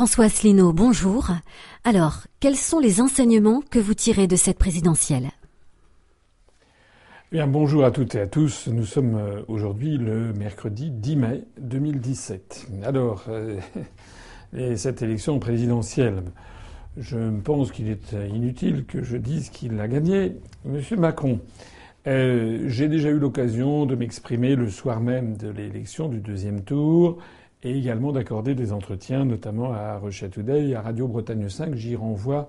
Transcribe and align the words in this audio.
François 0.00 0.24
Asselineau, 0.24 0.72
bonjour. 0.72 1.28
Alors, 1.84 2.22
quels 2.40 2.56
sont 2.56 2.78
les 2.78 3.02
enseignements 3.02 3.60
que 3.60 3.78
vous 3.78 3.92
tirez 3.92 4.26
de 4.26 4.34
cette 4.34 4.58
présidentielle? 4.58 5.28
Bien, 7.30 7.46
bonjour 7.46 7.84
à 7.84 7.90
toutes 7.90 8.14
et 8.14 8.20
à 8.22 8.26
tous. 8.26 8.68
Nous 8.68 8.86
sommes 8.86 9.16
euh, 9.16 9.42
aujourd'hui 9.46 9.98
le 9.98 10.32
mercredi 10.32 10.90
10 10.90 11.16
mai 11.16 11.44
2017. 11.60 12.68
Alors, 12.82 13.26
euh, 13.28 13.58
cette 14.76 15.02
élection 15.02 15.38
présidentielle, 15.38 16.22
je 16.96 17.38
pense 17.40 17.70
qu'il 17.70 17.90
est 17.90 18.14
inutile 18.32 18.86
que 18.86 19.02
je 19.02 19.18
dise 19.18 19.50
qu'il 19.50 19.78
a 19.80 19.86
gagné. 19.86 20.38
Monsieur 20.64 20.96
Macron, 20.96 21.40
euh, 22.06 22.62
j'ai 22.68 22.88
déjà 22.88 23.10
eu 23.10 23.18
l'occasion 23.18 23.84
de 23.84 23.94
m'exprimer 23.96 24.56
le 24.56 24.70
soir 24.70 25.00
même 25.00 25.36
de 25.36 25.50
l'élection 25.50 26.08
du 26.08 26.20
deuxième 26.20 26.62
tour 26.62 27.18
et 27.62 27.76
également 27.76 28.12
d'accorder 28.12 28.54
des 28.54 28.72
entretiens, 28.72 29.24
notamment 29.24 29.72
à 29.72 29.98
Russia 29.98 30.28
Today 30.28 30.74
à 30.74 30.80
Radio 30.80 31.06
Bretagne 31.08 31.48
5. 31.48 31.74
J'y 31.74 31.94
renvoie 31.96 32.48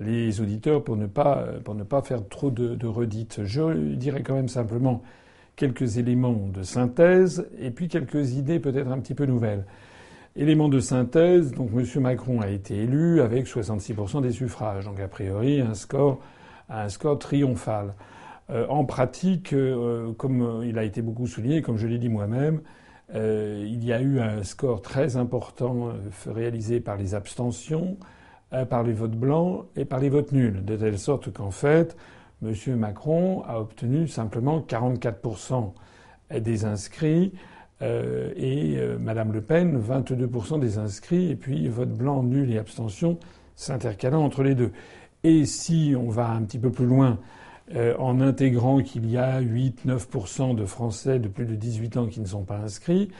les 0.00 0.40
auditeurs 0.40 0.84
pour 0.84 0.96
ne 0.96 1.06
pas, 1.06 1.46
pour 1.64 1.74
ne 1.74 1.82
pas 1.82 2.02
faire 2.02 2.28
trop 2.28 2.50
de, 2.50 2.74
de 2.74 2.86
redites. 2.86 3.40
Je 3.44 3.94
dirais 3.94 4.22
quand 4.22 4.34
même 4.34 4.48
simplement 4.48 5.02
quelques 5.56 5.98
éléments 5.98 6.48
de 6.52 6.62
synthèse 6.62 7.48
et 7.58 7.70
puis 7.70 7.88
quelques 7.88 8.32
idées 8.34 8.60
peut-être 8.60 8.90
un 8.90 8.98
petit 8.98 9.14
peu 9.14 9.26
nouvelles. 9.26 9.64
Éléments 10.36 10.68
de 10.68 10.78
synthèse, 10.78 11.52
donc 11.52 11.70
M. 11.74 12.02
Macron 12.02 12.40
a 12.40 12.48
été 12.48 12.76
élu 12.76 13.20
avec 13.20 13.46
66% 13.46 14.22
des 14.22 14.30
suffrages, 14.30 14.84
donc 14.84 15.00
a 15.00 15.08
priori 15.08 15.60
un 15.60 15.74
score, 15.74 16.20
un 16.68 16.88
score 16.88 17.18
triomphal. 17.18 17.94
Euh, 18.50 18.66
en 18.68 18.84
pratique, 18.84 19.52
euh, 19.52 20.12
comme 20.12 20.62
il 20.64 20.78
a 20.78 20.84
été 20.84 21.02
beaucoup 21.02 21.26
souligné, 21.26 21.62
comme 21.62 21.76
je 21.76 21.86
l'ai 21.86 21.98
dit 21.98 22.08
moi-même, 22.08 22.60
euh, 23.14 23.64
il 23.66 23.84
y 23.84 23.92
a 23.92 24.00
eu 24.00 24.20
un 24.20 24.42
score 24.42 24.82
très 24.82 25.16
important 25.16 25.92
réalisé 26.26 26.80
par 26.80 26.96
les 26.96 27.14
abstentions, 27.14 27.96
euh, 28.52 28.64
par 28.64 28.82
les 28.82 28.92
votes 28.92 29.16
blancs 29.16 29.66
et 29.76 29.84
par 29.84 30.00
les 30.00 30.08
votes 30.08 30.32
nuls, 30.32 30.64
de 30.64 30.76
telle 30.76 30.98
sorte 30.98 31.32
qu'en 31.32 31.50
fait, 31.50 31.96
M. 32.42 32.54
Macron 32.76 33.42
a 33.46 33.60
obtenu 33.60 34.08
simplement 34.08 34.60
44% 34.60 35.72
des 36.40 36.64
inscrits 36.64 37.32
euh, 37.82 38.32
et 38.36 38.76
euh, 38.78 38.98
Mme 38.98 39.32
Le 39.32 39.40
Pen 39.40 39.80
22% 39.80 40.60
des 40.60 40.78
inscrits, 40.78 41.30
et 41.30 41.36
puis 41.36 41.68
vote 41.68 41.90
blanc, 41.90 42.22
nul 42.22 42.50
et 42.52 42.58
abstention 42.58 43.18
s'intercalant 43.56 44.24
entre 44.24 44.42
les 44.42 44.54
deux. 44.54 44.72
Et 45.22 45.44
si 45.46 45.94
on 45.96 46.08
va 46.08 46.30
un 46.30 46.42
petit 46.42 46.58
peu 46.58 46.70
plus 46.70 46.86
loin, 46.86 47.18
en 47.98 48.20
intégrant 48.20 48.82
qu'il 48.82 49.08
y 49.08 49.16
a 49.16 49.40
8-9% 49.40 50.56
de 50.56 50.64
Français 50.64 51.18
de 51.18 51.28
plus 51.28 51.46
de 51.46 51.54
18 51.54 51.96
ans 51.98 52.06
qui 52.06 52.20
ne 52.20 52.26
sont 52.26 52.42
pas 52.42 52.56
inscrits, 52.56 53.10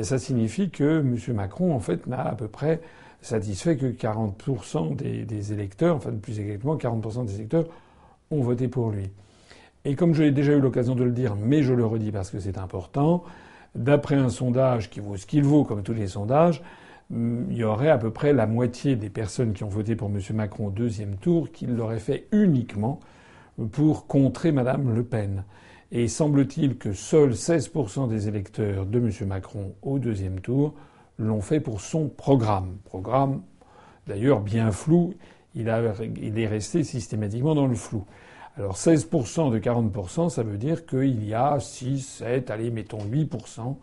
ça 0.00 0.18
signifie 0.18 0.70
que 0.70 1.00
M. 1.00 1.16
Macron, 1.34 1.74
en 1.74 1.78
fait, 1.78 2.06
n'a 2.06 2.22
à 2.22 2.34
peu 2.34 2.48
près 2.48 2.80
satisfait 3.20 3.76
que 3.76 3.86
40% 3.86 4.96
des, 4.96 5.24
des, 5.24 5.52
électeurs, 5.52 5.96
enfin 5.96 6.10
plus 6.10 6.40
exactement 6.40 6.76
40% 6.76 7.26
des 7.26 7.36
électeurs, 7.36 7.66
ont 8.30 8.40
voté 8.40 8.68
pour 8.68 8.90
lui. 8.90 9.10
Et 9.84 9.94
comme 9.94 10.14
j'ai 10.14 10.30
déjà 10.30 10.52
eu 10.52 10.60
l'occasion 10.60 10.94
de 10.94 11.04
le 11.04 11.12
dire, 11.12 11.36
mais 11.36 11.62
je 11.62 11.72
le 11.72 11.84
redis 11.84 12.12
parce 12.12 12.30
que 12.30 12.40
c'est 12.40 12.58
important, 12.58 13.24
d'après 13.74 14.16
un 14.16 14.28
sondage 14.28 14.90
qui 14.90 15.00
vaut 15.00 15.16
ce 15.16 15.26
qu'il 15.26 15.44
vaut, 15.44 15.64
comme 15.64 15.82
tous 15.82 15.94
les 15.94 16.08
sondages, 16.08 16.62
il 17.10 17.52
y 17.52 17.64
aurait 17.64 17.90
à 17.90 17.98
peu 17.98 18.10
près 18.10 18.32
la 18.32 18.46
moitié 18.46 18.96
des 18.96 19.10
personnes 19.10 19.52
qui 19.52 19.64
ont 19.64 19.68
voté 19.68 19.96
pour 19.96 20.08
M. 20.08 20.18
Macron 20.34 20.68
au 20.68 20.70
deuxième 20.70 21.16
tour 21.16 21.50
qui 21.52 21.66
l'auraient 21.66 21.98
fait 21.98 22.26
uniquement 22.32 23.00
pour 23.70 24.06
contrer 24.06 24.52
Mme 24.52 24.94
Le 24.94 25.04
Pen. 25.04 25.44
Et 25.90 26.08
semble-t-il 26.08 26.78
que 26.78 26.92
seuls 26.92 27.32
16% 27.32 28.08
des 28.08 28.28
électeurs 28.28 28.86
de 28.86 28.98
M. 28.98 29.10
Macron 29.26 29.74
au 29.82 29.98
deuxième 29.98 30.40
tour 30.40 30.74
l'ont 31.18 31.42
fait 31.42 31.60
pour 31.60 31.80
son 31.80 32.08
programme. 32.08 32.78
Programme 32.84 33.42
d'ailleurs 34.06 34.40
bien 34.40 34.72
flou. 34.72 35.14
Il, 35.54 35.68
est 35.68 36.46
resté 36.46 36.82
systématiquement 36.82 37.54
dans 37.54 37.66
le 37.66 37.74
flou. 37.74 38.04
Alors 38.56 38.76
16% 38.76 39.52
de 39.52 39.58
40%, 39.58 40.30
ça 40.30 40.42
veut 40.42 40.56
dire 40.56 40.86
qu'il 40.86 41.22
y 41.24 41.34
a 41.34 41.60
6, 41.60 42.00
7, 42.00 42.50
allez, 42.50 42.70
mettons 42.70 43.04
8% 43.04 43.76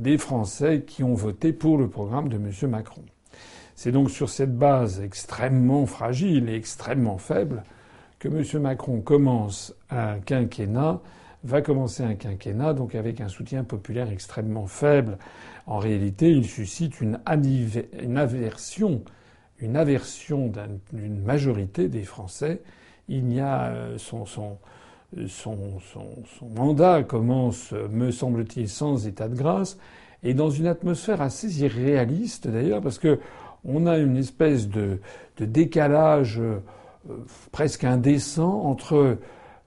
des 0.00 0.18
Français 0.18 0.82
qui 0.84 1.04
ont 1.04 1.14
voté 1.14 1.52
pour 1.52 1.78
le 1.78 1.88
programme 1.88 2.28
de 2.28 2.36
M. 2.36 2.50
Macron. 2.68 3.02
C'est 3.76 3.92
donc 3.92 4.10
sur 4.10 4.28
cette 4.28 4.56
base 4.56 5.00
extrêmement 5.00 5.86
fragile 5.86 6.48
et 6.48 6.56
extrêmement 6.56 7.18
faible 7.18 7.62
que 8.24 8.28
M. 8.28 8.62
Macron 8.62 9.02
commence 9.02 9.74
un 9.90 10.18
quinquennat, 10.18 11.02
va 11.44 11.60
commencer 11.60 12.02
un 12.02 12.14
quinquennat, 12.14 12.72
donc 12.72 12.94
avec 12.94 13.20
un 13.20 13.28
soutien 13.28 13.64
populaire 13.64 14.10
extrêmement 14.10 14.66
faible 14.66 15.18
en 15.66 15.78
réalité, 15.78 16.30
il 16.30 16.46
suscite 16.46 17.02
une, 17.02 17.20
aversion, 18.14 19.02
une 19.58 19.76
aversion 19.76 20.50
d'une 20.94 21.22
majorité 21.22 21.88
des 21.88 22.02
Français. 22.04 22.62
Il 23.08 23.30
y 23.30 23.40
a 23.40 23.66
euh, 23.66 23.98
son, 23.98 24.24
son, 24.24 24.56
mandat 26.56 27.02
commence, 27.02 27.72
me 27.90 28.10
semble-t-il, 28.10 28.70
sans 28.70 29.06
état 29.06 29.28
de 29.28 29.34
grâce 29.34 29.76
et 30.22 30.32
dans 30.32 30.48
une 30.48 30.66
atmosphère 30.66 31.20
assez 31.20 31.60
irréaliste 31.60 32.48
d'ailleurs, 32.48 32.80
parce 32.80 32.98
que 32.98 33.20
on 33.66 33.86
a 33.86 33.98
une 33.98 34.16
espèce 34.16 34.68
de, 34.68 34.98
décalage 35.38 36.38
euh, 36.38 36.60
presque 37.52 37.84
indécent 37.84 38.62
entre 38.62 39.18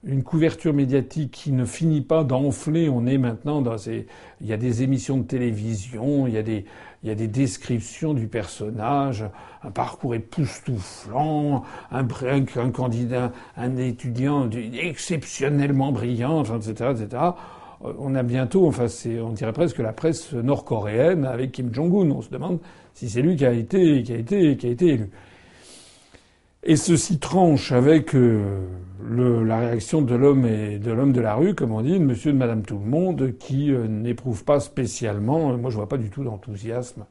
une 0.04 0.22
couverture 0.22 0.72
médiatique 0.72 1.32
qui 1.32 1.52
ne 1.52 1.64
finit 1.64 2.00
pas 2.00 2.22
d'enfler. 2.22 2.88
On 2.88 3.06
est 3.06 3.18
maintenant 3.18 3.62
dans 3.62 3.78
ces... 3.78 4.06
Il 4.40 4.46
y 4.46 4.52
a 4.52 4.56
des 4.56 4.82
émissions 4.82 5.18
de 5.18 5.24
télévision, 5.24 6.26
il 6.26 6.34
y 6.34 6.38
a 6.38 6.42
des, 6.42 6.64
il 7.02 7.08
y 7.08 7.12
a 7.12 7.16
des 7.16 7.26
descriptions 7.26 8.14
du 8.14 8.28
personnage, 8.28 9.24
un 9.62 9.70
parcours 9.70 10.14
époustouflant, 10.14 11.64
un, 11.90 12.70
candidat, 12.70 13.32
un 13.56 13.76
étudiant 13.76 14.48
exceptionnellement 14.50 15.90
brillant, 15.90 16.44
etc., 16.44 16.92
etc. 16.92 17.22
Euh, 17.84 17.92
on 17.98 18.14
a 18.14 18.22
bientôt, 18.22 18.66
enfin, 18.66 18.86
on 19.22 19.32
dirait 19.32 19.52
presque 19.52 19.78
la 19.78 19.92
presse 19.92 20.32
nord-coréenne 20.32 21.24
avec 21.24 21.52
Kim 21.52 21.72
Jong-un. 21.72 22.10
On 22.10 22.22
se 22.22 22.30
demande 22.30 22.60
si 22.94 23.08
c'est 23.08 23.22
lui 23.22 23.36
qui 23.36 23.46
a 23.46 23.52
été, 23.52 24.02
qui 24.02 24.12
a 24.12 24.16
été, 24.16 24.56
qui 24.56 24.66
a 24.66 24.70
été 24.70 24.86
élu. 24.86 25.10
Et 26.64 26.76
ceci 26.76 27.18
tranche 27.18 27.70
avec 27.70 28.14
euh, 28.14 28.66
la 29.08 29.58
réaction 29.58 30.02
de 30.02 30.14
l'homme 30.16 30.44
et 30.44 30.78
de 30.78 30.90
l'homme 30.90 31.12
de 31.12 31.20
la 31.20 31.34
rue, 31.34 31.54
comme 31.54 31.70
on 31.72 31.82
dit, 31.82 31.98
de 31.98 32.04
monsieur 32.04 32.32
de 32.32 32.36
madame 32.36 32.62
tout 32.62 32.78
le 32.78 32.84
monde, 32.84 33.34
qui 33.38 33.72
euh, 33.72 33.86
n'éprouve 33.86 34.44
pas 34.44 34.58
spécialement. 34.58 35.52
Euh, 35.52 35.56
moi, 35.56 35.70
je 35.70 35.76
vois 35.76 35.88
pas 35.88 35.98
du 35.98 36.10
tout 36.10 36.24
d'enthousiasme 36.24 37.04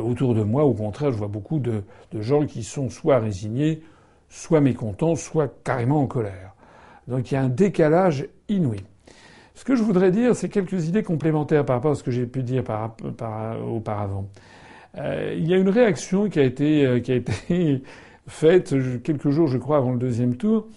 autour 0.00 0.34
de 0.34 0.42
moi. 0.42 0.64
Au 0.64 0.72
contraire, 0.72 1.12
je 1.12 1.18
vois 1.18 1.28
beaucoup 1.28 1.58
de, 1.58 1.82
gens 2.14 2.46
qui 2.46 2.62
sont 2.62 2.88
soit 2.88 3.18
résignés, 3.18 3.82
soit 4.30 4.60
mécontents, 4.60 5.16
soit 5.16 5.52
carrément 5.64 6.00
en 6.00 6.06
colère. 6.06 6.54
Donc 7.08 7.30
il 7.30 7.34
y 7.34 7.36
a 7.36 7.42
un 7.42 7.48
décalage 7.48 8.26
inouï. 8.48 8.78
Ce 9.54 9.64
que 9.64 9.74
je 9.74 9.82
voudrais 9.82 10.12
dire, 10.12 10.34
c'est 10.34 10.48
quelques 10.48 10.88
idées 10.88 11.02
complémentaires 11.02 11.66
par 11.66 11.76
rapport 11.76 11.90
à 11.90 11.94
ce 11.94 12.02
que 12.02 12.10
j'ai 12.10 12.26
pu 12.26 12.42
dire 12.42 12.64
par, 12.64 12.94
par, 12.94 13.60
auparavant. 13.68 14.28
il 14.96 15.46
y 15.46 15.52
a 15.52 15.58
une 15.58 15.68
réaction 15.68 16.30
qui 16.30 16.38
a 16.38 16.44
été 16.44 17.82
faite 18.26 18.74
quelques 19.02 19.30
jours, 19.30 19.48
je 19.48 19.58
crois, 19.58 19.78
avant 19.78 19.92
le 19.92 19.98
deuxième 19.98 20.36
tour, 20.36 20.68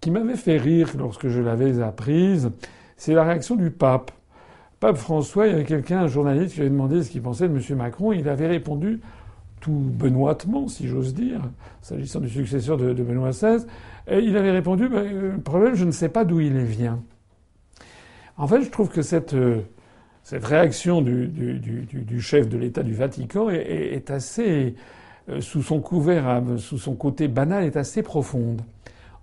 qui 0.00 0.10
m'avait 0.10 0.36
fait 0.36 0.56
rire 0.56 0.92
lorsque 0.98 1.28
je 1.28 1.40
l'avais 1.40 1.80
apprise. 1.82 2.50
C'est 2.96 3.14
la 3.14 3.24
réaction 3.24 3.56
du 3.56 3.70
pape. 3.70 4.10
Pape 4.80 4.96
François, 4.96 5.46
il 5.46 5.52
y 5.52 5.54
avait 5.54 5.64
quelqu'un, 5.64 6.00
un 6.00 6.06
journaliste, 6.06 6.54
qui 6.54 6.60
avait 6.60 6.70
demandé 6.70 7.02
ce 7.02 7.10
qu'il 7.10 7.22
pensait 7.22 7.48
de 7.48 7.54
M. 7.54 7.78
Macron. 7.78 8.12
Il 8.12 8.28
avait 8.28 8.46
répondu 8.46 9.00
tout 9.60 9.72
benoîtement, 9.72 10.68
si 10.68 10.86
j'ose 10.86 11.14
dire, 11.14 11.40
s'agissant 11.82 12.20
du 12.20 12.28
successeur 12.28 12.76
de, 12.76 12.92
Benoît 12.92 13.30
XVI. 13.30 13.64
Et 14.06 14.18
il 14.18 14.36
avait 14.36 14.52
répondu 14.52 14.88
ben, 14.88 14.98
euh, 14.98 15.32
Le 15.32 15.40
problème, 15.40 15.74
je 15.74 15.84
ne 15.84 15.90
sais 15.90 16.08
pas 16.08 16.24
d'où 16.24 16.40
il 16.40 16.58
vient. 16.58 17.02
En 18.36 18.46
fait, 18.46 18.62
je 18.62 18.70
trouve 18.70 18.90
que 18.90 19.02
cette, 19.02 19.34
euh, 19.34 19.62
cette 20.22 20.44
réaction 20.44 21.00
du, 21.02 21.28
du, 21.28 22.20
chef 22.20 22.48
de 22.48 22.58
l'État 22.58 22.82
du 22.82 22.94
Vatican 22.94 23.48
est, 23.48 24.10
assez 24.10 24.74
sous 25.40 25.62
son 25.62 25.80
couvert, 25.80 26.42
sous 26.58 26.78
son 26.78 26.94
côté 26.94 27.28
banal, 27.28 27.64
est 27.64 27.76
assez 27.76 28.02
profonde. 28.02 28.62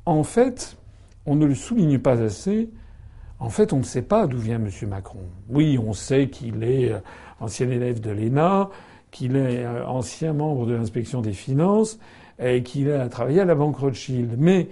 En 0.06 0.24
fait, 0.24 0.78
on 1.26 1.36
ne 1.36 1.46
le 1.46 1.56
souligne 1.56 2.00
pas 2.00 2.22
assez. 2.22 2.70
En 3.40 3.50
fait, 3.50 3.74
on 3.74 3.78
ne 3.78 3.84
sait 3.84 4.02
pas 4.02 4.28
d'où 4.28 4.38
vient 4.38 4.56
M. 4.56 4.70
Macron. 4.88 5.20
Oui, 5.50 5.78
on 5.78 5.94
sait 5.94 6.30
qu'il 6.30 6.64
est 6.64 6.92
euh, 6.92 7.00
ancien 7.40 7.70
élève 7.70 8.00
de 8.00 8.12
l'ENA, 8.12 8.70
qu'il 9.12 9.36
est 9.36 9.66
euh, 9.66 9.86
ancien 9.86 10.34
membre 10.34 10.66
de 10.66 10.74
l'inspection 10.74 11.22
des 11.22 11.34
finances 11.34 12.00
et 12.40 12.64
qu'il 12.64 12.92
a 12.92 13.08
travaillé 13.10 13.42
à 13.42 13.46
la 13.46 13.56
Banque 13.56 13.78
Rothschild. 13.78 14.36
Mais 14.38 14.70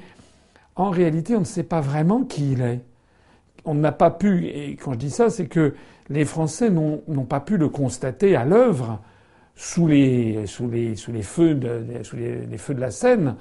en 0.75 0.89
réalité, 0.89 1.35
on 1.35 1.41
ne 1.41 1.45
sait 1.45 1.63
pas 1.63 1.81
vraiment 1.81 2.23
qui 2.23 2.53
il 2.53 2.61
est. 2.61 2.81
On 3.65 3.75
n'a 3.75 3.91
pas 3.91 4.09
pu, 4.09 4.47
et 4.47 4.75
quand 4.75 4.93
je 4.93 4.97
dis 4.97 5.11
ça, 5.11 5.29
c'est 5.29 5.45
que 5.45 5.75
les 6.09 6.25
Français 6.25 6.69
n'ont 6.69 7.25
pas 7.25 7.39
pu 7.39 7.57
le 7.57 7.69
constater 7.69 8.35
à 8.35 8.43
l'œuvre 8.43 8.99
sous 9.61 9.85
les, 9.85 10.47
sous 10.47 10.67
les, 10.67 10.95
sous 10.95 11.11
les, 11.11 11.21
feux, 11.21 11.53
de, 11.53 11.85
sous 12.01 12.15
les, 12.15 12.57
feux 12.57 12.73
de 12.73 12.81
la 12.81 12.89
scène, 12.89 13.35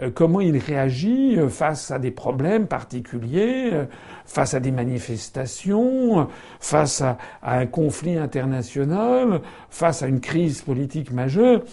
euh, 0.00 0.08
comment 0.14 0.40
il 0.40 0.56
réagit 0.56 1.36
euh, 1.36 1.48
face 1.48 1.90
à 1.90 1.98
des 1.98 2.12
problèmes 2.12 2.68
particuliers, 2.68 3.70
euh, 3.72 3.84
face 4.24 4.54
à 4.54 4.60
des 4.60 4.70
manifestations, 4.70 6.28
face 6.60 7.02
à, 7.02 7.18
un 7.42 7.66
conflit 7.66 8.16
international, 8.16 9.40
face 9.68 10.04
à 10.04 10.06
une 10.06 10.20
crise 10.20 10.62
politique 10.62 11.10
majeure. 11.10 11.64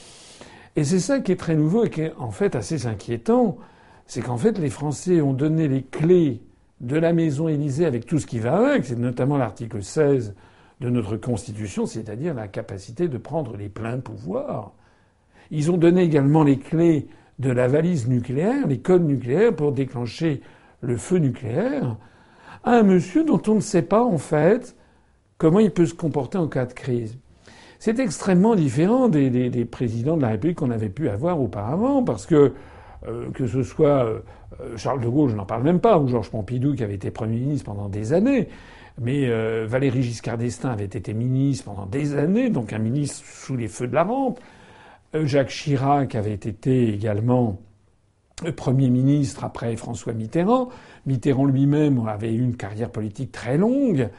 Et 0.76 0.84
c'est 0.84 1.00
ça 1.00 1.20
qui 1.20 1.32
est 1.32 1.40
très 1.40 1.56
nouveau 1.56 1.86
et 1.86 1.92
qui 1.92 2.02
est 2.02 2.14
en 2.18 2.32
fait 2.32 2.56
assez 2.56 2.88
inquiétant. 2.88 3.60
C'est 4.08 4.22
qu'en 4.22 4.38
fait, 4.38 4.58
les 4.58 4.72
Français 4.72 5.22
ont 5.22 5.34
donné 5.34 5.68
les 5.68 5.84
clés 5.84 6.42
de 6.80 6.98
la 6.98 7.14
maison 7.14 7.48
Élysée 7.48 7.86
avec 7.86 8.08
tout 8.08 8.18
ce 8.18 8.26
qui 8.26 8.40
va 8.40 8.72
avec. 8.72 8.84
C'est 8.84 8.98
notamment 8.98 9.38
l'article 9.38 9.84
16 9.84 10.34
de 10.82 10.90
notre 10.90 11.16
Constitution, 11.16 11.86
c'est-à-dire 11.86 12.34
la 12.34 12.48
capacité 12.48 13.08
de 13.08 13.18
prendre 13.18 13.56
les 13.56 13.70
pleins 13.70 14.00
pouvoirs. 14.00 14.74
Ils 15.52 15.70
ont 15.70 15.78
donné 15.78 16.02
également 16.02 16.44
les 16.44 16.58
clés 16.58 17.08
de 17.40 17.52
la 17.52 17.68
valise 17.68 18.08
nucléaire, 18.08 18.68
les 18.68 18.80
codes 18.80 19.06
nucléaires 19.06 19.56
pour 19.56 19.72
déclencher 19.72 20.42
le 20.82 20.98
feu 20.98 21.18
nucléaire 21.18 21.98
à 22.64 22.72
un 22.72 22.84
monsieur 22.84 23.24
dont 23.24 23.42
on 23.48 23.56
ne 23.56 23.60
sait 23.60 23.84
pas 23.84 24.04
en 24.04 24.18
fait 24.18 24.76
comment 25.38 25.60
il 25.60 25.72
peut 25.72 25.86
se 25.86 25.94
comporter 25.94 26.40
en 26.40 26.48
cas 26.48 26.66
de 26.66 26.74
crise. 26.74 27.18
C'est 27.78 28.00
extrêmement 28.00 28.56
différent 28.56 29.08
des, 29.08 29.66
présidents 29.66 30.18
de 30.18 30.22
la 30.22 30.30
République 30.30 30.58
qu'on 30.58 30.72
avait 30.72 30.90
pu 30.90 31.10
avoir 31.10 31.40
auparavant, 31.40 32.04
parce 32.04 32.26
que 32.26 32.54
euh, 33.08 33.32
que 33.32 33.48
ce 33.48 33.64
soit 33.64 34.06
euh, 34.06 34.20
Charles 34.78 35.02
de 35.02 35.08
Gaulle, 35.08 35.32
je 35.32 35.36
n'en 35.36 35.46
parle 35.46 35.64
même 35.64 35.80
pas, 35.80 35.98
ou 35.98 36.08
Georges 36.08 36.30
Pompidou 36.30 36.76
qui 36.76 36.84
avait 36.84 36.94
été 36.94 37.10
Premier 37.10 37.38
ministre 37.38 37.66
pendant 37.66 37.90
des 37.90 38.14
années, 38.14 38.50
mais 39.00 39.30
euh, 39.30 39.66
Valéry 39.68 40.02
Giscard 40.02 40.38
d'Estaing 40.38 40.72
avait 40.72 40.86
été 40.86 41.14
ministre 41.14 41.66
pendant 41.66 41.86
des 41.86 42.16
années, 42.16 42.50
donc 42.50 42.74
un 42.74 42.80
ministre 42.80 43.24
sous 43.26 43.56
les 43.56 43.68
feux 43.68 43.88
de 43.88 43.96
la 43.96 44.04
rampe. 44.04 44.40
Jacques 45.14 45.50
Chirac 45.50 46.16
avait 46.16 46.34
été 46.34 46.94
également 46.94 47.60
Premier 48.56 48.90
ministre 48.90 49.44
après 49.44 49.76
François 49.76 50.14
Mitterrand. 50.14 50.70
Mitterrand 51.06 51.46
lui-même 51.46 52.08
avait 52.08 52.34
eu 52.34 52.42
une 52.42 52.56
carrière 52.56 52.90
politique 52.90 53.32
très 53.32 53.58
longue. 53.58 54.10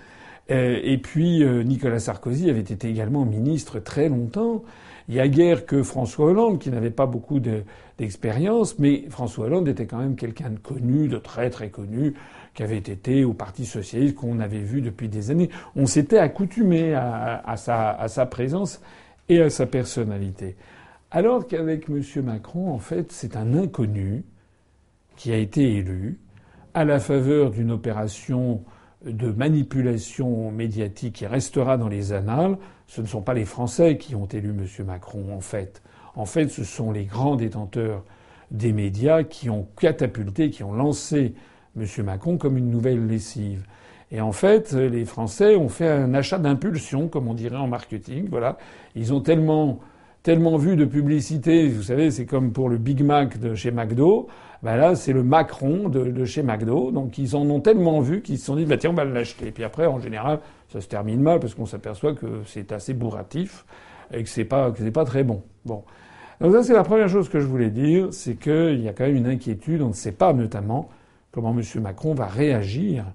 Euh, 0.51 0.79
et 0.83 0.99
puis 0.99 1.43
euh, 1.43 1.63
Nicolas 1.63 1.99
Sarkozy 1.99 2.51
avait 2.51 2.61
été 2.61 2.89
également 2.89 3.25
ministre 3.25 3.81
très 3.81 4.09
longtemps. 4.09 4.63
Il 5.09 5.15
y 5.15 5.21
a 5.21 5.29
guère 5.29 5.67
que 5.67 5.83
François 5.83 6.27
Hollande, 6.27 6.59
qui 6.61 6.71
n'avait 6.71 6.91
pas 6.91 7.07
beaucoup 7.07 7.41
d'expérience, 7.41 8.79
mais 8.79 9.05
François 9.09 9.47
Hollande 9.47 9.69
était 9.69 9.87
quand 9.87 9.99
même 9.99 10.15
quelqu'un 10.15 10.51
de 10.51 10.59
connu, 10.59 11.09
de 11.09 11.19
très 11.19 11.51
très 11.51 11.71
connu, 11.71 12.15
qui 12.55 12.63
avait 12.63 12.79
été 12.79 13.25
au 13.25 13.33
Parti 13.33 13.65
socialiste, 13.65 14.17
qu'on 14.17 14.41
avait 14.41 14.61
vu 14.61 14.83
depuis 14.83 15.09
des 15.09 15.31
années. 15.31 15.49
On 15.75 15.87
s'était 15.87 16.19
accoutumé 16.19 16.95
à, 16.95 17.55
sa, 17.57 17.91
à 17.91 18.09
sa 18.09 18.27
présence 18.27 18.81
et 19.29 19.41
à 19.41 19.51
sa 19.51 19.67
personnalité. 19.67 20.57
Alors 21.11 21.47
qu'avec 21.47 21.89
M. 21.89 22.03
Macron, 22.25 22.73
en 22.73 22.79
fait, 22.79 23.13
c'est 23.13 23.37
un 23.37 23.55
inconnu 23.55 24.25
qui 25.17 25.33
a 25.33 25.37
été 25.37 25.77
élu 25.77 26.19
à 26.75 26.85
la 26.85 26.99
faveur 26.99 27.51
d'une 27.51 27.71
opération 27.71 28.63
de 29.05 29.31
manipulation 29.31 30.51
médiatique 30.51 31.17
qui 31.17 31.27
restera 31.27 31.77
dans 31.77 31.89
les 31.89 32.13
annales. 32.13 32.57
Ce 32.87 33.01
ne 33.01 33.07
sont 33.07 33.21
pas 33.21 33.35
les 33.35 33.45
Français 33.45 33.99
qui 33.99 34.15
ont 34.15 34.27
élu 34.27 34.51
M. 34.51 34.87
Macron, 34.87 35.35
en 35.35 35.41
fait. 35.41 35.83
En 36.15 36.27
fait, 36.27 36.49
ce 36.49 36.65
sont 36.65 36.93
les 36.93 37.05
grands 37.05 37.37
détenteurs 37.37 38.05
des 38.51 38.73
médias 38.73 39.23
qui 39.23 39.49
ont 39.49 39.67
catapulté, 39.79 40.51
qui 40.51 40.63
ont 40.63 40.73
lancé 40.73 41.35
M. 41.77 41.87
Macron 42.05 42.37
comme 42.37 42.57
une 42.57 42.71
nouvelle 42.71 43.07
lessive. 43.07 43.65
Et 44.11 44.21
en 44.21 44.33
fait, 44.33 44.73
les 44.73 45.05
Français 45.07 45.57
ont 45.57 45.69
fait 45.69 45.89
un 45.89 46.13
achat 46.13 46.39
d'impulsion, 46.39 47.09
comme 47.09 47.29
on 47.29 47.35
dirait 47.35 47.57
en 47.57 47.67
marketing. 47.67 48.29
Voilà. 48.29 48.59
Ils 48.95 49.15
ont 49.15 49.21
tellement 49.21 49.81
tellement 50.23 50.57
vu 50.57 50.77
de 50.77 50.85
publicité, 50.85 51.69
vous 51.69 51.83
savez, 51.83 52.11
c'est 52.11 52.27
comme 52.27 52.53
pour 52.53 52.69
le 52.69 52.79
Big 52.79 53.03
Mac 53.03 53.39
de 53.41 53.55
chez 53.55 53.73
McDo, 53.73 54.29
ben 54.63 54.77
là 54.77 54.95
c'est 54.95 55.13
le 55.13 55.25
Macron 55.25 55.89
de, 55.89 56.25
chez 56.25 56.43
McDo, 56.43 56.93
donc 56.93 57.19
ils 57.19 57.35
en 57.35 57.49
ont 57.51 57.61
tellement 57.61 58.01
vu 58.01 58.23
qu'ils 58.23 58.39
se 58.39 58.47
sont 58.47 58.57
dit 58.57 58.65
bah 58.65 58.77
tiens 58.77 58.91
on 58.91 58.95
va 58.95 59.05
l'acheter. 59.05 59.49
Et 59.49 59.51
puis 59.51 59.65
après 59.65 59.87
en 59.87 59.99
général 59.99 60.39
ça 60.69 60.81
se 60.81 60.87
termine 60.87 61.21
mal 61.21 61.41
parce 61.41 61.55
qu'on 61.55 61.67
s'aperçoit 61.67 62.15
que 62.15 62.43
c'est 62.47 62.71
assez 62.71 62.95
bourratif 62.95 63.65
et 64.13 64.23
que 64.23 64.29
c'est 64.29 64.45
pas 64.45 64.71
pas 64.71 65.05
très 65.05 65.25
bon. 65.25 65.43
Bon. 65.65 65.83
Donc 66.41 66.53
ça 66.53 66.63
c'est 66.63 66.75
la 66.75 66.85
première 66.85 67.09
chose 67.09 67.29
que 67.29 67.41
je 67.41 67.47
voulais 67.47 67.71
dire, 67.71 68.09
c'est 68.13 68.37
qu'il 68.37 68.81
y 68.81 68.89
a 68.89 68.93
quand 68.93 69.05
même 69.05 69.17
une 69.17 69.27
inquiétude, 69.27 69.83
on 69.83 69.89
ne 69.89 69.93
sait 69.93 70.13
pas 70.13 70.33
notamment 70.33 70.89
comment 71.33 71.57
M. 71.59 71.63
Macron 71.81 72.15
va 72.15 72.27
réagir 72.27 73.07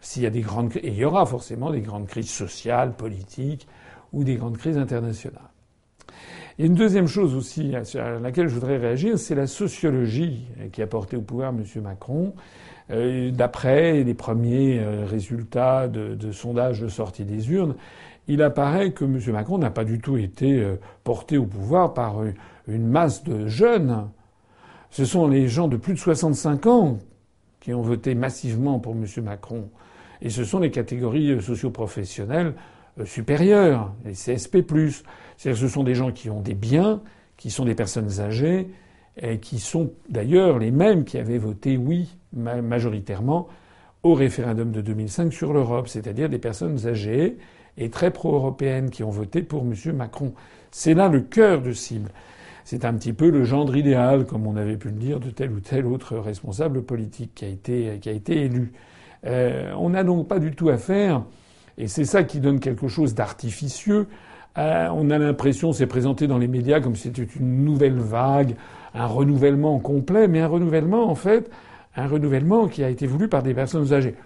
s'il 0.00 0.22
y 0.22 0.26
a 0.26 0.30
des 0.30 0.40
grandes 0.40 0.74
et 0.76 0.88
il 0.88 0.94
y 0.94 1.04
aura 1.04 1.24
forcément 1.26 1.70
des 1.70 1.80
grandes 1.80 2.06
crises 2.06 2.30
sociales, 2.30 2.94
politiques 2.94 3.68
ou 4.12 4.24
des 4.24 4.36
grandes 4.36 4.56
crises 4.56 4.78
internationales. 4.78 5.50
Il 6.58 6.66
une 6.66 6.74
deuxième 6.74 7.06
chose 7.06 7.34
aussi 7.34 7.74
à 7.74 8.18
laquelle 8.18 8.48
je 8.48 8.54
voudrais 8.54 8.78
réagir, 8.78 9.18
c'est 9.18 9.34
la 9.34 9.46
sociologie 9.46 10.46
qui 10.72 10.80
a 10.80 10.86
porté 10.86 11.16
au 11.16 11.20
pouvoir 11.20 11.50
M. 11.50 11.64
Macron. 11.82 12.32
Euh, 12.90 13.30
d'après 13.30 14.04
les 14.04 14.14
premiers 14.14 14.78
euh, 14.78 15.04
résultats 15.04 15.88
de, 15.88 16.14
de 16.14 16.32
sondages 16.32 16.80
de 16.80 16.88
sortie 16.88 17.24
des 17.24 17.50
urnes, 17.50 17.74
il 18.28 18.42
apparaît 18.42 18.92
que 18.92 19.04
M. 19.04 19.20
Macron 19.32 19.58
n'a 19.58 19.70
pas 19.70 19.84
du 19.84 19.98
tout 19.98 20.16
été 20.16 20.60
euh, 20.60 20.76
porté 21.04 21.36
au 21.36 21.44
pouvoir 21.44 21.92
par 21.92 22.22
une 22.68 22.86
masse 22.86 23.22
de 23.24 23.48
jeunes. 23.48 24.08
Ce 24.90 25.04
sont 25.04 25.28
les 25.28 25.48
gens 25.48 25.68
de 25.68 25.76
plus 25.76 25.94
de 25.94 25.98
65 25.98 26.66
ans 26.66 26.98
qui 27.66 27.74
ont 27.74 27.82
voté 27.82 28.14
massivement 28.14 28.78
pour 28.78 28.92
M. 28.92 29.04
Macron. 29.24 29.68
Et 30.22 30.30
ce 30.30 30.44
sont 30.44 30.60
les 30.60 30.70
catégories 30.70 31.42
socioprofessionnelles 31.42 32.54
supérieures, 33.04 33.92
les 34.04 34.12
CSP+. 34.12 34.64
C'est-à-dire 35.36 35.60
ce 35.60 35.66
sont 35.66 35.82
des 35.82 35.96
gens 35.96 36.12
qui 36.12 36.30
ont 36.30 36.40
des 36.40 36.54
biens, 36.54 37.02
qui 37.36 37.50
sont 37.50 37.64
des 37.64 37.74
personnes 37.74 38.20
âgées, 38.20 38.68
et 39.20 39.40
qui 39.40 39.58
sont 39.58 39.90
d'ailleurs 40.08 40.60
les 40.60 40.70
mêmes 40.70 41.02
qui 41.04 41.18
avaient 41.18 41.38
voté 41.38 41.76
oui 41.76 42.16
majoritairement 42.32 43.48
au 44.04 44.14
référendum 44.14 44.70
de 44.70 44.80
2005 44.80 45.32
sur 45.32 45.52
l'Europe, 45.52 45.88
c'est-à-dire 45.88 46.28
des 46.28 46.38
personnes 46.38 46.86
âgées 46.86 47.36
et 47.78 47.90
très 47.90 48.12
pro-européennes 48.12 48.90
qui 48.90 49.02
ont 49.02 49.10
voté 49.10 49.42
pour 49.42 49.64
M. 49.64 49.74
Macron. 49.92 50.34
C'est 50.70 50.94
là 50.94 51.08
le 51.08 51.20
cœur 51.20 51.62
de 51.62 51.72
cible. 51.72 52.12
C'est 52.66 52.84
un 52.84 52.94
petit 52.94 53.12
peu 53.12 53.30
le 53.30 53.44
gendre 53.44 53.76
idéal, 53.76 54.26
comme 54.26 54.44
on 54.44 54.56
avait 54.56 54.76
pu 54.76 54.88
le 54.88 54.96
dire, 54.96 55.20
de 55.20 55.30
tel 55.30 55.52
ou 55.52 55.60
tel 55.60 55.86
autre 55.86 56.16
responsable 56.16 56.82
politique 56.82 57.30
qui 57.36 57.44
a 57.44 57.48
été, 57.48 58.00
qui 58.02 58.08
a 58.08 58.12
été 58.12 58.42
élu. 58.42 58.72
Euh, 59.24 59.72
on 59.78 59.90
n'a 59.90 60.02
donc 60.02 60.26
pas 60.26 60.40
du 60.40 60.50
tout 60.50 60.68
affaire, 60.68 61.22
et 61.78 61.86
c'est 61.86 62.04
ça 62.04 62.24
qui 62.24 62.40
donne 62.40 62.58
quelque 62.58 62.88
chose 62.88 63.14
d'artificieux, 63.14 64.08
euh, 64.58 64.88
on 64.92 65.10
a 65.10 65.18
l'impression, 65.18 65.72
c'est 65.72 65.86
présenté 65.86 66.26
dans 66.26 66.38
les 66.38 66.48
médias 66.48 66.80
comme 66.80 66.96
si 66.96 67.04
c'était 67.04 67.22
une 67.38 67.62
nouvelle 67.64 68.00
vague, 68.00 68.56
un 68.94 69.06
renouvellement 69.06 69.78
complet, 69.78 70.26
mais 70.26 70.40
un 70.40 70.48
renouvellement, 70.48 71.08
en 71.08 71.14
fait, 71.14 71.48
un 71.94 72.08
renouvellement 72.08 72.66
qui 72.66 72.82
a 72.82 72.90
été 72.90 73.06
voulu 73.06 73.28
par 73.28 73.44
des 73.44 73.54
personnes 73.54 73.92
âgées. 73.92 74.16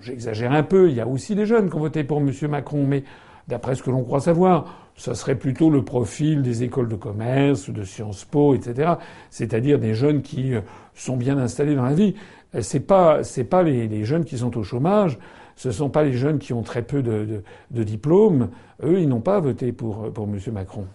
J'exagère 0.00 0.52
un 0.52 0.62
peu, 0.62 0.88
il 0.88 0.94
y 0.94 1.00
a 1.00 1.08
aussi 1.08 1.34
des 1.34 1.46
jeunes 1.46 1.68
qui 1.68 1.74
ont 1.74 1.80
voté 1.80 2.04
pour 2.04 2.18
M. 2.18 2.30
Macron, 2.48 2.86
mais 2.86 3.02
d'après 3.48 3.74
ce 3.74 3.82
que 3.82 3.90
l'on 3.90 4.04
croit 4.04 4.20
savoir, 4.20 4.88
ça 4.96 5.14
serait 5.14 5.36
plutôt 5.36 5.70
le 5.70 5.82
profil 5.82 6.42
des 6.42 6.62
écoles 6.62 6.88
de 6.88 6.96
commerce, 6.96 7.70
de 7.70 7.82
Sciences 7.82 8.24
Po, 8.24 8.54
etc. 8.54 8.92
C'est-à-dire 9.30 9.78
des 9.78 9.94
jeunes 9.94 10.22
qui 10.22 10.54
euh, 10.54 10.60
sont 10.94 11.16
bien 11.16 11.38
installés 11.38 11.74
dans 11.74 11.84
la 11.84 11.94
vie. 11.94 12.14
Euh, 12.54 12.60
c'est 12.62 12.80
pas, 12.80 13.24
c'est 13.24 13.44
pas 13.44 13.62
les, 13.62 14.04
jeunes 14.04 14.24
qui 14.24 14.38
sont 14.38 14.56
au 14.58 14.62
chômage, 14.62 15.18
ce 15.56 15.70
sont 15.70 15.88
pas 15.88 16.02
les 16.02 16.12
jeunes 16.12 16.38
qui 16.38 16.52
ont 16.52 16.62
très 16.62 16.82
peu 16.82 17.02
de, 17.02 17.42
diplômes. 17.70 18.50
Eux, 18.84 19.00
ils 19.00 19.08
n'ont 19.08 19.20
pas 19.20 19.40
voté 19.40 19.72
pour, 19.72 20.12
pour 20.12 20.24
M. 20.24 20.38
Macron. 20.52 20.86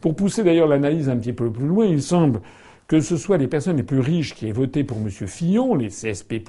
Pour 0.00 0.14
pousser 0.14 0.44
d'ailleurs 0.44 0.68
l'analyse 0.68 1.08
un 1.08 1.16
petit 1.16 1.32
peu 1.32 1.50
plus 1.50 1.66
loin, 1.66 1.86
il 1.86 2.02
semble 2.02 2.40
que 2.86 3.00
ce 3.00 3.16
soit 3.16 3.38
les 3.38 3.48
personnes 3.48 3.78
les 3.78 3.82
plus 3.82 4.00
riches 4.00 4.34
qui 4.34 4.46
aient 4.46 4.52
voté 4.52 4.84
pour 4.84 4.98
M. 4.98 5.08
Fillon, 5.08 5.74
les 5.74 5.88
CSP++, 5.88 6.42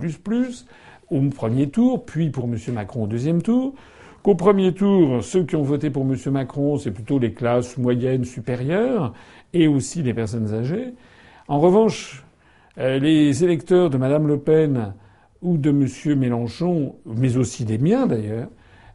au 1.09 1.21
premier 1.29 1.69
tour, 1.69 2.05
puis 2.05 2.29
pour 2.29 2.45
M. 2.45 2.57
Macron 2.73 3.03
au 3.03 3.07
deuxième 3.07 3.41
tour, 3.41 3.73
qu'au 4.25 4.33
premier 4.33 4.73
tour, 4.73 5.23
ceux 5.23 5.43
qui 5.43 5.55
ont 5.55 5.61
voté 5.61 5.91
pour 5.91 6.01
M. 6.01 6.15
Macron, 6.31 6.79
c'est 6.79 6.89
plutôt 6.89 7.19
les 7.19 7.31
classes 7.31 7.77
moyennes 7.77 8.25
supérieures 8.25 9.13
et 9.53 9.67
aussi 9.67 10.01
les 10.01 10.15
personnes 10.15 10.51
âgées. 10.51 10.95
En 11.47 11.59
revanche, 11.59 12.25
euh, 12.79 12.97
les 12.97 13.43
électeurs 13.43 13.91
de 13.91 13.99
Mme 13.99 14.27
Le 14.27 14.39
Pen 14.39 14.95
ou 15.43 15.59
de 15.59 15.69
M. 15.69 16.17
Mélenchon, 16.17 16.95
mais 17.05 17.37
aussi 17.37 17.65
des 17.65 17.77
miens 17.77 18.07
d'ailleurs, 18.07 18.47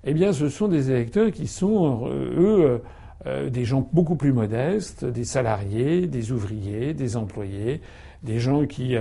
eh 0.02 0.14
bien, 0.14 0.32
ce 0.32 0.48
sont 0.48 0.66
des 0.66 0.90
électeurs 0.90 1.30
qui 1.30 1.46
sont, 1.46 2.08
euh, 2.08 2.34
eux, 2.36 2.82
euh, 3.26 3.50
des 3.50 3.64
gens 3.64 3.88
beaucoup 3.92 4.16
plus 4.16 4.32
modestes, 4.32 5.04
des 5.04 5.22
salariés, 5.22 6.08
des 6.08 6.32
ouvriers, 6.32 6.92
des 6.92 7.16
employés, 7.16 7.82
des 8.24 8.40
gens 8.40 8.66
qui 8.66 8.96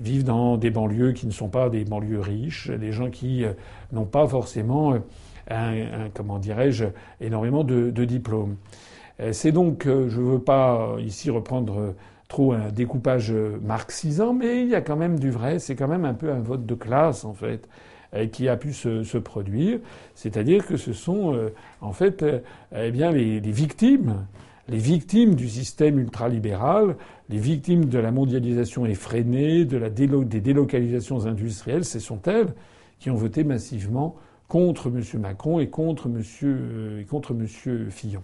vivent 0.00 0.24
dans 0.24 0.56
des 0.56 0.70
banlieues 0.70 1.12
qui 1.12 1.26
ne 1.26 1.30
sont 1.30 1.48
pas 1.48 1.68
des 1.68 1.84
banlieues 1.84 2.20
riches, 2.20 2.70
des 2.70 2.90
gens 2.90 3.10
qui 3.10 3.44
n'ont 3.92 4.06
pas 4.06 4.26
forcément, 4.26 4.94
un, 5.50 6.08
comment 6.14 6.38
dirais-je, 6.38 6.86
énormément 7.20 7.64
de, 7.64 8.04
diplômes. 8.04 8.56
C'est 9.32 9.52
donc, 9.52 9.84
je 9.84 9.90
ne 10.20 10.24
veux 10.24 10.40
pas 10.40 10.96
ici 10.98 11.30
reprendre 11.30 11.94
trop 12.28 12.52
un 12.52 12.70
découpage 12.70 13.32
marxisant, 13.62 14.34
mais 14.34 14.62
il 14.62 14.68
y 14.68 14.74
a 14.74 14.80
quand 14.80 14.96
même 14.96 15.18
du 15.18 15.30
vrai. 15.30 15.58
C'est 15.58 15.76
quand 15.76 15.88
même 15.88 16.04
un 16.04 16.14
peu 16.14 16.32
un 16.32 16.40
vote 16.40 16.66
de 16.66 16.74
classe, 16.74 17.24
en 17.24 17.34
fait, 17.34 17.68
euh, 18.14 18.26
qui 18.26 18.48
a 18.48 18.56
pu 18.56 18.72
se, 18.72 19.18
produire. 19.18 19.80
C'est-à-dire 20.14 20.66
que 20.66 20.76
ce 20.76 20.92
sont, 20.92 21.34
euh, 21.34 21.48
en 21.80 21.92
fait, 21.92 22.22
euh, 22.22 22.38
eh 22.76 22.92
bien, 22.92 23.10
les, 23.10 23.40
victimes, 23.40 24.26
les 24.68 24.78
victimes 24.78 25.34
du 25.34 25.48
système 25.48 25.98
ultralibéral, 25.98 26.96
les 27.28 27.38
victimes 27.38 27.86
de 27.86 27.98
la 27.98 28.12
mondialisation 28.12 28.86
effrénée, 28.86 29.64
de 29.64 29.76
la 29.76 29.90
des 29.90 30.40
délocalisations 30.40 31.26
industrielles, 31.26 31.84
ce 31.84 31.98
sont 31.98 32.20
elles 32.26 32.54
qui 33.00 33.10
ont 33.10 33.16
voté 33.16 33.42
massivement 33.42 34.14
contre 34.48 34.88
M. 34.88 35.20
Macron 35.20 35.58
et 35.60 35.68
contre 35.68 36.06
M. 36.06 37.00
et 37.00 37.04
contre 37.04 37.34
Fillon. 37.90 38.22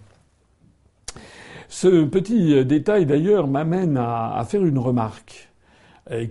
Ce 1.68 2.04
petit 2.04 2.64
détail 2.64 3.06
d'ailleurs 3.06 3.46
m'amène 3.46 3.96
à, 3.96 4.44
faire 4.46 4.64
une 4.64 4.78
remarque 4.78 5.48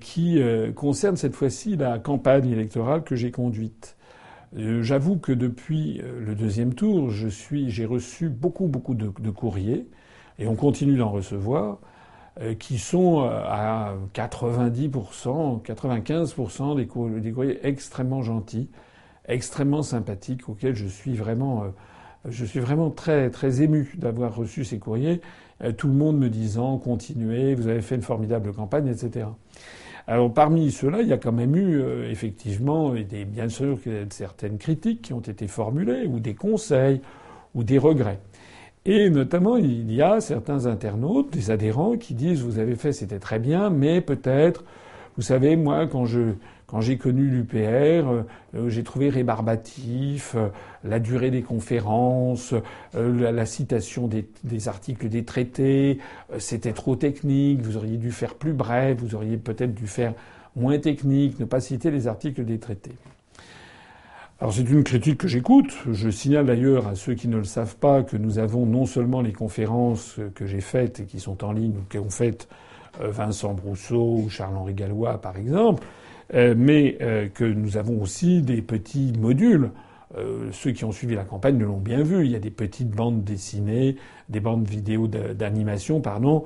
qui 0.02 0.42
concerne 0.76 1.16
cette 1.16 1.36
fois-ci 1.36 1.78
la 1.78 2.00
campagne 2.00 2.50
électorale 2.50 3.04
que 3.04 3.16
j'ai 3.16 3.32
conduite. 3.32 3.96
J'avoue 4.54 5.18
que 5.18 5.32
depuis 5.32 6.02
le 6.04 6.36
deuxième 6.36 6.74
tour, 6.74 7.10
je 7.10 7.28
suis, 7.28 7.70
j'ai 7.70 7.86
reçu 7.86 8.30
beaucoup, 8.30 8.68
beaucoup 8.68 8.96
de, 8.96 9.30
courriers, 9.30 9.88
et 10.40 10.48
on 10.48 10.56
continue 10.56 10.98
d'en 10.98 11.10
recevoir, 11.10 11.80
euh, 12.42 12.56
qui 12.56 12.78
sont 12.78 13.24
euh, 13.24 13.44
à 13.46 13.96
90%, 14.14 15.62
95% 15.62 16.76
des, 16.78 16.88
courriers 16.88 17.60
extrêmement 17.68 18.22
gentils, 18.22 18.70
extrêmement 19.30 19.84
sympathiques, 19.84 20.50
auxquels 20.50 20.76
je 20.76 20.88
suis 20.88 21.14
vraiment, 21.14 21.64
euh, 21.64 21.68
je 22.30 22.44
suis 22.46 22.60
vraiment 22.60 22.90
très, 22.90 23.30
très 23.30 23.62
ému 23.62 23.94
d'avoir 23.98 24.36
reçu 24.36 24.66
ces 24.66 24.80
courriers. 24.80 25.22
Tout 25.78 25.88
le 25.88 25.94
monde 25.94 26.18
me 26.18 26.30
disant 26.30 26.78
continuez, 26.78 27.54
vous 27.54 27.68
avez 27.68 27.82
fait 27.82 27.96
une 27.96 28.02
formidable 28.02 28.54
campagne, 28.54 28.88
etc. 28.88 29.28
Alors 30.08 30.34
parmi 30.34 30.72
ceux-là, 30.72 31.02
il 31.02 31.10
y 31.10 31.14
a 31.14 31.18
quand 31.18 31.34
même 31.34 31.54
eu 31.54 31.84
effectivement 32.10 32.94
des, 32.94 33.26
bien 33.26 33.50
sûr 33.50 33.78
certaines 34.10 34.58
critiques 34.58 35.02
qui 35.02 35.14
ont 35.14 35.20
été 35.20 35.48
formulées, 35.50 36.06
ou 36.06 36.22
des 36.22 36.34
conseils, 36.34 37.02
ou 37.56 37.66
des 37.66 37.78
regrets. 37.78 38.20
Et 38.86 39.10
notamment, 39.10 39.58
il 39.58 39.92
y 39.94 40.02
a 40.02 40.22
certains 40.22 40.66
internautes, 40.66 41.32
des 41.32 41.52
adhérents, 41.52 41.98
qui 41.98 42.14
disent 42.14 42.42
vous 42.42 42.60
avez 42.60 42.76
fait, 42.76 42.94
c'était 42.94 43.20
très 43.20 43.40
bien, 43.40 43.70
mais 43.70 44.02
peut-être, 44.02 44.64
vous 45.18 45.22
savez, 45.22 45.56
moi, 45.56 45.86
quand 45.88 46.06
je 46.06 46.34
quand 46.70 46.82
j'ai 46.82 46.98
connu 46.98 47.24
l'UPR, 47.24 47.58
euh, 48.56 48.70
j'ai 48.70 48.84
trouvé 48.84 49.10
rébarbatif 49.10 50.36
euh, 50.36 50.50
la 50.84 51.00
durée 51.00 51.32
des 51.32 51.42
conférences, 51.42 52.54
euh, 52.96 53.32
la, 53.32 53.46
citation 53.46 54.08
des, 54.08 54.28
des, 54.44 54.68
articles 54.68 55.10
des 55.10 55.26
traités, 55.26 55.98
c'était 56.38 56.74
trop 56.74 56.96
technique, 56.96 57.62
vous 57.62 57.76
auriez 57.76 57.98
dû 57.98 58.12
faire 58.12 58.36
plus 58.36 58.54
bref, 58.54 58.98
vous 59.00 59.16
auriez 59.16 59.38
peut-être 59.38 59.74
dû 59.74 59.88
faire 59.88 60.14
moins 60.56 60.78
technique, 60.78 61.40
ne 61.40 61.46
pas 61.46 61.60
citer 61.60 61.90
les 61.90 62.08
articles 62.08 62.46
des 62.46 62.60
traités. 62.60 62.96
Alors 64.40 64.54
c'est 64.54 64.62
une 64.62 64.84
critique 64.84 65.18
que 65.18 65.28
j'écoute. 65.28 65.76
Je 65.92 66.10
signale 66.10 66.46
d'ailleurs 66.46 66.88
à 66.88 66.96
ceux 66.96 67.14
qui 67.14 67.28
ne 67.28 67.38
le 67.38 67.44
savent 67.44 67.76
pas 67.76 68.04
que 68.04 68.16
nous 68.16 68.40
avons 68.40 68.66
non 68.66 68.86
seulement 68.86 69.22
les 69.22 69.34
conférences 69.34 70.18
que 70.36 70.46
j'ai 70.46 70.62
faites 70.62 71.02
et 71.02 71.06
qui 71.06 71.20
sont 71.20 71.44
en 71.44 71.52
ligne 71.52 71.74
ou 71.76 71.84
qu'ont 71.90 72.10
faites 72.10 72.48
euh, 73.02 73.12
Vincent 73.12 73.54
Brousseau 73.54 74.22
ou 74.24 74.30
Charles-Henri 74.30 74.74
Gallois 74.74 75.22
par 75.22 75.38
exemple, 75.38 75.84
euh, 75.84 75.88
mais 76.34 76.98
euh, 77.02 77.28
que 77.28 77.44
nous 77.44 77.78
avons 77.78 78.02
aussi 78.02 78.42
des 78.42 78.62
petits 78.62 79.14
modules. 79.20 79.72
ceux 80.52 80.72
qui 80.72 80.86
ont 80.86 80.92
suivi 80.92 81.16
la 81.16 81.24
campagne 81.24 81.60
l'ont 81.60 81.78
bien 81.78 82.02
vu. 82.02 82.26
Il 82.26 82.32
y 82.32 82.36
a 82.36 82.40
des 82.40 82.50
petites 82.50 82.90
bandes 82.90 83.24
dessinées, 83.24 83.96
des 84.28 84.40
bandes 84.40 84.68
vidéo 84.68 85.08
d'animation, 85.08 86.02
pardon, 86.02 86.46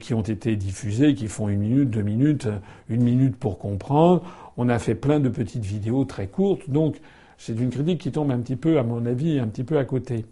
qui 0.00 0.12
ont 0.12 0.22
été 0.22 0.56
diffusées, 0.56 1.14
qui 1.14 1.26
font 1.26 1.48
une 1.48 1.60
minute, 1.60 1.88
deux 1.88 2.02
minutes, 2.02 2.48
une 2.90 3.02
minute 3.02 3.36
pour 3.36 3.58
comprendre. 3.58 4.22
On 4.58 4.68
a 4.68 4.78
fait 4.78 4.94
plein 4.94 5.20
de 5.20 5.30
petites 5.30 5.64
vidéos 5.64 6.04
très 6.04 6.26
courtes, 6.26 6.68
donc 6.68 7.00
c'est 7.38 7.58
une 7.58 7.70
critique 7.70 8.00
qui 8.00 8.12
tombe 8.12 8.30
un 8.30 8.40
petit 8.40 8.56
peu, 8.56 8.78
à 8.78 8.82
mon 8.82 9.06
avis, 9.06 9.38
un 9.38 9.46
petit 9.46 9.64
peu 9.64 9.78
à 9.78 9.84
côté. 9.84 10.26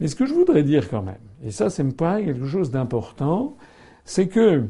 Mais 0.00 0.08
ce 0.08 0.16
que 0.16 0.26
je 0.26 0.34
voudrais 0.34 0.64
dire 0.64 0.90
quand 0.90 1.02
même, 1.02 1.14
et 1.44 1.52
ça, 1.52 1.70
c'est 1.70 1.84
me 1.84 1.92
paraît 1.92 2.24
quelque 2.24 2.46
chose 2.46 2.70
d'important, 2.70 3.56
c'est 4.04 4.26
que 4.26 4.64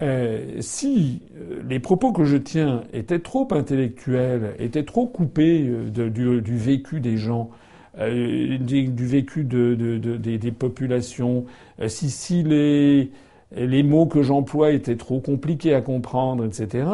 euh, 0.00 0.56
si 0.60 1.22
euh, 1.36 1.62
les 1.68 1.78
propos 1.78 2.12
que 2.12 2.24
je 2.24 2.36
tiens 2.36 2.82
étaient 2.92 3.20
trop 3.20 3.46
intellectuels, 3.52 4.54
étaient 4.58 4.84
trop 4.84 5.06
coupés 5.06 5.64
euh, 5.68 6.10
du, 6.10 6.56
vécu 6.56 7.00
des 7.00 7.16
gens, 7.16 7.50
du, 7.98 9.06
vécu 9.06 9.44
des, 9.44 10.52
populations, 10.52 11.44
si, 11.86 12.10
si 12.10 12.42
les, 12.42 13.12
les 13.54 13.82
mots 13.82 14.06
que 14.06 14.22
j'emploie 14.22 14.70
étaient 14.72 14.96
trop 14.96 15.20
compliqués 15.20 15.74
à 15.74 15.82
comprendre, 15.82 16.44
etc., 16.46 16.86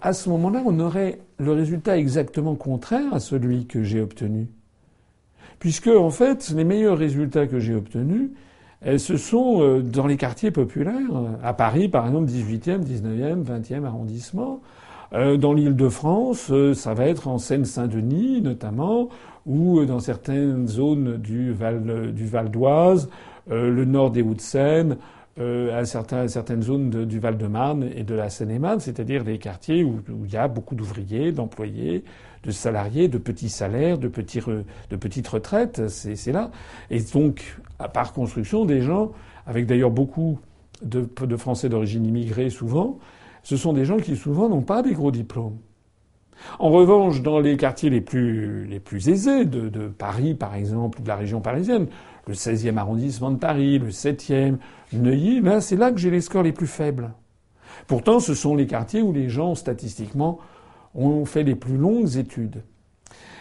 à 0.00 0.12
ce 0.12 0.28
moment-là, 0.30 0.62
on 0.64 0.78
aurait 0.78 1.18
le 1.38 1.52
résultat 1.52 1.98
exactement 1.98 2.54
contraire 2.54 3.12
à 3.12 3.20
celui 3.20 3.66
que 3.66 3.82
j'ai 3.82 4.00
obtenu. 4.00 4.48
Puisque, 5.58 5.88
en 5.88 6.10
fait, 6.10 6.52
les 6.56 6.64
meilleurs 6.64 6.96
résultats 6.96 7.48
que 7.48 7.58
j'ai 7.58 7.74
obtenus, 7.74 8.30
ce 8.82 9.16
sont 9.16 9.60
euh, 9.60 9.80
dans 9.80 10.06
les 10.06 10.16
quartiers 10.16 10.50
populaires, 10.50 11.10
à 11.42 11.52
Paris, 11.52 11.88
par 11.88 12.06
exemple, 12.06 12.30
18e, 12.30 12.84
19e, 12.84 13.44
20e 13.44 13.84
arrondissement. 13.84 14.60
Euh, 15.14 15.36
dans 15.36 15.52
l'île 15.52 15.76
de 15.76 15.88
France, 15.88 16.48
euh, 16.50 16.74
ça 16.74 16.94
va 16.94 17.06
être 17.06 17.28
en 17.28 17.38
Seine-Saint-Denis, 17.38 18.42
notamment, 18.42 19.08
ou 19.46 19.84
dans 19.84 20.00
certaines 20.00 20.68
zones 20.68 21.16
du 21.16 21.52
Val, 21.52 22.12
du 22.12 22.26
Val 22.26 22.50
d'Oise, 22.50 23.08
le 23.50 23.86
nord 23.86 24.10
des 24.10 24.20
Hauts-de-Seine, 24.20 24.98
euh, 25.40 25.84
certaines 25.84 26.62
zones 26.62 27.04
du 27.04 27.20
Val-de-Marne 27.20 27.88
et 27.94 28.02
de 28.02 28.14
la 28.14 28.28
Seine-et-Marne, 28.28 28.80
c'est-à-dire 28.80 29.22
des 29.22 29.38
quartiers 29.38 29.84
où, 29.84 30.00
il 30.24 30.32
y 30.32 30.36
a 30.36 30.48
beaucoup 30.48 30.74
d'ouvriers, 30.74 31.30
d'employés, 31.30 32.02
de 32.48 32.52
salariés, 32.52 33.08
de 33.08 33.18
petits 33.18 33.50
salaires, 33.50 33.98
de, 33.98 34.08
petites 34.08 35.28
retraites. 35.28 35.86
C'est 35.88 36.32
là. 36.32 36.50
Et 36.90 37.00
donc, 37.00 37.58
par 37.92 38.14
construction, 38.14 38.64
des 38.64 38.80
gens, 38.80 39.12
avec 39.46 39.66
d'ailleurs 39.66 39.90
beaucoup 39.90 40.38
de, 40.82 41.06
Français 41.36 41.68
d'origine 41.68 42.06
immigrée 42.06 42.48
souvent, 42.48 42.98
ce 43.42 43.56
sont 43.56 43.74
des 43.74 43.84
gens 43.84 43.98
qui 43.98 44.16
souvent 44.16 44.48
n'ont 44.48 44.62
pas 44.62 44.82
des 44.82 44.94
gros 44.94 45.10
diplômes. 45.10 45.58
En 46.58 46.70
revanche, 46.70 47.20
dans 47.20 47.40
les 47.40 47.56
quartiers 47.56 47.90
les 47.90 48.00
plus, 48.00 49.08
aisés 49.08 49.44
de, 49.44 49.68
de 49.68 49.88
Paris, 49.88 50.34
par 50.34 50.54
exemple, 50.54 51.00
ou 51.00 51.02
de 51.02 51.08
la 51.08 51.16
région 51.16 51.40
parisienne, 51.40 51.86
le 52.26 52.34
16e 52.34 52.78
arrondissement 52.78 53.30
de 53.30 53.36
Paris, 53.36 53.78
le 53.78 53.90
7e, 53.90 54.56
Neuilly, 54.94 55.42
ben 55.42 55.60
c'est 55.60 55.76
là 55.76 55.90
que 55.92 55.98
j'ai 55.98 56.10
les 56.10 56.22
scores 56.22 56.44
les 56.44 56.52
plus 56.52 56.66
faibles. 56.66 57.10
Pourtant, 57.86 58.20
ce 58.20 58.34
sont 58.34 58.54
les 58.54 58.66
quartiers 58.66 59.02
où 59.02 59.12
les 59.12 59.28
gens, 59.28 59.54
statistiquement, 59.54 60.38
ont 60.94 61.24
fait 61.24 61.42
les 61.42 61.54
plus 61.54 61.76
longues 61.76 62.16
études. 62.16 62.62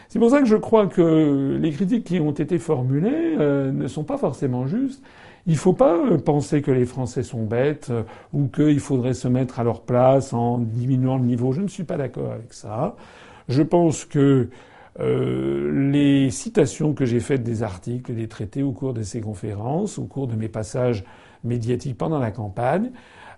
C'est 0.09 0.19
pour 0.19 0.29
ça 0.29 0.39
que 0.39 0.47
je 0.47 0.55
crois 0.55 0.87
que 0.87 1.57
les 1.61 1.71
critiques 1.71 2.05
qui 2.05 2.19
ont 2.19 2.31
été 2.31 2.59
formulées 2.59 3.35
euh, 3.39 3.71
ne 3.71 3.87
sont 3.87 4.03
pas 4.03 4.17
forcément 4.17 4.65
justes. 4.65 5.03
Il 5.45 5.53
ne 5.53 5.57
faut 5.57 5.73
pas 5.73 5.95
euh, 5.97 6.17
penser 6.17 6.61
que 6.61 6.71
les 6.71 6.85
Français 6.85 7.23
sont 7.23 7.43
bêtes 7.43 7.89
euh, 7.89 8.03
ou 8.33 8.47
qu'il 8.47 8.79
faudrait 8.79 9.13
se 9.13 9.27
mettre 9.27 9.59
à 9.59 9.63
leur 9.63 9.81
place 9.81 10.33
en 10.33 10.59
diminuant 10.59 11.17
le 11.17 11.25
niveau. 11.25 11.51
Je 11.51 11.61
ne 11.61 11.67
suis 11.67 11.83
pas 11.83 11.97
d'accord 11.97 12.31
avec 12.31 12.53
ça. 12.53 12.95
Je 13.49 13.61
pense 13.63 14.05
que 14.05 14.49
les 14.99 16.31
citations 16.31 16.95
que 16.95 17.05
j'ai 17.05 17.19
faites 17.19 17.43
des 17.43 17.61
articles, 17.61 18.15
des 18.15 18.27
traités 18.27 18.63
au 18.63 18.71
cours 18.71 18.95
de 18.95 19.03
ces 19.03 19.21
conférences, 19.21 19.99
au 19.99 20.05
cours 20.05 20.25
de 20.25 20.35
mes 20.35 20.47
passages 20.47 21.03
médiatiques 21.43 21.99
pendant 21.99 22.17
la 22.17 22.31
campagne, 22.31 22.89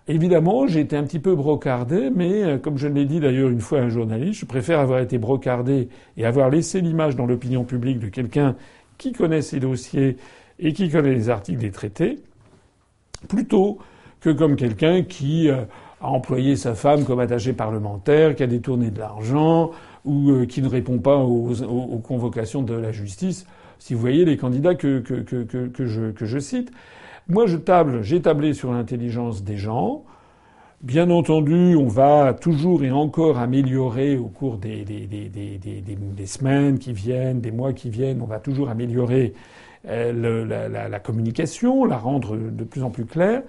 Évidemment, 0.09 0.65
j'ai 0.65 0.79
été 0.79 0.97
un 0.97 1.03
petit 1.03 1.19
peu 1.19 1.35
brocardé, 1.35 2.09
mais 2.09 2.43
euh, 2.43 2.57
comme 2.57 2.79
je 2.79 2.87
l'ai 2.87 3.05
dit 3.05 3.19
d'ailleurs 3.19 3.51
une 3.51 3.61
fois 3.61 3.77
à 3.77 3.83
un 3.83 3.89
journaliste, 3.89 4.39
je 4.39 4.45
préfère 4.47 4.79
avoir 4.79 5.01
été 5.01 5.19
brocardé 5.19 5.87
et 6.17 6.25
avoir 6.25 6.49
laissé 6.49 6.81
l'image 6.81 7.15
dans 7.15 7.27
l'opinion 7.27 7.63
publique 7.63 7.99
de 7.99 8.07
quelqu'un 8.07 8.55
qui 8.97 9.11
connaît 9.11 9.43
ces 9.43 9.59
dossiers 9.59 10.17
et 10.57 10.73
qui 10.73 10.89
connaît 10.89 11.13
les 11.13 11.29
articles 11.29 11.59
des 11.59 11.69
traités, 11.69 12.17
plutôt 13.27 13.77
que 14.19 14.31
comme 14.31 14.55
quelqu'un 14.55 15.03
qui 15.03 15.47
euh, 15.47 15.61
a 16.01 16.09
employé 16.09 16.55
sa 16.55 16.73
femme 16.73 17.05
comme 17.05 17.19
attachée 17.19 17.53
parlementaire, 17.53 18.35
qui 18.35 18.41
a 18.41 18.47
détourné 18.47 18.89
de 18.89 18.97
l'argent, 18.97 19.69
ou 20.05 20.31
euh, 20.31 20.47
qui 20.47 20.63
ne 20.63 20.67
répond 20.67 20.97
pas 20.97 21.17
aux, 21.17 22.01
convocations 22.03 22.63
de 22.63 22.73
la 22.73 22.91
justice. 22.91 23.45
Si 23.77 23.93
vous 23.93 23.99
voyez 23.99 24.25
les 24.25 24.37
candidats 24.37 24.73
que 24.73 25.03
je 25.05 26.39
cite. 26.39 26.71
Moi, 27.29 27.45
je 27.45 27.57
table, 27.57 28.01
j'ai 28.01 28.23
tablé 28.23 28.55
sur 28.55 28.73
l'intelligence 28.73 29.43
des 29.43 29.55
gens. 29.55 30.03
Bien 30.81 31.11
entendu, 31.11 31.75
on 31.75 31.85
va 31.85 32.33
toujours 32.33 32.83
et 32.83 32.89
encore 32.89 33.37
améliorer 33.37 34.17
au 34.17 34.29
cours 34.29 34.57
des, 34.57 34.83
semaines 36.25 36.79
qui 36.79 36.91
viennent, 36.91 37.39
des 37.39 37.51
mois 37.51 37.71
qui 37.73 37.91
viennent, 37.91 38.23
on 38.23 38.25
va 38.25 38.39
toujours 38.39 38.69
améliorer 38.69 39.33
euh, 39.87 40.89
la, 40.89 40.99
communication, 40.99 41.85
la 41.85 41.99
rendre 41.99 42.35
de 42.35 42.63
plus 42.63 42.81
en 42.81 42.89
plus 42.89 43.05
claire. 43.05 43.43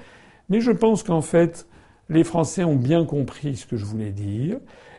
Mais 0.50 0.60
je 0.60 0.72
pense 0.72 1.02
qu'en 1.02 1.22
fait, 1.22 1.66
les 2.10 2.22
Français 2.22 2.64
ont 2.64 2.76
bien 2.76 3.06
compris 3.06 3.56
ce 3.56 3.64
que 3.64 3.78
je 3.78 3.86
voulais 3.86 4.10
dire. 4.10 4.58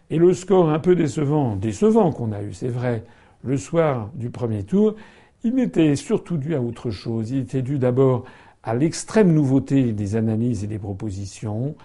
Et 0.10 0.18
le 0.18 0.34
score 0.34 0.72
un 0.72 0.80
peu 0.80 0.96
décevant, 0.96 1.56
décevant 1.56 2.12
qu'on 2.12 2.32
a 2.32 2.42
eu, 2.42 2.54
c'est 2.54 2.68
vrai, 2.68 3.04
le 3.44 3.58
soir 3.58 4.10
du 4.16 4.32
premier 4.32 4.64
tour, 4.64 4.96
il 5.44 5.54
n'était 5.54 5.96
surtout 5.96 6.38
dû 6.38 6.56
à 6.56 6.62
autre 6.62 6.90
chose. 6.90 7.30
Il 7.30 7.42
était 7.42 7.62
dû 7.62 7.78
d'abord 7.78 8.26
à 8.64 8.76
l'extrême 8.76 9.34
nouveauté 9.34 9.94
des 9.94 10.16
analyses 10.16 10.64
et 10.64 10.68
des 10.68 10.80
propositions. 10.80 11.76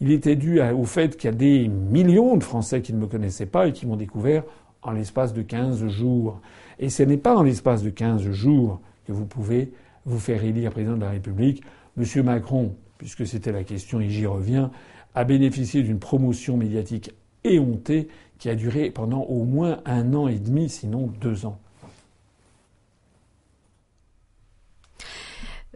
Il 0.00 0.10
était 0.10 0.36
dû 0.36 0.60
au 0.60 0.84
fait 0.84 1.16
qu'il 1.16 1.30
y 1.30 1.32
a 1.32 1.36
des 1.36 1.68
millions 1.68 2.36
de 2.36 2.42
Français 2.42 2.82
qui 2.82 2.92
ne 2.92 2.98
me 2.98 3.06
connaissaient 3.06 3.46
pas 3.46 3.68
et 3.68 3.72
qui 3.72 3.86
m'ont 3.86 3.96
découvert 3.96 4.42
en 4.82 4.92
l'espace 4.92 5.32
de 5.32 5.42
15 5.42 5.86
jours. 5.86 6.40
Et 6.78 6.90
ce 6.90 7.02
n'est 7.02 7.16
pas 7.16 7.36
en 7.36 7.42
l'espace 7.42 7.82
de 7.82 7.90
15 7.90 8.30
jours 8.30 8.80
que 9.06 9.12
vous 9.12 9.26
pouvez 9.26 9.72
vous 10.04 10.18
faire 10.18 10.44
élire 10.44 10.72
président 10.72 10.96
de 10.96 11.00
la 11.00 11.10
République. 11.10 11.62
Monsieur 11.96 12.22
Macron, 12.22 12.74
puisque 12.98 13.26
c'était 13.26 13.52
la 13.52 13.64
question 13.64 14.00
et 14.00 14.08
j'y 14.08 14.26
reviens, 14.26 14.70
a 15.14 15.24
bénéficié 15.24 15.82
d'une 15.82 16.00
promotion 16.00 16.56
médiatique 16.56 17.12
éhontée 17.44 18.08
qui 18.38 18.48
a 18.48 18.56
duré 18.56 18.90
pendant 18.90 19.22
au 19.22 19.44
moins 19.44 19.80
un 19.84 20.12
an 20.14 20.26
et 20.26 20.38
demi, 20.38 20.68
sinon 20.68 21.12
deux 21.20 21.46
ans. 21.46 21.60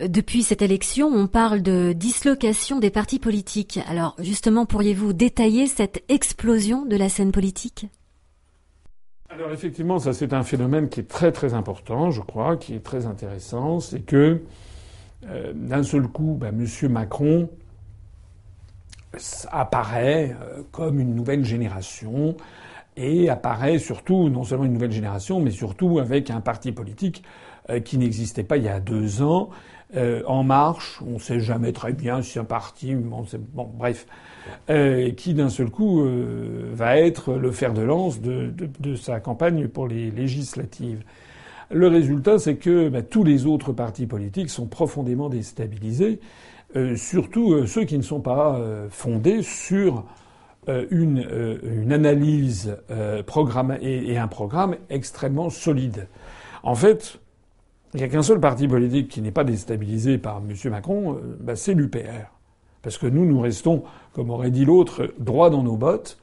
Depuis 0.00 0.44
cette 0.44 0.62
élection, 0.62 1.08
on 1.08 1.26
parle 1.26 1.60
de 1.60 1.92
dislocation 1.92 2.78
des 2.78 2.90
partis 2.90 3.18
politiques. 3.18 3.80
Alors 3.88 4.14
justement, 4.20 4.64
pourriez-vous 4.64 5.12
détailler 5.12 5.66
cette 5.66 6.04
explosion 6.08 6.84
de 6.84 6.96
la 6.96 7.08
scène 7.08 7.32
politique? 7.32 7.86
Alors 9.28 9.50
effectivement, 9.50 9.98
ça 9.98 10.12
c'est 10.12 10.32
un 10.32 10.44
phénomène 10.44 10.88
qui 10.88 11.00
est 11.00 11.08
très 11.08 11.32
très 11.32 11.52
important, 11.52 12.10
je 12.10 12.20
crois, 12.20 12.56
qui 12.56 12.74
est 12.74 12.84
très 12.84 13.06
intéressant. 13.06 13.80
C'est 13.80 14.00
que 14.00 14.42
euh, 15.26 15.52
d'un 15.54 15.82
seul 15.82 16.06
coup, 16.06 16.36
bah, 16.38 16.50
M. 16.50 16.66
Macron 16.92 17.48
apparaît 19.50 20.36
euh, 20.40 20.62
comme 20.70 21.00
une 21.00 21.14
nouvelle 21.14 21.44
génération 21.44 22.36
et 22.96 23.28
apparaît 23.28 23.78
surtout, 23.78 24.28
non 24.28 24.44
seulement 24.44 24.64
une 24.64 24.74
nouvelle 24.74 24.92
génération, 24.92 25.40
mais 25.40 25.50
surtout 25.50 25.98
avec 25.98 26.30
un 26.30 26.40
parti 26.40 26.70
politique 26.70 27.24
euh, 27.68 27.80
qui 27.80 27.98
n'existait 27.98 28.44
pas 28.44 28.56
il 28.58 28.64
y 28.64 28.68
a 28.68 28.80
deux 28.80 29.22
ans 29.22 29.50
euh, 29.96 30.22
En 30.26 30.44
Marche, 30.44 31.00
on 31.06 31.14
ne 31.14 31.18
sait 31.18 31.40
jamais 31.40 31.72
très 31.72 31.92
bien 31.92 32.20
si 32.20 32.38
un 32.38 32.44
parti, 32.44 32.94
bon, 32.94 33.24
bon 33.54 33.70
bref, 33.74 34.06
euh, 34.68 35.10
qui 35.12 35.34
d'un 35.34 35.48
seul 35.48 35.70
coup 35.70 36.02
euh, 36.02 36.70
va 36.74 36.98
être 36.98 37.34
le 37.34 37.50
fer 37.52 37.72
de 37.72 37.82
lance 37.82 38.20
de, 38.20 38.94
sa 38.96 39.20
campagne 39.20 39.68
pour 39.68 39.88
les 39.88 40.10
législatives. 40.10 41.02
Le 41.70 41.88
résultat, 41.88 42.38
c'est 42.38 42.56
que 42.56 42.88
bah, 42.88 43.02
tous 43.02 43.24
les 43.24 43.46
autres 43.46 43.72
partis 43.72 44.06
politiques 44.06 44.50
sont 44.50 44.66
profondément 44.66 45.28
déstabilisés, 45.28 46.20
surtout 46.96 47.66
ceux 47.66 47.84
qui 47.84 47.96
ne 47.96 48.02
sont 48.02 48.20
pas 48.20 48.60
fondés 48.90 49.42
sur 49.42 50.04
une, 50.66 51.26
une, 51.62 51.92
analyse 51.94 52.76
programme 53.26 53.78
et, 53.80 54.12
et 54.12 54.18
un 54.18 54.28
programme 54.28 54.76
extrêmement 54.90 55.48
solide. 55.48 56.08
En 56.62 56.74
fait, 56.74 57.18
il 57.94 57.98
n'y 57.98 58.04
a 58.04 58.08
qu'un 58.08 58.22
seul 58.22 58.40
parti 58.40 58.68
politique 58.68 59.08
qui 59.08 59.22
n'est 59.22 59.30
pas 59.30 59.44
déstabilisé 59.44 60.18
par 60.18 60.38
M. 60.38 60.70
Macron, 60.70 61.14
euh, 61.14 61.36
bah, 61.40 61.56
c'est 61.56 61.74
l'UPR. 61.74 62.32
Parce 62.82 62.98
que 62.98 63.06
nous, 63.06 63.24
nous 63.24 63.40
restons, 63.40 63.82
comme 64.12 64.30
aurait 64.30 64.50
dit 64.50 64.64
l'autre, 64.64 65.12
droit 65.18 65.50
dans 65.50 65.62
nos 65.62 65.76
bottes, 65.76 66.18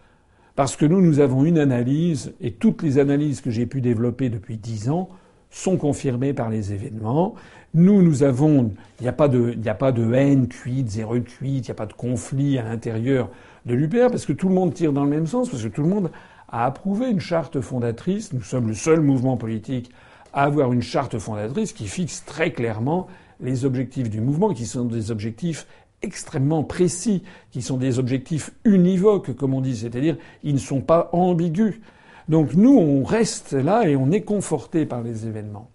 parce 0.55 0.75
que 0.75 0.85
nous, 0.85 1.01
nous 1.01 1.19
avons 1.19 1.43
une 1.43 1.57
analyse, 1.57 2.33
et 2.39 2.51
toutes 2.51 2.81
les 2.81 2.97
analyses 2.97 3.41
que 3.41 3.51
j'ai 3.51 3.65
pu 3.65 3.81
développer 3.81 4.29
depuis 4.29 4.57
dix 4.57 4.89
ans 4.89 5.09
sont 5.49 5.77
confirmées 5.77 6.33
par 6.33 6.49
les 6.49 6.71
événements. 6.71 7.35
Nous, 7.73 8.01
nous 8.01 8.23
avons, 8.23 8.71
il 8.99 9.03
n'y 9.03 9.09
a 9.09 9.13
pas 9.13 9.27
de, 9.27 9.55
a 9.65 9.73
pas 9.73 9.91
de 9.91 10.13
haine 10.13 10.47
cuite, 10.47 10.89
zéro 10.89 11.19
cuite, 11.19 11.67
il 11.67 11.69
n'y 11.69 11.71
a 11.71 11.75
pas 11.75 11.85
de 11.85 11.93
conflit 11.93 12.57
à 12.57 12.63
l'intérieur 12.63 13.29
de 13.65 13.73
l'UPR, 13.73 14.09
parce 14.09 14.25
que 14.25 14.33
tout 14.33 14.47
le 14.47 14.55
monde 14.55 14.73
tire 14.73 14.93
dans 14.93 15.03
le 15.03 15.09
même 15.09 15.27
sens, 15.27 15.49
parce 15.49 15.63
que 15.63 15.67
tout 15.67 15.81
le 15.81 15.89
monde 15.89 16.11
a 16.47 16.65
approuvé 16.65 17.09
une 17.09 17.19
charte 17.19 17.59
fondatrice. 17.59 18.31
Nous 18.31 18.43
sommes 18.43 18.67
le 18.67 18.73
seul 18.73 19.01
mouvement 19.01 19.35
politique 19.35 19.91
à 20.35 20.43
avoir 20.43 20.73
une 20.73 20.81
charte 20.81 21.17
fondatrice 21.17 21.73
qui 21.73 21.87
fixe 21.87 22.23
très 22.25 22.51
clairement 22.51 23.07
les 23.39 23.65
objectifs 23.65 24.09
du 24.09 24.21
mouvement, 24.21 24.53
qui 24.53 24.65
sont 24.65 24.85
des 24.85 25.09
objectifs 25.09 25.65
extrêmement 26.01 26.63
précis, 26.63 27.23
qui 27.51 27.61
sont 27.61 27.77
des 27.77 27.99
objectifs 27.99 28.51
univoques, 28.65 29.35
comme 29.35 29.53
on 29.53 29.61
dit, 29.61 29.75
c'est-à-dire 29.75 30.17
ils 30.43 30.53
ne 30.53 30.59
sont 30.59 30.81
pas 30.81 31.09
ambigus. 31.13 31.79
Donc 32.27 32.53
nous, 32.53 32.77
on 32.77 33.03
reste 33.03 33.53
là 33.53 33.87
et 33.87 33.95
on 33.95 34.11
est 34.11 34.21
conforté 34.21 34.85
par 34.85 35.01
les 35.01 35.25
événements. 35.25 35.69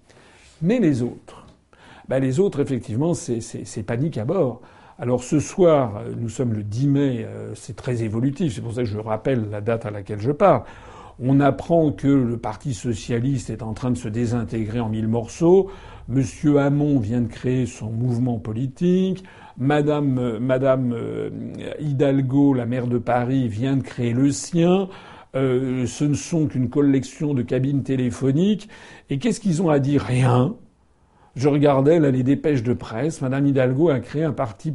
Mais 0.62 0.78
les 0.78 1.02
autres, 1.02 1.46
ben 2.08 2.20
les 2.20 2.38
autres, 2.38 2.60
effectivement, 2.60 3.14
c'est 3.14 3.82
panique 3.82 4.18
à 4.18 4.26
bord. 4.26 4.60
Alors 4.98 5.24
ce 5.24 5.40
soir, 5.40 6.02
nous 6.18 6.28
sommes 6.28 6.52
le 6.52 6.62
10 6.62 6.86
mai, 6.86 7.24
euh, 7.24 7.54
c'est 7.54 7.74
très 7.74 8.02
évolutif, 8.02 8.54
c'est 8.54 8.60
pour 8.60 8.74
ça 8.74 8.82
que 8.82 8.88
je 8.88 8.98
rappelle 8.98 9.48
la 9.50 9.62
date 9.62 9.86
à 9.86 9.90
laquelle 9.90 10.20
je 10.20 10.32
parle. 10.32 10.64
On 11.22 11.38
apprend 11.40 11.92
que 11.92 12.08
le 12.08 12.38
Parti 12.38 12.72
socialiste 12.72 13.50
est 13.50 13.62
en 13.62 13.74
train 13.74 13.90
de 13.90 13.98
se 13.98 14.08
désintégrer 14.08 14.80
en 14.80 14.88
mille 14.88 15.06
morceaux. 15.06 15.70
Monsieur 16.08 16.58
Hamon 16.60 16.98
vient 16.98 17.20
de 17.20 17.28
créer 17.28 17.66
son 17.66 17.90
mouvement 17.90 18.38
politique. 18.38 19.22
Madame, 19.58 20.38
Madame 20.38 20.94
euh, 20.94 21.28
Hidalgo, 21.78 22.54
la 22.54 22.64
maire 22.64 22.86
de 22.86 22.96
Paris, 22.96 23.48
vient 23.48 23.76
de 23.76 23.82
créer 23.82 24.14
le 24.14 24.30
sien. 24.30 24.88
Euh, 25.36 25.84
ce 25.84 26.04
ne 26.04 26.14
sont 26.14 26.46
qu'une 26.46 26.70
collection 26.70 27.34
de 27.34 27.42
cabines 27.42 27.82
téléphoniques. 27.82 28.70
Et 29.10 29.18
qu'est-ce 29.18 29.40
qu'ils 29.40 29.60
ont 29.60 29.68
à 29.68 29.78
dire? 29.78 30.02
Rien. 30.02 30.54
Je 31.36 31.48
regardais 31.48 32.00
les 32.00 32.22
dépêches 32.22 32.62
de 32.62 32.72
presse. 32.72 33.20
Madame 33.20 33.46
Hidalgo 33.46 33.90
a 33.90 34.00
créé 34.00 34.24
un 34.24 34.32
parti, 34.32 34.74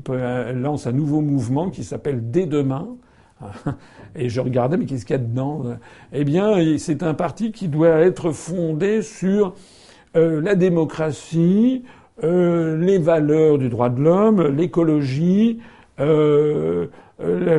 lance 0.54 0.86
un 0.86 0.92
nouveau 0.92 1.22
mouvement 1.22 1.72
qui 1.72 1.84
s'appelle 1.84 2.30
Dès 2.30 2.46
demain. 2.46 2.96
Et 4.16 4.30
je 4.30 4.40
regardais, 4.42 4.78
mais 4.78 4.86
qu'est-ce 4.86 5.06
qu'il 5.06 5.16
y 5.16 5.20
a 5.20 5.22
dedans 5.22 5.64
Eh 6.14 6.24
bien, 6.24 6.78
c'est 6.78 7.04
un 7.04 7.14
parti 7.14 7.52
qui 7.52 7.68
doit 7.68 8.00
être 8.00 8.32
fondé 8.32 9.02
sur 9.02 9.54
euh, 10.16 10.42
la 10.42 10.56
démocratie, 10.56 11.84
euh, 12.24 12.78
les 12.78 12.98
valeurs 12.98 13.58
du 13.58 13.70
droit 13.70 13.90
de 13.90 14.02
l'homme, 14.02 14.48
l'écologie, 14.48 15.60
euh, 16.00 16.88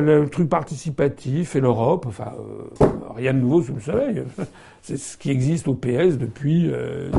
le, 0.01 0.25
truc 0.27 0.49
participatif 0.49 1.55
et 1.55 1.59
l'Europe. 1.59 2.05
Enfin, 2.07 2.33
euh, 2.39 2.85
rien 3.15 3.33
de 3.33 3.39
nouveau 3.39 3.61
sous 3.61 3.73
le 3.73 3.81
soleil. 3.81 4.23
C'est 4.81 4.97
ce 4.97 5.17
qui 5.17 5.31
existe 5.31 5.67
au 5.67 5.73
PS 5.73 6.17
depuis 6.17 6.69
euh, 6.71 7.09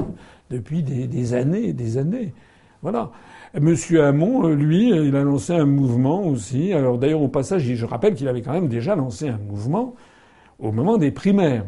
depuis 0.51 0.83
des, 0.83 1.07
des 1.07 1.35
années 1.35 1.69
et 1.69 1.73
des 1.73 1.99
années. 1.99 2.33
Voilà. 2.83 3.11
Monsieur 3.59 4.05
Hamon, 4.05 4.49
lui, 4.49 4.91
il 4.91 5.17
a 5.17 5.23
lancé 5.23 5.55
un 5.55 5.65
mouvement 5.65 6.27
aussi. 6.27 6.75
Alors 6.75 6.99
d'ailleurs, 6.99 7.23
au 7.23 7.29
passage, 7.29 7.63
je 7.63 7.87
rappelle 7.87 8.15
qu'il 8.15 8.29
avait 8.29 8.43
quand 8.43 8.53
même 8.53 8.69
déjà 8.69 8.95
lancé 8.95 9.29
un 9.29 9.39
mouvement 9.39 9.95
au 10.59 10.71
moment 10.71 10.99
des 10.99 11.11
primaires. 11.11 11.65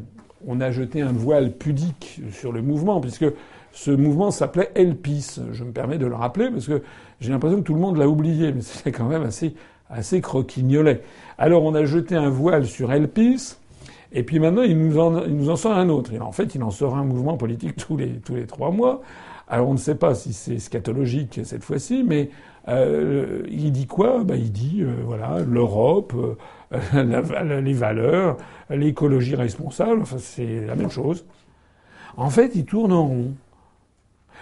On 0.46 0.60
a 0.60 0.70
jeté 0.70 1.00
un 1.00 1.12
voile 1.12 1.52
pudique 1.52 2.20
sur 2.32 2.52
le 2.52 2.60
mouvement, 2.60 3.00
puisque 3.00 3.26
ce 3.72 3.90
mouvement 3.90 4.30
s'appelait 4.30 4.70
Elpis. 4.74 5.40
Je 5.52 5.64
me 5.64 5.72
permets 5.72 5.96
de 5.96 6.06
le 6.06 6.14
rappeler, 6.14 6.50
parce 6.50 6.66
que 6.66 6.82
j'ai 7.18 7.30
l'impression 7.30 7.58
que 7.58 7.64
tout 7.64 7.74
le 7.74 7.80
monde 7.80 7.96
l'a 7.96 8.08
oublié, 8.08 8.52
mais 8.52 8.60
c'est 8.62 8.92
quand 8.92 9.08
même 9.08 9.22
assez, 9.22 9.54
assez 9.88 10.20
croquignolet. 10.20 11.00
Alors 11.38 11.64
on 11.64 11.74
a 11.74 11.86
jeté 11.86 12.14
un 12.14 12.28
voile 12.28 12.66
sur 12.66 12.92
Elpis, 12.92 13.56
et 14.12 14.22
puis 14.22 14.38
maintenant, 14.38 14.62
il 14.62 14.76
nous 14.76 14.98
en, 14.98 15.24
il 15.24 15.34
nous 15.34 15.50
en 15.50 15.56
sort 15.56 15.72
un 15.72 15.88
autre. 15.88 16.12
Et 16.12 16.20
en 16.20 16.32
fait, 16.32 16.54
il 16.54 16.62
en 16.62 16.70
sort 16.70 16.96
un 16.96 17.04
mouvement 17.04 17.36
politique 17.38 17.76
tous 17.88 17.96
les, 17.96 18.10
tous 18.18 18.34
les 18.34 18.46
trois 18.46 18.70
mois. 18.70 19.00
Alors 19.50 19.68
on 19.68 19.72
ne 19.72 19.78
sait 19.78 19.96
pas 19.96 20.14
si 20.14 20.32
c'est 20.32 20.60
scatologique 20.60 21.40
cette 21.42 21.64
fois-ci, 21.64 22.04
mais 22.06 22.30
euh, 22.68 23.42
il 23.50 23.72
dit 23.72 23.88
quoi? 23.88 24.22
Ben, 24.22 24.36
Il 24.36 24.52
dit 24.52 24.82
euh, 24.82 24.94
voilà 25.04 25.40
l'Europe, 25.40 26.14
euh, 26.14 27.60
les 27.60 27.72
valeurs, 27.72 28.36
l'écologie 28.70 29.34
responsable. 29.34 30.04
C'est 30.18 30.66
la 30.66 30.76
même 30.76 30.90
chose. 30.90 31.26
En 32.16 32.30
fait, 32.30 32.52
il 32.54 32.64
tourne 32.64 32.92
en 32.92 33.08
rond. 33.08 33.34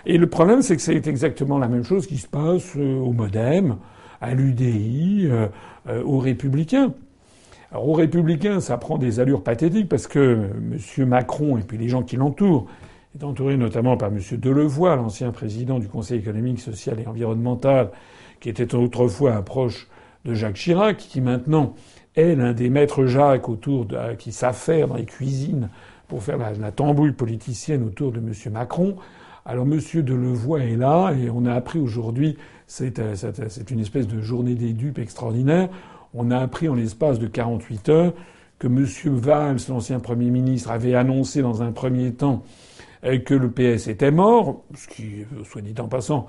Et 0.05 0.19
le 0.19 0.29
problème, 0.29 0.61
c'est 0.61 0.77
que 0.77 0.83
c'est 0.83 1.07
exactement 1.07 1.59
la 1.59 1.69
même 1.69 1.85
chose 1.85 2.07
qui 2.07 2.19
se 2.19 2.29
passe 2.29 2.77
au 2.77 3.13
MoDem, 3.13 3.79
à 4.21 4.35
l'UDI, 4.35 5.29
aux 6.05 6.19
Républicains. 6.19 6.93
Aux 7.75 7.95
Républicains, 7.95 8.61
ça 8.61 8.79
prend 8.79 8.97
des 8.97 9.21
allures 9.21 9.43
pathétiques 9.43 9.89
parce 9.89 10.07
que 10.07 10.51
M. 10.99 11.09
Macron 11.09 11.59
et 11.59 11.63
puis 11.63 11.79
les 11.79 11.89
gens 11.89 12.03
qui 12.03 12.17
l'entourent 12.17 12.69
est 13.19 13.25
entouré 13.25 13.57
notamment 13.57 13.97
par 13.97 14.11
M. 14.11 14.21
Delevoye, 14.33 14.97
l'ancien 14.97 15.33
président 15.33 15.79
du 15.79 15.89
Conseil 15.89 16.19
économique, 16.19 16.61
social 16.61 17.01
et 17.01 17.07
environnemental, 17.07 17.91
qui 18.41 18.49
était 18.49 18.75
autrefois 18.75 19.35
un 19.35 19.43
proche 19.43 19.89
de 20.25 20.35
Jacques 20.35 20.55
Chirac, 20.55 20.97
qui 20.97 21.21
maintenant 21.21 21.75
est 22.15 22.35
l'un 22.35 22.53
des 22.53 22.71
maîtres 22.71 23.07
Jacques 23.07 23.49
autour 23.49 23.87
de, 23.87 24.15
qui 24.15 24.33
s'affaire 24.33 24.89
dans 24.89 24.97
les 24.97 25.05
cuisines 25.05 25.69
pour 26.07 26.23
faire 26.23 26.39
la, 26.39 26.73
tambouille 26.73 27.13
politicienne 27.13 27.83
autour 27.83 28.13
de 28.13 28.19
M. 28.19 28.33
Macron. 28.53 28.97
Alors 29.45 29.67
M. 29.67 29.81
Delevoye 30.03 30.73
est 30.73 30.77
là 30.77 31.13
et 31.13 31.31
on 31.31 31.45
a 31.47 31.55
appris 31.55 31.79
aujourd'hui, 31.79 32.37
c'est 32.67 32.99
une 33.71 33.81
espèce 33.81 34.07
de 34.07 34.21
journée 34.21 34.55
des 34.55 34.73
dupes 34.73 34.99
extraordinaire, 34.99 35.69
on 36.15 36.31
a 36.31 36.39
appris 36.39 36.69
en 36.69 36.75
l'espace 36.75 37.19
de 37.19 37.27
48 37.27 37.89
heures 37.89 38.13
que 38.59 38.67
M. 38.67 38.87
Valls, 39.17 39.59
l'ancien 39.69 40.01
Premier 40.01 40.31
ministre, 40.31 40.71
avait 40.71 40.95
annoncé 40.95 41.43
dans 41.43 41.63
un 41.63 41.73
premier 41.73 42.13
temps 42.13 42.43
que 43.03 43.35
le 43.35 43.51
PS 43.51 43.89
était 43.89 44.11
mort, 44.11 44.65
ce 44.75 44.89
qui, 44.89 45.25
soit 45.45 45.63
dit 45.63 45.75
en 45.81 45.89
passant, 45.89 46.27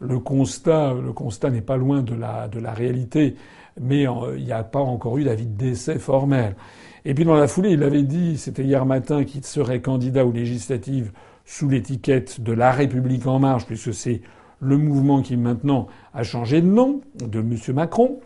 le 0.00 0.18
constat, 0.18 0.94
le 0.94 1.12
constat 1.12 1.50
n'est 1.50 1.62
pas 1.62 1.76
loin 1.76 2.02
de 2.02 2.14
la, 2.14 2.48
de 2.48 2.58
la 2.58 2.72
réalité, 2.72 3.36
mais 3.80 4.06
euh, 4.06 4.36
il 4.36 4.44
n'y 4.44 4.52
a 4.52 4.64
pas 4.64 4.80
encore 4.80 5.18
eu 5.18 5.24
d'avis 5.24 5.46
de 5.46 5.56
décès 5.56 5.98
formel. 5.98 6.56
Et 7.04 7.14
puis 7.14 7.24
dans 7.24 7.34
la 7.34 7.48
foulée, 7.48 7.70
il 7.70 7.82
avait 7.82 8.02
dit, 8.02 8.36
c'était 8.38 8.64
hier 8.64 8.84
matin, 8.84 9.24
qu'il 9.24 9.44
serait 9.44 9.80
candidat 9.80 10.26
aux 10.26 10.32
législatives 10.32 11.12
sous 11.44 11.68
l'étiquette 11.68 12.40
de 12.40 12.52
La 12.52 12.72
République 12.72 13.26
en 13.26 13.38
marche, 13.38 13.66
puisque 13.66 13.94
c'est 13.94 14.22
le 14.60 14.78
mouvement 14.78 15.22
qui 15.22 15.36
maintenant 15.36 15.88
a 16.14 16.22
changé 16.22 16.60
de 16.60 16.66
nom, 16.66 17.00
de 17.16 17.40
M. 17.40 17.56
Macron. 17.74 18.20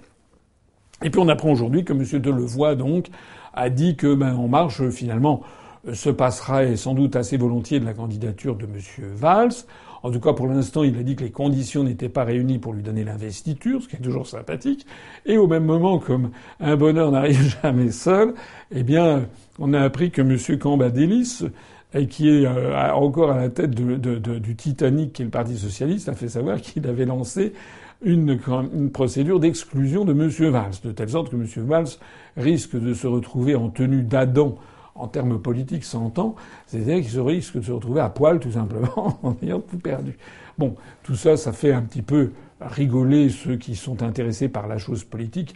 Et 1.03 1.11
puis 1.11 1.21
on 1.21 1.29
apprend 1.29 1.51
aujourd'hui 1.51 1.85
que 1.85 1.93
M. 1.93 2.21
Delevoye, 2.21 2.75
donc, 2.77 3.09
a 3.55 3.71
dit 3.71 3.97
que, 3.97 4.15
ben, 4.15 4.35
En 4.35 4.49
Marche, 4.49 4.89
finalement, 4.91 5.43
se 5.93 6.11
passera 6.11 6.77
sans 6.77 6.95
doute 6.95 7.17
assez 7.17 7.37
volontiers 7.37 7.81
de 7.81 7.85
la 7.85 7.95
candidature 7.95 8.57
de 8.57 8.65
M. 8.65 8.81
Valls. 9.15 9.53
En 10.03 10.11
tout 10.11 10.21
cas, 10.21 10.33
pour 10.33 10.47
l'instant, 10.47 10.85
il 10.85 10.97
a 10.99 11.03
dit 11.03 11.17
que 11.17 11.25
les 11.25 11.31
conditions 11.31 11.83
n'étaient 11.83 12.09
pas 12.09 12.25
réunies 12.25 12.59
pour 12.59 12.73
lui 12.73 12.83
donner 12.83 13.03
l'investiture, 13.03 13.83
ce 13.83 13.89
qui 13.89 13.97
est 13.97 14.01
toujours 14.01 14.27
sympathique. 14.27 14.87
Et 15.25 15.37
au 15.37 15.47
même 15.47 15.65
moment, 15.65 15.99
comme 15.99 16.31
un 16.61 16.77
bonheur 16.77 17.11
n'arrive 17.11 17.57
jamais 17.63 17.91
seul, 17.91 18.35
eh 18.71 18.83
bien, 18.83 19.27
on 19.59 19.73
a 19.73 19.81
appris 19.81 20.11
que 20.11 20.23
M. 20.23 20.59
Cambadélis, 20.59 21.45
qui 22.09 22.29
est 22.29 22.47
euh, 22.47 22.93
encore 22.93 23.31
à 23.31 23.39
la 23.39 23.49
tête 23.49 23.71
du 23.71 24.57
Titanic, 24.57 25.13
qui 25.13 25.23
est 25.23 25.25
le 25.25 25.31
Parti 25.31 25.57
socialiste, 25.57 26.09
a 26.09 26.15
fait 26.15 26.29
savoir 26.29 26.61
qu'il 26.61 26.87
avait 26.87 27.07
lancé 27.07 27.53
une, 28.03 28.39
une 28.75 28.91
procédure 28.91 29.41
d'exclusion 29.41 30.05
de 30.05 30.13
M. 30.13 30.29
Valls, 30.51 30.75
de 30.85 30.93
telle 30.93 31.09
sorte 31.09 31.31
que 31.31 31.37
M. 31.37 31.47
Valls 31.67 31.99
risque 32.37 32.79
de 32.79 32.93
se 32.93 33.07
retrouver 33.07 33.55
en 33.55 33.71
tenue 33.71 34.03
d'Adam 34.03 34.57
en 34.99 35.09
termes 35.09 35.39
politiques 35.41 35.85
s'entend, 35.85 36.35
c'est-à-dire 36.67 37.05
qu'il 37.05 37.21
risque 37.21 37.57
de 37.57 37.63
se 37.63 37.73
retrouver 37.73 38.01
à 38.01 38.09
poil 38.09 38.41
tout 38.41 38.53
simplement 38.53 39.19
en 39.23 39.37
ayant 39.43 39.61
tout 39.61 39.79
perdu. 39.79 40.17
Bon, 40.59 40.75
tout 41.03 41.17
ça, 41.17 41.37
ça 41.37 41.53
fait 41.53 41.73
un 41.73 41.83
petit 41.83 42.03
peu 42.03 42.33
rigoler 42.61 43.29
ceux 43.29 43.57
qui 43.57 43.77
sont 43.77 44.03
intéressés 44.03 44.49
par 44.49 44.67
la 44.67 44.79
chose 44.79 45.05
politique. 45.05 45.55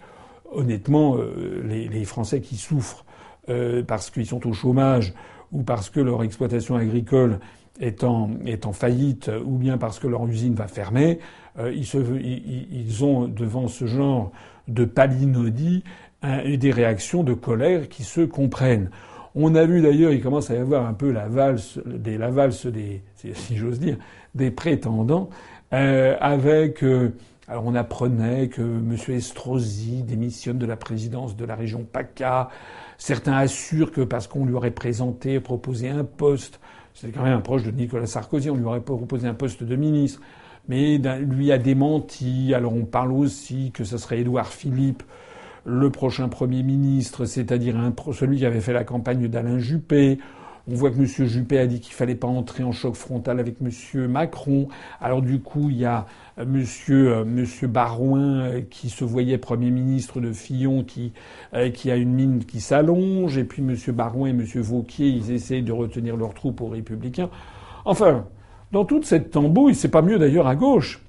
Honnêtement, 0.53 1.17
euh, 1.17 1.63
les, 1.65 2.05
Français 2.05 2.41
qui 2.41 2.57
souffrent 2.57 3.05
euh, 3.49 3.83
parce 3.83 4.11
qu'ils 4.11 4.27
sont 4.27 4.47
au 4.47 4.53
chômage 4.53 5.15
ou 5.53 5.63
parce 5.63 5.91
que 5.91 6.01
leur 6.01 6.23
exploitation 6.23 6.77
agricole 6.77 7.39
est 7.81 8.05
en, 8.05 8.29
faillite 8.73 9.31
ou 9.45 9.57
bien 9.57 9.79
parce 9.79 9.99
que 9.99 10.07
leur 10.07 10.27
usine 10.27 10.55
va 10.55 10.67
fermer, 10.69 11.19
euh, 11.59 11.73
ils, 11.73 13.05
ont 13.05 13.27
devant 13.27 13.69
ce 13.69 13.87
genre 13.87 14.33
de 14.69 14.85
palinodie 14.85 15.83
des 16.23 16.71
réactions 16.71 17.23
de 17.23 17.33
colère 17.33 17.89
qui 17.89 18.05
se 18.05 18.21
comprennent. 18.21 18.91
On 19.35 19.55
a 19.55 19.65
vu 19.65 19.81
d'ailleurs, 19.81 20.13
il 20.13 20.21
commence 20.21 20.51
à 20.51 20.55
y 20.55 20.59
avoir 20.59 20.87
un 20.87 20.95
peu 20.95 21.11
la 21.13 21.29
valse 21.29 21.79
des, 21.87 22.19
la 22.19 22.31
valse 22.31 22.67
des, 22.67 23.03
si 23.15 23.57
j'ose 23.57 23.79
dire, 23.79 23.97
des 24.35 24.51
prétendants, 24.51 25.31
euh, 25.73 26.17
avec. 26.21 26.83
Euh, 26.83 27.15
alors 27.47 27.65
on 27.67 27.75
apprenait 27.75 28.49
que 28.49 28.63
M. 28.63 28.97
Estrosi 29.09 30.05
démissionne 30.05 30.59
de 30.59 30.67
la 30.67 30.77
présidence 30.77 31.37
de 31.37 31.45
la 31.45 31.57
région 31.57 31.85
PACA. 31.85 32.49
Certains 32.97 33.37
assurent 33.37 33.91
que 33.91 34.03
parce 34.03 34.29
qu'on 34.29 34.45
lui 34.45 34.55
aurait 34.55 34.71
présenté, 34.71 35.41
proposé 35.41 35.89
un 35.89 36.05
poste, 36.05 36.61
c'est 36.95 37.11
quand 37.11 37.25
même 37.25 37.37
un 37.37 37.41
proche 37.41 37.65
de 37.65 37.73
Nicolas 37.73 38.07
Sarkozy, 38.07 38.51
on 38.51 38.57
lui 38.57 38.65
aurait 38.65 38.83
proposé 38.83 39.27
un 39.27 39.35
poste 39.35 39.65
de 39.65 39.75
ministre, 39.75 40.21
mais 40.69 40.99
lui 40.99 41.51
a 41.51 41.59
démenti. 41.59 42.55
Alors 42.55 42.73
on 42.73 42.85
parle 42.85 43.13
aussi 43.13 43.73
que 43.73 43.83
ce 43.83 43.99
serait 43.99 44.21
Édouard 44.21 44.49
Philippe 44.49 45.03
le 45.65 45.91
prochain 45.91 46.29
Premier 46.29 46.63
ministre, 46.63 47.25
c'est-à-dire 47.25 47.77
celui 48.13 48.39
qui 48.39 48.47
avait 48.47 48.61
fait 48.61 48.73
la 48.73 48.85
campagne 48.85 49.29
d'Alain 49.29 49.59
Juppé. 49.59 50.19
On 50.71 50.75
voit 50.75 50.91
que 50.91 50.99
M. 50.99 51.07
Juppé 51.07 51.59
a 51.59 51.67
dit 51.67 51.81
qu'il 51.81 51.95
fallait 51.95 52.15
pas 52.15 52.29
entrer 52.29 52.63
en 52.63 52.71
choc 52.71 52.95
frontal 52.95 53.41
avec 53.41 53.57
M. 53.61 54.07
Macron. 54.07 54.69
Alors 55.01 55.23
du 55.23 55.41
coup, 55.41 55.71
il 55.71 55.79
y 55.79 55.85
a 55.85 56.07
euh, 56.39 56.43
M. 56.43 56.65
Euh, 56.91 57.25
Monsieur 57.25 57.67
Barouin 57.67 58.41
euh, 58.41 58.61
qui 58.69 58.89
se 58.89 59.05
voyait 59.05 59.39
Premier 59.39 59.71
ministre 59.71 60.21
de 60.21 60.33
Fillon 60.33 60.85
qui, 60.85 61.13
qui 61.75 61.91
a 61.91 61.97
une 61.97 62.13
mine 62.13 62.45
qui 62.45 62.61
s'allonge. 62.61 63.37
Et 63.39 63.45
puis 63.45 63.63
M. 63.63 63.75
Barouin 63.95 64.29
et 64.29 64.31
M. 64.31 64.45
Vauquier, 64.57 65.09
ils 65.09 65.33
essayent 65.33 65.63
de 65.63 65.73
retenir 65.73 66.17
leurs 66.17 66.35
troupes 66.35 66.61
aux 66.61 66.69
Républicains. 66.69 67.31
Enfin, 67.85 68.27
dans 68.71 68.85
toute 68.85 69.07
cette 69.07 69.31
tambouille, 69.31 69.75
c'est 69.75 69.89
pas 69.89 70.03
mieux 70.03 70.19
d'ailleurs 70.19 70.47
à 70.47 70.55
gauche. 70.55 71.01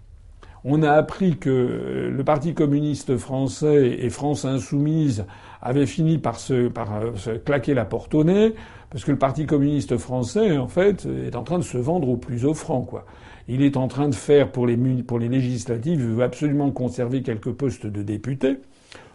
On 0.64 0.84
a 0.84 0.92
appris 0.92 1.38
que 1.38 2.12
le 2.16 2.24
Parti 2.24 2.54
communiste 2.54 3.18
français 3.18 3.98
et 4.00 4.10
France 4.12 4.46
insoumise 4.46 5.26
avaient 5.60 5.88
fini 5.88 6.20
par 6.20 6.40
se, 6.40 6.68
par 6.68 6.98
euh, 6.98 7.38
claquer 7.44 7.74
la 7.74 7.84
porte 7.84 8.14
au 8.14 8.24
nez, 8.24 8.54
parce 8.92 9.04
que 9.04 9.12
le 9.12 9.18
Parti 9.18 9.48
communiste 9.48 9.98
français, 9.98 10.58
en 10.58 10.68
fait, 10.68 11.08
est 11.26 11.36
en 11.36 11.44
train 11.44 11.58
de 11.58 11.64
se 11.64 11.78
vendre 11.80 12.10
au 12.10 12.18
plus 12.18 12.46
offrant, 12.46 12.82
quoi. 12.82 13.06
Il 13.48 13.64
est 13.64 13.76
en 13.76 13.88
train 13.88 14.08
de 14.08 14.16
faire 14.16 14.52
pour 14.52 14.68
les, 14.68 14.78
pour 14.78 15.18
les 15.18 15.30
législatives, 15.30 16.00
il 16.00 16.16
veut 16.16 16.24
absolument 16.24 16.70
conserver 16.70 17.24
quelques 17.24 17.52
postes 17.52 17.88
de 17.88 18.04
députés. 18.04 18.60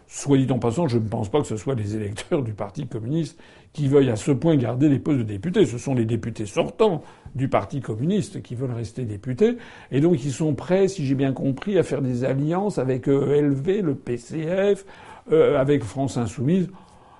Soit 0.08 0.38
dit 0.38 0.50
en 0.52 0.58
passant, 0.58 0.86
je 0.86 0.98
ne 0.98 1.08
pense 1.08 1.28
pas 1.28 1.40
que 1.40 1.46
ce 1.46 1.56
soit 1.56 1.74
les 1.74 1.96
électeurs 1.96 2.42
du 2.42 2.52
Parti 2.52 2.86
communiste 2.86 3.38
qui 3.72 3.88
veuillent 3.88 4.10
à 4.10 4.16
ce 4.16 4.30
point 4.30 4.56
garder 4.56 4.88
les 4.88 5.00
postes 5.00 5.18
de 5.18 5.24
députés. 5.24 5.66
Ce 5.66 5.78
sont 5.78 5.94
les 5.94 6.04
députés 6.04 6.46
sortants 6.46 7.02
du 7.34 7.48
Parti 7.48 7.80
communiste 7.80 8.40
qui 8.40 8.54
veulent 8.54 8.72
rester 8.72 9.04
députés. 9.04 9.56
Et 9.90 10.00
donc 10.00 10.24
ils 10.24 10.32
sont 10.32 10.54
prêts, 10.54 10.86
si 10.86 11.04
j'ai 11.04 11.16
bien 11.16 11.32
compris, 11.32 11.76
à 11.76 11.82
faire 11.82 12.02
des 12.02 12.24
alliances 12.24 12.78
avec 12.78 13.08
ELV, 13.08 13.82
le 13.82 13.94
PCF, 13.94 14.86
euh, 15.32 15.58
avec 15.58 15.82
France 15.82 16.16
Insoumise. 16.16 16.68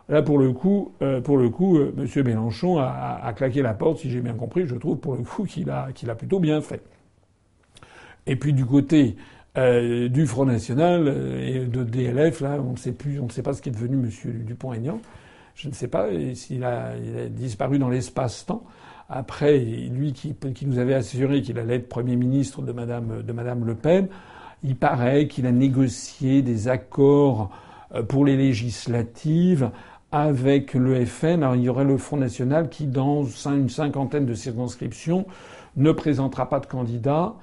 Là, 0.09 0.23
pour 0.23 0.39
le 0.39 0.53
coup, 0.53 0.93
euh, 1.03 1.21
pour 1.21 1.37
le 1.37 1.51
coup, 1.51 1.79
euh, 1.79 1.93
M. 1.99 2.25
Mélenchon 2.25 2.79
a, 2.79 3.21
a, 3.21 3.33
claqué 3.33 3.61
la 3.61 3.75
porte, 3.75 3.99
si 3.99 4.11
j'ai 4.11 4.21
bien 4.21 4.35
compris. 4.35 4.65
Je 4.65 4.77
trouve 4.77 4.99
pour 4.99 5.17
le 5.17 5.25
coup 5.25 5.45
qu'il 5.45 5.69
a, 5.71 5.89
qu'il 5.93 6.09
a 6.09 6.15
plutôt 6.15 6.39
bien 6.39 6.61
fait. 6.61 6.83
Et 8.27 8.37
puis 8.37 8.53
du 8.53 8.65
côté 8.65 9.17
euh, 9.57 10.09
du 10.09 10.27
Front 10.27 10.45
National 10.45 11.05
euh, 11.09 11.41
et 11.41 11.67
de 11.67 11.83
DLF. 11.83 12.41
Là, 12.41 12.59
on 12.61 12.73
ne 12.73 12.77
sait 12.77 12.93
plus, 12.93 13.21
on 13.21 13.27
ne 13.27 13.31
sait 13.31 13.43
pas 13.43 13.53
ce 13.53 13.63
qui 13.63 13.71
est 13.71 13.73
devenu 13.73 13.97
Monsieur 13.97 14.33
Dupont-Aignan. 14.33 15.01
Je 15.55 15.69
ne 15.69 15.75
sais 15.75 15.89
pas 15.89 16.09
s'il 16.35 16.65
a, 16.65 16.93
il 16.97 17.19
a 17.19 17.29
disparu 17.29 17.79
dans 17.79 17.89
l'espace-temps. 17.89 18.65
Après, 19.09 19.59
lui 19.59 20.13
qui, 20.13 20.35
qui 20.35 20.67
nous 20.67 20.79
avait 20.79 20.95
assuré 20.95 21.41
qu'il 21.41 21.59
allait 21.59 21.77
être 21.77 21.89
Premier 21.89 22.17
ministre 22.17 22.61
de 22.61 22.73
Madame, 22.73 23.23
de 23.23 23.33
Madame 23.33 23.65
Le 23.65 23.75
Pen, 23.75 24.09
il 24.63 24.77
paraît 24.77 25.29
qu'il 25.29 25.47
a 25.47 25.53
négocié 25.53 26.43
des 26.43 26.69
accords 26.69 27.51
euh, 27.95 28.03
pour 28.03 28.25
les 28.25 28.37
législatives 28.37 29.71
avec 30.13 30.75
le 30.75 31.05
FN. 31.05 31.43
Alors, 31.43 31.57
il 31.57 31.63
y 31.63 31.69
aurait 31.69 31.85
le 31.85 31.99
Front 31.99 32.17
National 32.17 32.69
qui, 32.69 32.87
dans 32.87 33.25
une 33.25 33.69
cinquantaine 33.69 34.27
de 34.27 34.35
circonscriptions, 34.35 35.27
ne 35.77 35.93
présentera 35.93 36.49
pas 36.49 36.61
de 36.61 36.67
candidat 36.67 37.35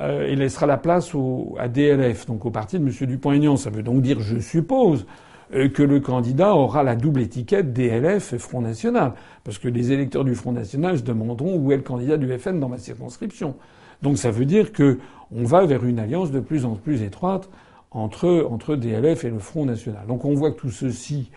euh, 0.00 0.26
et 0.26 0.36
laissera 0.36 0.66
la 0.66 0.76
place 0.76 1.14
au, 1.14 1.56
à 1.58 1.68
DLF, 1.68 2.26
donc 2.26 2.46
au 2.46 2.50
parti 2.50 2.78
de 2.78 2.84
M. 2.84 2.92
Dupont-Aignan. 3.08 3.56
Ça 3.56 3.70
veut 3.70 3.82
donc 3.82 4.02
dire, 4.02 4.20
je 4.20 4.38
suppose, 4.38 5.06
euh, 5.54 5.68
que 5.68 5.82
le 5.82 6.00
candidat 6.00 6.54
aura 6.54 6.82
la 6.82 6.94
double 6.94 7.20
étiquette 7.20 7.72
DLF 7.72 8.32
et 8.32 8.38
Front 8.38 8.60
National. 8.60 9.14
Parce 9.44 9.58
que 9.58 9.68
les 9.68 9.92
électeurs 9.92 10.24
du 10.24 10.34
Front 10.34 10.52
National 10.52 10.98
se 10.98 11.02
demanderont 11.02 11.56
où 11.56 11.72
est 11.72 11.76
le 11.76 11.82
candidat 11.82 12.16
du 12.16 12.30
FN 12.38 12.60
dans 12.60 12.68
ma 12.68 12.78
circonscription. 12.78 13.56
Donc 14.02 14.18
ça 14.18 14.30
veut 14.30 14.44
dire 14.44 14.72
que 14.72 14.98
on 15.32 15.44
va 15.44 15.64
vers 15.66 15.84
une 15.84 15.98
alliance 15.98 16.30
de 16.30 16.40
plus 16.40 16.64
en 16.64 16.74
plus 16.74 17.02
étroite 17.02 17.50
entre, 17.90 18.46
entre 18.50 18.76
DLF 18.76 19.24
et 19.24 19.30
le 19.30 19.38
Front 19.38 19.64
National. 19.64 20.06
Donc 20.06 20.24
on 20.24 20.34
voit 20.34 20.52
que 20.52 20.60
tout 20.60 20.70
ceci, 20.70 21.30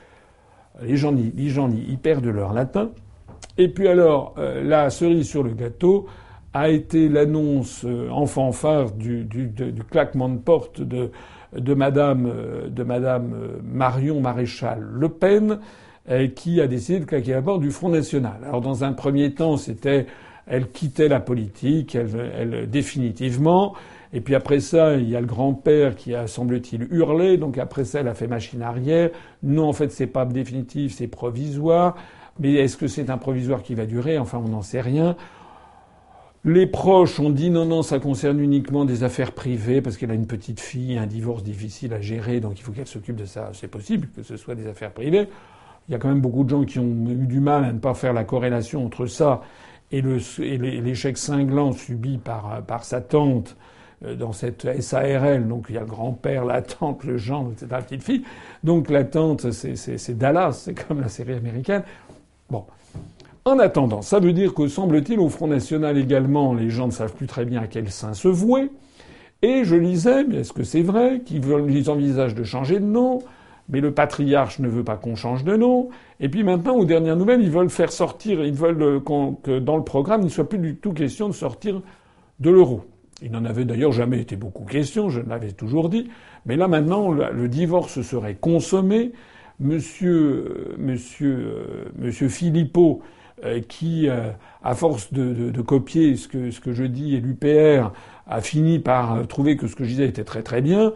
les 0.81 0.97
gens, 0.97 1.11
les 1.11 1.49
gens 1.49 1.69
y 1.71 1.97
perdent 1.97 2.25
leur 2.25 2.53
latin. 2.53 2.91
Et 3.57 3.67
puis 3.67 3.87
alors, 3.87 4.33
euh, 4.37 4.63
la 4.63 4.89
cerise 4.89 5.27
sur 5.27 5.43
le 5.43 5.51
gâteau, 5.51 6.07
a 6.53 6.69
été 6.69 7.07
l'annonce 7.09 7.83
euh, 7.85 8.09
en 8.09 8.25
fanfare 8.25 8.91
du, 8.91 9.23
du, 9.23 9.47
du, 9.47 9.83
claquement 9.83 10.29
de 10.29 10.37
porte 10.37 10.81
de, 10.81 11.11
de 11.57 11.73
Madame, 11.73 12.25
euh, 12.25 12.67
de 12.67 12.83
Madame 12.83 13.33
euh, 13.33 13.59
Marion 13.63 14.19
Maréchal 14.21 14.81
Le 14.81 15.09
Pen, 15.09 15.59
qui 16.35 16.59
a 16.59 16.67
décidé 16.67 16.99
de 16.99 17.05
claquer 17.05 17.33
la 17.33 17.43
porte 17.43 17.61
du 17.61 17.69
Front 17.69 17.87
National. 17.87 18.41
Alors 18.45 18.59
dans 18.59 18.83
un 18.83 18.91
premier 18.91 19.33
temps, 19.33 19.55
c'était 19.55 20.07
elle 20.47 20.67
quittait 20.69 21.07
la 21.07 21.19
politique, 21.19 21.95
elle, 21.95 22.31
elle, 22.37 22.69
définitivement. 22.69 23.75
Et 24.11 24.19
puis 24.19 24.33
après 24.33 24.59
ça, 24.59 24.95
il 24.95 25.07
y 25.07 25.15
a 25.15 25.21
le 25.21 25.27
grand-père 25.27 25.95
qui 25.95 26.15
a, 26.15 26.25
semble-t-il, 26.25 26.87
hurlé. 26.91 27.37
Donc 27.37 27.59
après 27.59 27.85
ça, 27.85 27.99
elle 27.99 28.07
a 28.07 28.15
fait 28.15 28.27
machine 28.27 28.63
arrière. 28.63 29.11
Non, 29.43 29.69
en 29.69 29.73
fait, 29.73 29.91
c'est 29.91 30.07
pas 30.07 30.25
définitif, 30.25 30.93
c'est 30.95 31.07
provisoire. 31.07 31.95
Mais 32.39 32.55
est-ce 32.55 32.77
que 32.77 32.87
c'est 32.87 33.09
un 33.11 33.17
provisoire 33.17 33.61
qui 33.61 33.75
va 33.75 33.85
durer? 33.85 34.17
Enfin, 34.17 34.41
on 34.43 34.49
n'en 34.49 34.63
sait 34.63 34.81
rien. 34.81 35.15
Les 36.43 36.65
proches 36.65 37.19
ont 37.19 37.29
dit 37.29 37.51
non, 37.51 37.65
non, 37.65 37.83
ça 37.83 37.99
concerne 37.99 38.39
uniquement 38.39 38.83
des 38.83 39.03
affaires 39.03 39.31
privées 39.31 39.79
parce 39.79 39.95
qu'elle 39.95 40.09
a 40.09 40.15
une 40.15 40.25
petite 40.25 40.59
fille, 40.59 40.97
un 40.97 41.05
divorce 41.05 41.43
difficile 41.43 41.93
à 41.93 42.01
gérer, 42.01 42.39
donc 42.39 42.59
il 42.59 42.63
faut 42.63 42.71
qu'elle 42.71 42.87
s'occupe 42.87 43.15
de 43.15 43.25
ça. 43.25 43.51
C'est 43.53 43.67
possible 43.67 44.07
que 44.15 44.23
ce 44.23 44.37
soit 44.37 44.55
des 44.55 44.65
affaires 44.65 44.91
privées. 44.91 45.27
Il 45.87 45.91
y 45.91 45.95
a 45.95 45.99
quand 45.99 46.07
même 46.07 46.21
beaucoup 46.21 46.43
de 46.43 46.49
gens 46.49 46.63
qui 46.63 46.79
ont 46.79 46.83
eu 46.83 47.27
du 47.27 47.39
mal 47.39 47.63
à 47.63 47.71
ne 47.71 47.77
pas 47.77 47.93
faire 47.93 48.13
la 48.13 48.23
corrélation 48.23 48.83
entre 48.83 49.05
ça 49.05 49.41
et 49.91 50.01
l'échec 50.01 51.15
cinglant 51.17 51.73
subi 51.73 52.17
par, 52.17 52.63
par 52.63 52.85
sa 52.85 53.01
tante 53.01 53.55
euh, 54.03 54.15
dans 54.15 54.31
cette 54.31 54.81
SARL. 54.81 55.47
Donc 55.47 55.67
il 55.69 55.75
y 55.75 55.77
a 55.77 55.81
le 55.81 55.85
grand-père, 55.85 56.45
la 56.45 56.63
tante, 56.63 57.03
le 57.03 57.17
gendre, 57.17 57.51
etc., 57.51 57.67
la 57.69 57.81
petite 57.83 58.03
fille. 58.03 58.23
Donc 58.63 58.89
la 58.89 59.03
tante, 59.03 59.51
c'est 59.51 60.17
Dallas, 60.17 60.53
c'est 60.53 60.87
comme 60.87 61.01
la 61.01 61.09
série 61.09 61.33
américaine. 61.33 61.83
Bon. 62.49 62.65
En 63.43 63.57
attendant, 63.57 64.03
ça 64.03 64.19
veut 64.19 64.33
dire 64.33 64.53
que, 64.53 64.67
semble-t-il, 64.67 65.19
au 65.19 65.27
Front 65.27 65.47
National 65.47 65.97
également, 65.97 66.53
les 66.53 66.69
gens 66.69 66.85
ne 66.85 66.91
savent 66.91 67.13
plus 67.13 67.25
très 67.25 67.43
bien 67.43 67.61
à 67.61 67.67
quel 67.67 67.89
sein 67.89 68.13
se 68.13 68.27
vouer. 68.27 68.69
Et 69.41 69.63
je 69.63 69.75
lisais, 69.75 70.23
mais 70.23 70.37
est-ce 70.37 70.53
que 70.53 70.63
c'est 70.63 70.83
vrai, 70.83 71.21
qu'ils 71.25 71.89
envisagent 71.89 72.35
de 72.35 72.43
changer 72.43 72.79
de 72.79 72.85
nom, 72.85 73.23
mais 73.69 73.81
le 73.81 73.91
patriarche 73.91 74.59
ne 74.59 74.67
veut 74.67 74.83
pas 74.83 74.95
qu'on 74.95 75.15
change 75.15 75.43
de 75.43 75.55
nom. 75.55 75.89
Et 76.19 76.29
puis 76.29 76.43
maintenant, 76.43 76.75
aux 76.75 76.85
dernières 76.85 77.15
nouvelles, 77.15 77.41
ils 77.41 77.49
veulent 77.49 77.71
faire 77.71 77.91
sortir, 77.91 78.43
ils 78.45 78.53
veulent 78.53 78.83
euh, 78.83 78.99
que 79.41 79.57
dans 79.57 79.77
le 79.77 79.83
programme, 79.83 80.21
il 80.21 80.25
ne 80.25 80.29
soit 80.29 80.47
plus 80.47 80.59
du 80.59 80.75
tout 80.75 80.93
question 80.93 81.27
de 81.27 81.33
sortir 81.33 81.81
de 82.39 82.49
l'euro. 82.51 82.83
Il 83.23 83.31
n'en 83.31 83.45
avait 83.45 83.65
d'ailleurs 83.65 83.91
jamais 83.91 84.19
été 84.19 84.35
beaucoup 84.35 84.65
question, 84.65 85.09
je 85.09 85.21
l'avais 85.21 85.51
toujours 85.51 85.89
dit. 85.89 86.09
Mais 86.45 86.57
là 86.57 86.67
maintenant, 86.67 87.11
le 87.11 87.47
divorce 87.47 88.01
serait 88.01 88.35
consommé. 88.35 89.13
Monsieur, 89.59 90.11
euh, 90.11 90.75
monsieur, 90.77 91.37
euh, 91.37 91.91
monsieur 91.97 92.29
Philippot 92.29 93.01
qui, 93.67 94.07
à 94.63 94.75
force 94.75 95.11
de, 95.13 95.61
copier 95.61 96.15
ce 96.15 96.27
que, 96.27 96.71
je 96.73 96.83
dis 96.83 97.15
et 97.15 97.19
l'UPR, 97.19 97.91
a 98.27 98.41
fini 98.41 98.79
par 98.79 99.27
trouver 99.27 99.57
que 99.57 99.67
ce 99.67 99.75
que 99.75 99.83
je 99.83 99.89
disais 99.89 100.07
était 100.07 100.23
très 100.23 100.43
très 100.43 100.61
bien, 100.61 100.93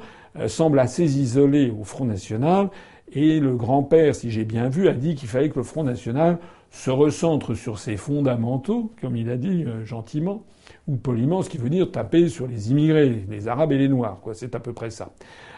semble 0.48 0.80
assez 0.80 1.18
isolé 1.18 1.72
au 1.72 1.84
Front 1.84 2.06
National. 2.06 2.70
Et 3.14 3.40
le 3.40 3.56
grand-père, 3.56 4.16
si 4.16 4.32
j'ai 4.32 4.46
bien 4.46 4.70
vu, 4.70 4.88
a 4.88 4.94
dit 4.94 5.16
qu'il 5.16 5.30
fallait 5.30 5.50
que 5.50 5.58
le 5.58 5.64
Front 5.64 5.84
National 5.84 6.40
se 6.72 6.90
recentre 6.90 7.54
sur 7.56 7.80
ses 7.80 7.98
fondamentaux, 7.98 8.92
comme 9.02 9.16
il 9.16 9.30
a 9.30 9.38
dit 9.38 9.66
gentiment, 9.86 10.44
ou 10.88 10.96
poliment, 10.98 11.42
ce 11.42 11.50
qui 11.50 11.58
veut 11.58 11.70
dire 11.70 11.92
taper 11.92 12.30
sur 12.30 12.48
les 12.48 12.72
immigrés, 12.72 13.26
les 13.30 13.48
Arabes 13.48 13.72
et 13.72 13.78
les 13.78 13.88
Noirs. 13.88 14.20
Quoi. 14.22 14.34
C'est 14.34 14.56
à 14.56 14.60
peu 14.60 14.74
près 14.74 14.90
ça. 14.90 15.10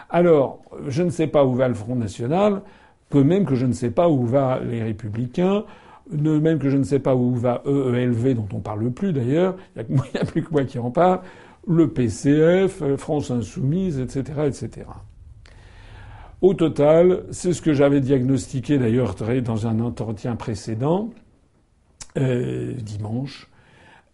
Alors, 0.09 0.61
je 0.87 1.03
ne 1.03 1.09
sais 1.09 1.27
pas 1.27 1.43
où 1.45 1.53
va 1.53 1.67
le 1.67 1.73
Front 1.73 1.95
National, 1.95 2.61
peu 3.09 3.23
même 3.23 3.45
que 3.45 3.55
je 3.55 3.65
ne 3.65 3.73
sais 3.73 3.91
pas 3.91 4.09
où 4.09 4.25
va 4.25 4.59
les 4.59 4.83
Républicains, 4.83 5.65
même 6.11 6.59
que 6.59 6.69
je 6.69 6.77
ne 6.77 6.83
sais 6.83 6.99
pas 6.99 7.15
où 7.15 7.35
va 7.35 7.61
EELV, 7.65 8.35
dont 8.35 8.47
on 8.53 8.59
parle 8.59 8.89
plus 8.91 9.13
d'ailleurs, 9.13 9.55
il 9.75 9.85
n'y 9.95 10.01
a, 10.19 10.25
plus 10.25 10.43
que 10.43 10.51
moi 10.51 10.63
qui 10.63 10.79
en 10.79 10.91
parle, 10.91 11.21
le 11.67 11.89
PCF, 11.89 12.81
France 12.95 13.31
Insoumise, 13.31 13.99
etc., 13.99 14.41
etc. 14.45 14.87
Au 16.41 16.53
total, 16.53 17.23
c'est 17.31 17.51
ce 17.51 17.61
que 17.61 17.73
j'avais 17.73 17.99
diagnostiqué 17.99 18.77
d'ailleurs 18.77 19.15
dans 19.43 19.67
un 19.67 19.79
entretien 19.79 20.35
précédent, 20.35 21.09
euh, 22.17 22.73
dimanche, 22.73 23.49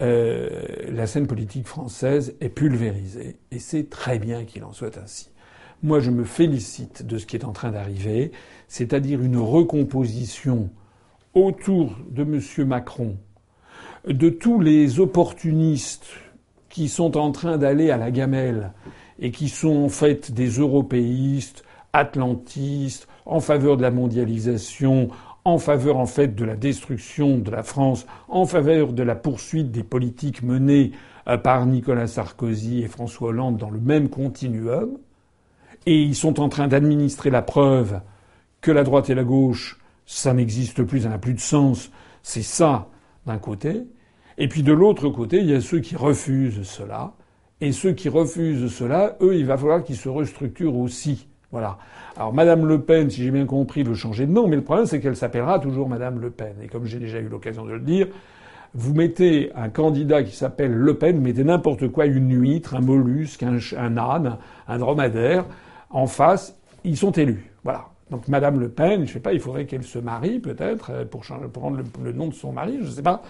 euh, 0.02 0.64
la 0.90 1.06
scène 1.06 1.28
politique 1.28 1.68
française 1.68 2.36
est 2.42 2.50
pulvérisée. 2.50 3.38
Et 3.52 3.60
c'est 3.60 3.90
très 3.90 4.20
bien 4.20 4.46
qu'il 4.46 4.64
en 4.64 4.74
soit 4.74 4.98
ainsi. 4.98 5.30
Moi, 5.84 6.00
je 6.00 6.12
me 6.12 6.24
félicite 6.24 7.06
de 7.06 7.18
ce 7.18 7.26
qui 7.26 7.36
est 7.36 7.46
en 7.46 7.52
train 7.52 7.72
d'arriver, 7.72 8.32
c'est-à-dire 8.70 9.22
une 9.22 9.38
recomposition 9.38 10.70
autour 11.34 11.96
de 12.10 12.24
M. 12.24 12.68
Macron 12.68 13.18
de 14.08 14.30
tous 14.30 14.60
les 14.60 15.00
opportunistes 15.00 16.08
qui 16.70 16.90
sont 16.90 17.18
en 17.18 17.32
train 17.32 17.58
d'aller 17.58 17.92
à 17.92 17.98
la 17.98 18.12
gamelle 18.12 18.74
et 19.20 19.32
qui 19.32 19.48
sont 19.48 19.84
en 19.84 19.90
fait 19.90 20.32
des 20.32 20.50
européistes, 20.50 21.64
atlantistes, 21.94 23.08
en 23.26 23.40
faveur 23.40 23.78
de 23.78 23.82
la 23.82 23.92
mondialisation, 23.92 25.10
en 25.46 25.58
faveur 25.58 25.98
en 25.98 26.06
fait 26.06 26.36
de 26.36 26.46
la 26.46 26.56
destruction 26.56 27.38
de 27.38 27.52
la 27.52 27.64
France, 27.64 28.06
en 28.28 28.46
faveur 28.46 28.92
de 28.94 29.04
la 29.04 29.16
poursuite 29.16 29.72
des 29.72 29.84
politiques 29.84 30.42
menées 30.44 30.92
euh, 31.28 31.38
par 31.38 31.66
Nicolas 31.66 32.08
Sarkozy 32.08 32.82
et 32.82 32.88
François 32.88 33.30
Hollande 33.30 33.58
dans 33.58 33.70
le 33.70 33.80
même 33.80 34.10
continuum, 34.10 34.98
et 35.86 36.02
ils 36.02 36.16
sont 36.16 36.40
en 36.40 36.50
train 36.50 36.68
d'administrer 36.68 37.30
la 37.30 37.42
preuve 37.42 38.02
que 38.62 38.72
la 38.72 38.84
droite 38.84 39.10
et 39.10 39.16
la 39.16 39.24
gauche, 39.24 39.80
ça 40.06 40.34
n'existe 40.34 40.84
plus, 40.84 41.02
ça 41.02 41.10
n'a 41.10 41.18
plus 41.18 41.34
de 41.34 41.40
sens, 41.40 41.92
c'est 42.22 42.42
ça 42.42 42.88
d'un 43.26 43.38
côté, 43.38 43.84
et 44.38 44.48
puis 44.48 44.64
de 44.64 44.74
l'autre 44.74 45.10
côté, 45.10 45.40
il 45.40 45.50
y 45.50 45.54
a 45.54 45.62
ceux 45.62 45.80
qui 45.80 45.96
refusent 45.96 46.64
cela, 46.64 47.14
et 47.62 47.72
ceux 47.72 47.94
qui 47.94 48.10
refusent 48.10 48.74
cela, 48.74 49.16
eux, 49.22 49.36
il 49.36 49.46
va 49.46 49.58
falloir 49.58 49.84
qu'ils 49.84 49.96
se 49.96 50.10
restructurent 50.10 50.76
aussi. 50.76 51.28
Voilà. 51.52 51.78
Alors 52.18 52.34
Madame 52.34 52.66
Le 52.66 52.82
Pen, 52.82 53.10
si 53.10 53.24
j'ai 53.24 53.32
bien 53.32 53.46
compris, 53.46 53.84
veut 53.84 53.94
changer 53.94 54.26
de 54.26 54.32
nom, 54.32 54.48
mais 54.48 54.56
le 54.56 54.64
problème 54.64 54.88
c'est 54.88 55.00
qu'elle 55.00 55.16
s'appellera 55.16 55.60
toujours 55.60 55.88
Madame 55.88 56.20
Le 56.20 56.32
Pen. 56.32 56.56
Et 56.62 56.68
comme 56.68 56.86
j'ai 56.86 57.00
déjà 57.00 57.20
eu 57.20 57.28
l'occasion 57.28 57.64
de 57.64 57.74
le 57.74 57.80
dire, 57.80 58.08
vous 58.74 58.94
mettez 58.94 59.52
un 59.56 59.70
candidat 59.70 60.24
qui 60.24 60.36
s'appelle 60.36 60.74
Le 60.74 60.98
Pen, 60.98 61.16
vous 61.16 61.22
mettez 61.22 61.44
n'importe 61.44 61.88
quoi, 61.90 62.08
une 62.08 62.34
huître, 62.34 62.76
un 62.76 62.82
mollusque, 62.82 63.44
un, 63.44 63.60
un, 63.78 63.98
âne, 63.98 64.38
un 64.68 64.78
dromadaire, 64.80 65.46
en 65.92 66.08
face, 66.08 66.58
ils 66.84 66.98
sont 66.98 67.12
élus. 67.12 67.52
Voilà. 67.64 67.93
Donc 68.12 68.28
Madame 68.28 68.60
Le 68.60 68.70
Pen, 68.70 69.08
je 69.08 69.14
sais 69.14 69.20
pas, 69.20 69.34
il 69.34 69.40
faudrait 69.40 69.66
qu'elle 69.66 69.84
se 69.84 70.00
marie 70.00 70.40
peut-être 70.40 70.92
euh, 70.92 71.06
pour, 71.06 71.22
prendre 71.52 71.80
le, 72.04 72.12
nom 72.12 72.28
de 72.28 72.34
son 72.34 72.52
mari, 72.52 72.80
je 72.82 72.90
sais 72.90 73.02
pas. 73.02 73.22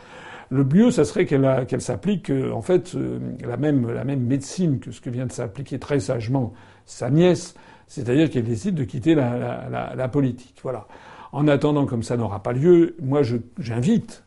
Le 0.49 0.63
mieux, 0.63 0.91
ça 0.91 1.05
serait 1.05 1.25
qu'elle 1.25 1.65
qu'elle 1.67 1.81
s'applique 1.81 2.29
euh, 2.29 2.51
en 2.51 2.61
fait 2.61 2.95
euh, 2.95 3.19
la 3.45 3.57
même 3.57 3.91
la 3.91 4.03
même 4.03 4.21
médecine 4.21 4.79
que 4.79 4.91
ce 4.91 5.01
que 5.01 5.09
vient 5.09 5.25
de 5.25 5.31
s'appliquer 5.31 5.79
très 5.79 5.99
sagement 5.99 6.53
sa 6.85 7.09
nièce, 7.09 7.55
c'est-à-dire 7.87 8.29
qu'elle 8.29 8.43
décide 8.43 8.75
de 8.75 8.83
quitter 8.83 9.15
la, 9.15 10.09
politique. 10.11 10.59
Voilà. 10.63 10.87
En 11.31 11.47
attendant, 11.47 11.85
comme 11.85 12.03
ça 12.03 12.17
n'aura 12.17 12.43
pas 12.43 12.51
lieu, 12.51 12.95
moi 13.01 13.21
j'invite 13.57 14.23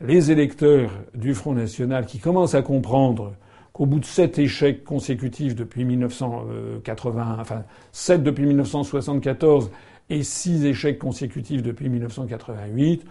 les 0.00 0.30
électeurs 0.32 0.90
du 1.14 1.32
Front 1.34 1.54
National 1.54 2.06
qui 2.06 2.18
commencent 2.18 2.54
à 2.54 2.62
comprendre 2.62 3.34
qu'au 3.72 3.86
bout 3.86 4.00
de 4.00 4.04
sept 4.04 4.38
échecs 4.38 4.84
consécutifs 4.84 5.54
depuis 5.54 5.84
1980, 5.84 7.36
enfin 7.40 7.64
sept 7.92 8.22
depuis 8.22 8.46
1974 8.46 9.70
et 10.10 10.22
six 10.22 10.64
échecs 10.66 10.98
consécutifs 10.98 11.62
depuis 11.62 11.88
1988, 11.88 13.04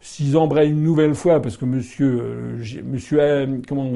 s'ils 0.00 0.36
embrayent 0.36 0.70
une 0.70 0.82
nouvelle 0.82 1.14
fois, 1.14 1.42
parce 1.42 1.56
que 1.56 1.64
Monsieur, 1.64 2.20
euh, 2.22 2.82
Monsieur, 2.84 3.20
euh, 3.20 3.58
comment, 3.66 3.90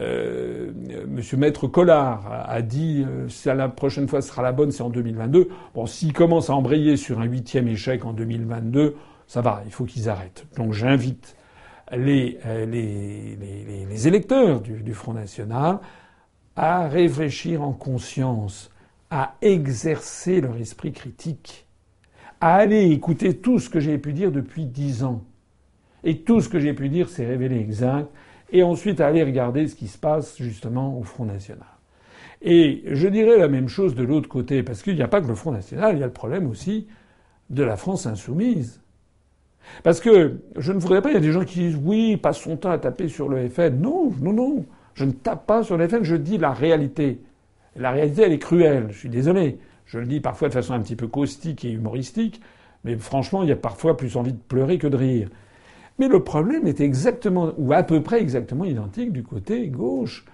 euh, 0.00 0.70
Monsieur 1.08 1.36
Maître 1.36 1.66
Collard 1.66 2.46
a, 2.46 2.60
dit, 2.60 3.06
si 3.28 3.48
la 3.48 3.68
prochaine 3.68 4.08
fois 4.08 4.20
sera 4.20 4.42
la 4.42 4.52
bonne, 4.52 4.70
c'est 4.70 4.82
en 4.82 4.90
2022. 4.90 5.48
Bon, 5.74 5.86
s'ils 5.86 6.12
commencent 6.12 6.50
à 6.50 6.54
embrayer 6.54 6.96
sur 6.96 7.20
un 7.20 7.24
huitième 7.24 7.68
échec 7.68 8.04
en 8.04 8.12
2022, 8.12 8.96
ça 9.26 9.40
va, 9.40 9.62
il 9.66 9.72
faut 9.72 9.84
qu'ils 9.84 10.08
arrêtent. 10.08 10.46
Donc 10.56 10.72
j'invite 10.72 11.36
les, 11.96 12.38
les, 12.66 13.36
les, 13.36 13.86
les, 13.86 14.08
électeurs 14.08 14.60
du, 14.60 14.82
du 14.82 14.94
Front 14.94 15.14
National 15.14 15.78
à 16.56 16.88
réfléchir 16.88 17.62
en 17.62 17.72
conscience, 17.72 18.70
à 19.10 19.36
exercer 19.40 20.40
leur 20.40 20.56
esprit 20.56 20.92
critique 20.92 21.68
à 22.40 22.54
aller 22.54 22.90
écouter 22.90 23.36
tout 23.36 23.58
ce 23.58 23.68
que 23.68 23.80
j'ai 23.80 23.98
pu 23.98 24.12
dire 24.12 24.30
depuis 24.30 24.64
dix 24.64 25.04
ans. 25.04 25.24
Et 26.04 26.18
tout 26.18 26.40
ce 26.40 26.48
que 26.48 26.60
j'ai 26.60 26.74
pu 26.74 26.88
dire 26.88 27.08
s'est 27.08 27.26
révélé 27.26 27.58
exact. 27.58 28.08
Et 28.50 28.62
ensuite 28.62 29.00
à 29.00 29.08
aller 29.08 29.22
regarder 29.22 29.66
ce 29.66 29.74
qui 29.74 29.88
se 29.88 29.98
passe 29.98 30.36
justement 30.38 30.96
au 30.98 31.02
Front 31.02 31.24
National. 31.24 31.66
Et 32.40 32.84
je 32.86 33.08
dirais 33.08 33.36
la 33.36 33.48
même 33.48 33.68
chose 33.68 33.94
de 33.94 34.04
l'autre 34.04 34.28
côté, 34.28 34.62
parce 34.62 34.82
qu'il 34.82 34.94
n'y 34.94 35.02
a 35.02 35.08
pas 35.08 35.20
que 35.20 35.26
le 35.26 35.34
Front 35.34 35.50
National, 35.50 35.96
il 35.96 36.00
y 36.00 36.02
a 36.02 36.06
le 36.06 36.12
problème 36.12 36.48
aussi 36.48 36.86
de 37.50 37.64
la 37.64 37.76
France 37.76 38.06
insoumise. 38.06 38.80
Parce 39.82 40.00
que 40.00 40.40
je 40.56 40.72
ne 40.72 40.78
voudrais 40.78 41.02
pas, 41.02 41.10
il 41.10 41.14
y 41.14 41.18
a 41.18 41.20
des 41.20 41.32
gens 41.32 41.44
qui 41.44 41.60
disent 41.60 41.78
oui, 41.82 42.16
passe 42.16 42.38
son 42.38 42.56
temps 42.56 42.70
à 42.70 42.78
taper 42.78 43.08
sur 43.08 43.28
le 43.28 43.48
FN. 43.48 43.80
Non, 43.80 44.12
non, 44.20 44.32
non. 44.32 44.64
Je 44.94 45.04
ne 45.04 45.12
tape 45.12 45.46
pas 45.46 45.62
sur 45.62 45.76
le 45.76 45.86
FN, 45.86 46.02
je 46.02 46.16
dis 46.16 46.38
la 46.38 46.52
réalité. 46.52 47.20
La 47.76 47.92
réalité, 47.92 48.22
elle 48.22 48.32
est 48.32 48.38
cruelle, 48.38 48.86
je 48.90 48.98
suis 48.98 49.08
désolé. 49.08 49.58
Je 49.86 49.98
le 49.98 50.06
dis 50.06 50.20
parfois 50.20 50.48
de 50.48 50.54
façon 50.54 50.74
un 50.74 50.80
petit 50.80 50.96
peu 50.96 51.06
caustique 51.06 51.64
et 51.64 51.70
humoristique, 51.70 52.40
mais 52.84 52.96
franchement, 52.96 53.42
il 53.42 53.48
y 53.48 53.52
a 53.52 53.56
parfois 53.56 53.96
plus 53.96 54.16
envie 54.16 54.32
de 54.32 54.38
pleurer 54.38 54.78
que 54.78 54.86
de 54.86 54.96
rire. 54.96 55.28
Mais 55.98 56.08
le 56.08 56.22
problème 56.22 56.66
est 56.66 56.80
exactement, 56.80 57.52
ou 57.56 57.72
à 57.72 57.82
peu 57.82 58.02
près 58.02 58.20
exactement 58.20 58.64
identique 58.64 59.12
du 59.12 59.22
côté 59.22 59.68
gauche. 59.68 60.24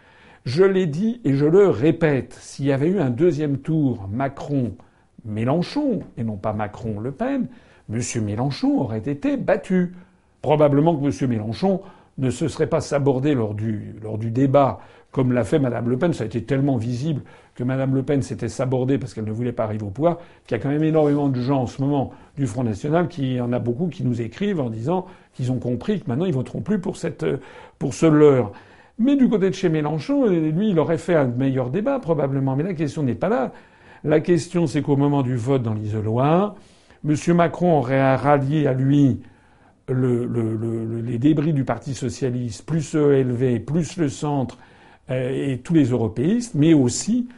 Je 0.44 0.64
l'ai 0.64 0.86
dit 0.86 1.20
et 1.24 1.34
je 1.34 1.46
le 1.46 1.68
répète, 1.68 2.34
s'il 2.40 2.66
y 2.66 2.72
avait 2.72 2.88
eu 2.88 3.00
un 3.00 3.10
deuxième 3.10 3.58
tour 3.58 4.08
Macron-Mélenchon, 4.10 6.00
et 6.16 6.24
non 6.24 6.36
pas 6.36 6.52
Macron-Le 6.52 7.12
Pen, 7.12 7.48
M. 7.92 8.00
Mélenchon 8.22 8.80
aurait 8.80 8.98
été 8.98 9.36
battu. 9.36 9.94
Probablement 10.42 10.96
que 10.96 11.04
M. 11.04 11.30
Mélenchon 11.30 11.80
ne 12.18 12.30
se 12.30 12.48
serait 12.48 12.66
pas 12.66 12.80
sabordé 12.80 13.34
lors 13.34 13.54
du, 13.54 13.94
lors 14.02 14.18
du 14.18 14.30
débat 14.30 14.80
comme 15.10 15.32
l'a 15.32 15.44
fait 15.44 15.60
Mme 15.60 15.88
Le 15.88 15.96
Pen. 15.96 16.12
Ça 16.12 16.24
a 16.24 16.26
été 16.26 16.42
tellement 16.42 16.76
visible 16.76 17.22
que 17.54 17.62
Mme 17.62 17.94
Le 17.94 18.02
Pen 18.02 18.20
s'était 18.20 18.48
sabordée 18.48 18.98
parce 18.98 19.14
qu'elle 19.14 19.24
ne 19.24 19.32
voulait 19.32 19.52
pas 19.52 19.62
arriver 19.62 19.84
au 19.84 19.90
pouvoir, 19.90 20.18
qu'il 20.46 20.56
y 20.56 20.60
a 20.60 20.62
quand 20.62 20.68
même 20.68 20.82
énormément 20.82 21.28
de 21.28 21.40
gens 21.40 21.62
en 21.62 21.66
ce 21.66 21.80
moment 21.80 22.12
du 22.36 22.48
Front 22.48 22.64
National 22.64 23.06
qui, 23.06 23.40
en 23.40 23.52
a 23.52 23.60
beaucoup 23.60 23.86
qui 23.86 24.02
nous 24.04 24.20
écrivent 24.20 24.60
en 24.60 24.70
disant 24.70 25.06
qu'ils 25.32 25.52
ont 25.52 25.60
compris 25.60 26.00
que 26.00 26.08
maintenant 26.08 26.24
ils 26.24 26.34
voteront 26.34 26.62
plus 26.62 26.80
pour 26.80 26.96
cette, 26.96 27.24
pour 27.78 27.94
ce 27.94 28.06
leurre. 28.06 28.50
Mais 28.98 29.16
du 29.16 29.28
côté 29.28 29.50
de 29.50 29.54
chez 29.54 29.68
Mélenchon, 29.68 30.26
lui, 30.26 30.70
il 30.70 30.78
aurait 30.78 30.98
fait 30.98 31.14
un 31.14 31.26
meilleur 31.26 31.70
débat 31.70 31.98
probablement. 32.00 32.56
Mais 32.56 32.64
la 32.64 32.74
question 32.74 33.02
n'est 33.02 33.14
pas 33.14 33.28
là. 33.28 33.52
La 34.02 34.20
question, 34.20 34.66
c'est 34.66 34.82
qu'au 34.82 34.96
moment 34.96 35.22
du 35.22 35.36
vote 35.36 35.62
dans 35.62 35.74
l'isoloir, 35.74 36.56
M. 37.04 37.14
Macron 37.34 37.78
aurait 37.78 38.16
rallié 38.16 38.66
à 38.66 38.72
lui 38.72 39.20
le, 39.88 40.24
le, 40.26 41.00
les 41.02 41.18
débris 41.18 41.52
du 41.52 41.64
Parti 41.64 41.94
socialiste, 41.94 42.64
plus 42.64 42.94
ELV, 42.94 43.60
plus 43.60 43.96
le 43.98 44.08
centre, 44.08 44.58
euh, 45.10 45.52
et 45.52 45.58
tous 45.58 45.74
les 45.74 45.90
européistes, 45.90 46.54
mais 46.54 46.72
aussi 46.72 47.28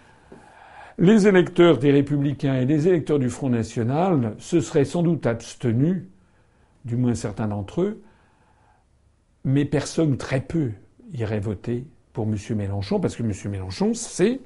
les 0.99 1.27
électeurs 1.27 1.79
des 1.79 1.91
Républicains 1.91 2.55
et 2.55 2.65
les 2.65 2.87
électeurs 2.87 3.19
du 3.19 3.29
Front 3.29 3.51
National 3.51 4.35
se 4.39 4.61
seraient 4.61 4.85
sans 4.85 5.03
doute 5.03 5.27
abstenus, 5.27 6.05
du 6.85 6.97
moins 6.97 7.15
certains 7.15 7.49
d'entre 7.49 7.83
eux, 7.83 8.03
mais 9.45 9.65
personne, 9.65 10.17
très 10.17 10.41
peu, 10.41 10.71
irait 11.13 11.41
voter 11.41 11.85
pour 12.13 12.27
M. 12.27 12.37
Mélenchon, 12.57 13.01
parce 13.01 13.17
que 13.17 13.23
M. 13.23 13.33
Mélenchon, 13.51 13.95
c'est 13.95 14.41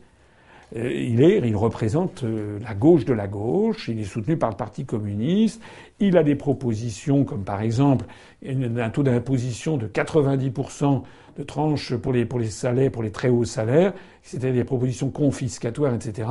il, 0.74 1.22
est, 1.22 1.38
il 1.38 1.56
représente 1.56 2.22
euh, 2.22 2.59
la 2.61 2.74
gauche 2.74 3.04
de 3.04 3.12
la 3.12 3.26
gauche, 3.26 3.88
il 3.88 4.00
est 4.00 4.04
soutenu 4.04 4.37
par 4.37 4.50
le 4.50 4.56
Parti 4.56 4.85
communiste, 4.85 5.61
il 5.98 6.16
a 6.16 6.22
des 6.22 6.37
propositions 6.37 7.24
comme 7.24 7.42
par 7.42 7.61
exemple 7.61 8.06
un 8.46 8.90
taux 8.90 9.02
d'imposition 9.02 9.76
de 9.76 9.87
90% 9.87 11.02
de 11.38 11.42
tranches 11.42 11.94
pour 11.96 12.12
les, 12.12 12.24
pour 12.24 12.38
les 12.38 12.50
salaires, 12.50 12.90
pour 12.90 13.02
les 13.02 13.11
très 13.11 13.28
hauts 13.28 13.44
salaires, 13.44 13.92
c'était 14.22 14.52
des 14.52 14.64
propositions 14.64 15.11
confiscatoires, 15.11 15.94
etc. 15.94 16.28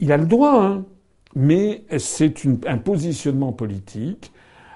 Il 0.00 0.12
a 0.12 0.16
le 0.16 0.26
droit, 0.26 0.62
hein, 0.62 0.84
mais 1.34 1.84
c'est 1.98 2.34
un 2.66 2.78
positionnement 2.78 3.52
politique 3.52 4.32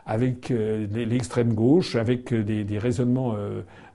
avec 0.07 0.51
l'extrême 0.51 1.55
gauche, 1.55 1.95
avec 1.95 2.35
des, 2.35 2.79
raisonnements 2.79 3.37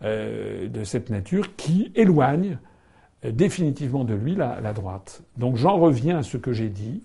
de 0.01 0.83
cette 0.83 1.09
nature 1.09 1.53
qui 1.57 1.91
éloignent 1.95 2.57
définitivement 3.23 4.03
de 4.03 4.13
lui 4.13 4.35
la, 4.35 4.61
la 4.61 4.73
droite. 4.73 5.23
Donc 5.37 5.57
j'en 5.57 5.77
reviens 5.77 6.19
à 6.19 6.23
ce 6.23 6.37
que 6.37 6.53
j'ai 6.53 6.69
dit, 6.69 7.01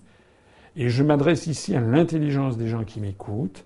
et 0.75 0.89
je 0.89 1.03
m'adresse 1.03 1.47
ici 1.47 1.75
à 1.75 1.81
l'intelligence 1.81 2.57
des 2.57 2.67
gens 2.67 2.83
qui 2.83 2.99
m'écoutent. 2.99 3.65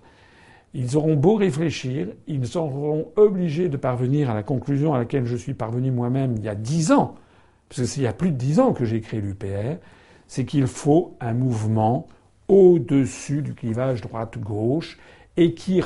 Ils 0.74 0.96
auront 0.96 1.14
beau 1.14 1.36
réfléchir, 1.36 2.08
ils 2.26 2.46
seront 2.46 3.08
obligés 3.16 3.68
de 3.68 3.76
parvenir 3.78 4.30
à 4.30 4.34
la 4.34 4.42
conclusion 4.42 4.92
à 4.92 4.98
laquelle 4.98 5.24
je 5.24 5.36
suis 5.36 5.54
parvenu 5.54 5.90
moi-même 5.90 6.34
il 6.36 6.44
y 6.44 6.48
a 6.48 6.54
dix 6.54 6.92
ans, 6.92 7.14
parce 7.68 7.80
que 7.80 7.86
c'est 7.86 8.00
il 8.00 8.04
y 8.04 8.06
a 8.06 8.12
plus 8.12 8.30
de 8.30 8.36
dix 8.36 8.60
ans 8.60 8.72
que 8.72 8.84
j'ai 8.84 9.00
créé 9.00 9.20
l'UPR, 9.20 9.78
c'est 10.26 10.44
qu'il 10.44 10.66
faut 10.66 11.16
un 11.20 11.32
mouvement 11.32 12.06
au-dessus 12.48 13.40
du 13.42 13.54
clivage 13.54 14.02
droite-gauche 14.02 14.98
et 15.36 15.54
qui 15.54 15.80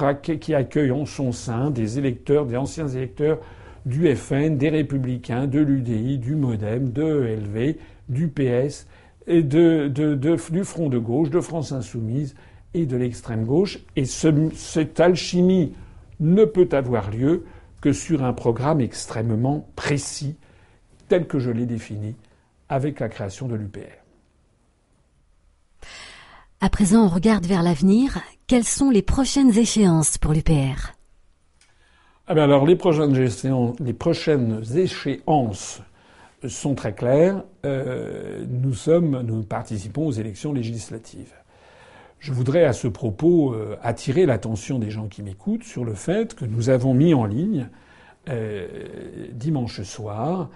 accueille 0.55 0.91
en 0.91 1.07
son 1.07 1.31
sein 1.31 1.71
des 1.71 1.99
électeurs, 1.99 2.47
des 2.47 2.57
anciens 2.57 2.89
électeurs 2.89 3.39
du 3.85 4.15
FN, 4.15 4.57
des 4.57 4.69
Républicains, 4.69 5.47
de 5.47 5.61
l'UDI, 5.61 6.19
du 6.19 6.35
MoDem, 6.37 6.93
de 6.93 7.25
ELV, 7.25 7.77
du 8.09 8.29
PS 8.29 8.87
du 9.27 10.65
Front 10.65 10.89
de 10.89 10.99
gauche, 10.99 11.31
de 11.31 11.41
France 11.41 11.73
Insoumise 11.73 12.35
et 12.75 12.87
de 12.87 12.97
l'extrême 12.97 13.45
gauche. 13.45 13.79
Et 13.97 14.05
cette 14.05 15.01
alchimie 15.01 15.75
ne 16.21 16.45
peut 16.45 16.69
avoir 16.73 17.11
lieu 17.11 17.45
que 17.81 17.93
sur 17.93 18.25
un 18.25 18.33
programme 18.33 18.81
extrêmement 18.81 19.69
précis, 19.77 20.37
tel 21.09 21.27
que 21.27 21.39
je 21.39 21.51
l'ai 21.51 21.67
défini 21.67 22.15
avec 22.69 23.01
la 23.01 23.09
création 23.09 23.49
de 23.49 23.55
l'UPR. 23.55 23.81
À 26.61 26.71
présent, 26.71 27.05
on 27.05 27.09
regarde 27.09 27.45
vers 27.45 27.63
l'avenir. 27.63 28.21
Quelles 28.47 28.65
sont 28.65 28.91
les 28.91 29.03
prochaines 29.03 29.59
échéances 29.59 30.17
pour 30.17 30.33
l'UPR 30.33 30.93
ah 32.33 32.35
ben 32.35 32.65
les 32.65 33.93
prochaines, 33.93 34.63
échéances, 34.75 35.83
sont 36.49 36.75
très 36.75 36.95
claires. 36.95 37.45
Euh, 37.67 38.47
nous 38.49 39.43
participons 39.43 40.07
aux 40.07 40.13
élections 40.13 40.55
législatives. 40.55 41.35
Je 42.21 42.33
voudrais 42.33 42.65
à 42.65 42.73
ce 42.73 42.89
propos 42.89 43.53
euh, 43.53 43.77
attirer 43.83 44.25
l'attention 44.25 44.79
des 44.79 44.91
gens 44.91 45.09
qui 45.09 45.23
m'écoutent 45.23 45.65
sur 45.65 45.85
le 45.85 45.93
fait 45.93 46.35
que 46.35 46.47
nous 46.47 46.71
avons 46.71 46.95
mis 46.95 47.13
en 47.13 47.27
ligne 47.27 47.69
euh, 48.31 48.67
dimanche 49.33 49.83
soir 49.83 50.49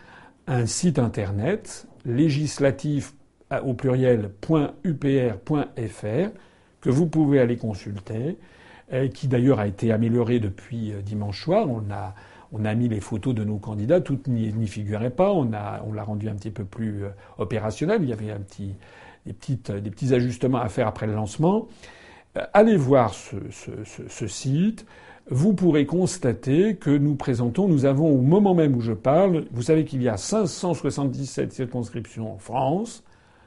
un 0.47 0.65
site 0.65 0.99
internet 0.99 1.87
législatif 2.07 3.13
au 3.67 3.75
pluriel 3.75 4.31
.upr.fr 4.83 6.31
que 6.81 6.91
vous 6.91 7.07
pouvez 7.07 7.39
aller 7.39 7.59
consulter, 7.59 8.39
qui 9.13 9.29
d'ailleurs 9.29 9.59
a 9.59 9.67
été 9.67 9.93
amélioré 9.93 10.39
depuis 10.39 10.93
euh, 10.93 11.03
dimanche 11.03 11.43
soir. 11.43 11.67
On 11.69 11.91
a, 11.91 12.15
on 12.53 12.65
a 12.65 12.75
mis 12.75 12.89
les 12.89 13.01
photos 13.01 13.35
de 13.35 13.45
nos 13.45 13.59
candidats, 13.59 14.01
toutes 14.01 14.29
n'y 14.29 14.67
figuraient 14.67 15.11
pas. 15.11 15.33
On 15.33 15.53
a, 15.53 15.83
on 15.87 15.93
l'a 15.93 16.05
rendu 16.05 16.29
un 16.29 16.35
petit 16.35 16.51
peu 16.51 16.65
plus 16.65 17.05
euh, 17.05 17.09
opérationnel. 17.39 18.03
Il 18.03 18.09
y 18.09 18.13
avait 18.13 18.31
un 18.31 18.39
petit, 18.39 18.75
des, 19.27 19.33
petites, 19.33 19.71
des 19.71 19.91
petits 19.91 20.15
ajustements 20.15 20.59
à 20.59 20.69
faire 20.69 20.87
après 20.87 21.07
le 21.07 21.15
lancement. 21.15 21.69
Euh, 22.37 22.43
allez 22.53 22.77
voir 22.77 23.15
ce, 23.15 23.37
ce, 23.51 24.27
site. 24.27 24.87
Vous 25.29 25.55
pourrez 25.55 25.87
constater 25.87 26.77
que 26.77 26.91
nous 26.91 27.17
présentons, 27.17 27.67
nous 27.67 27.85
avons 27.85 28.09
au 28.09 28.21
moment 28.21 28.55
même 28.55 28.77
où 28.77 28.81
je 28.81 28.93
parle, 28.93 29.47
vous 29.51 29.63
savez 29.63 29.85
qu'il 29.85 30.01
y 30.01 30.09
a 30.09 30.17
577 30.17 31.53
circonscriptions 31.53 32.33
en 32.35 32.39
France, 32.39 33.03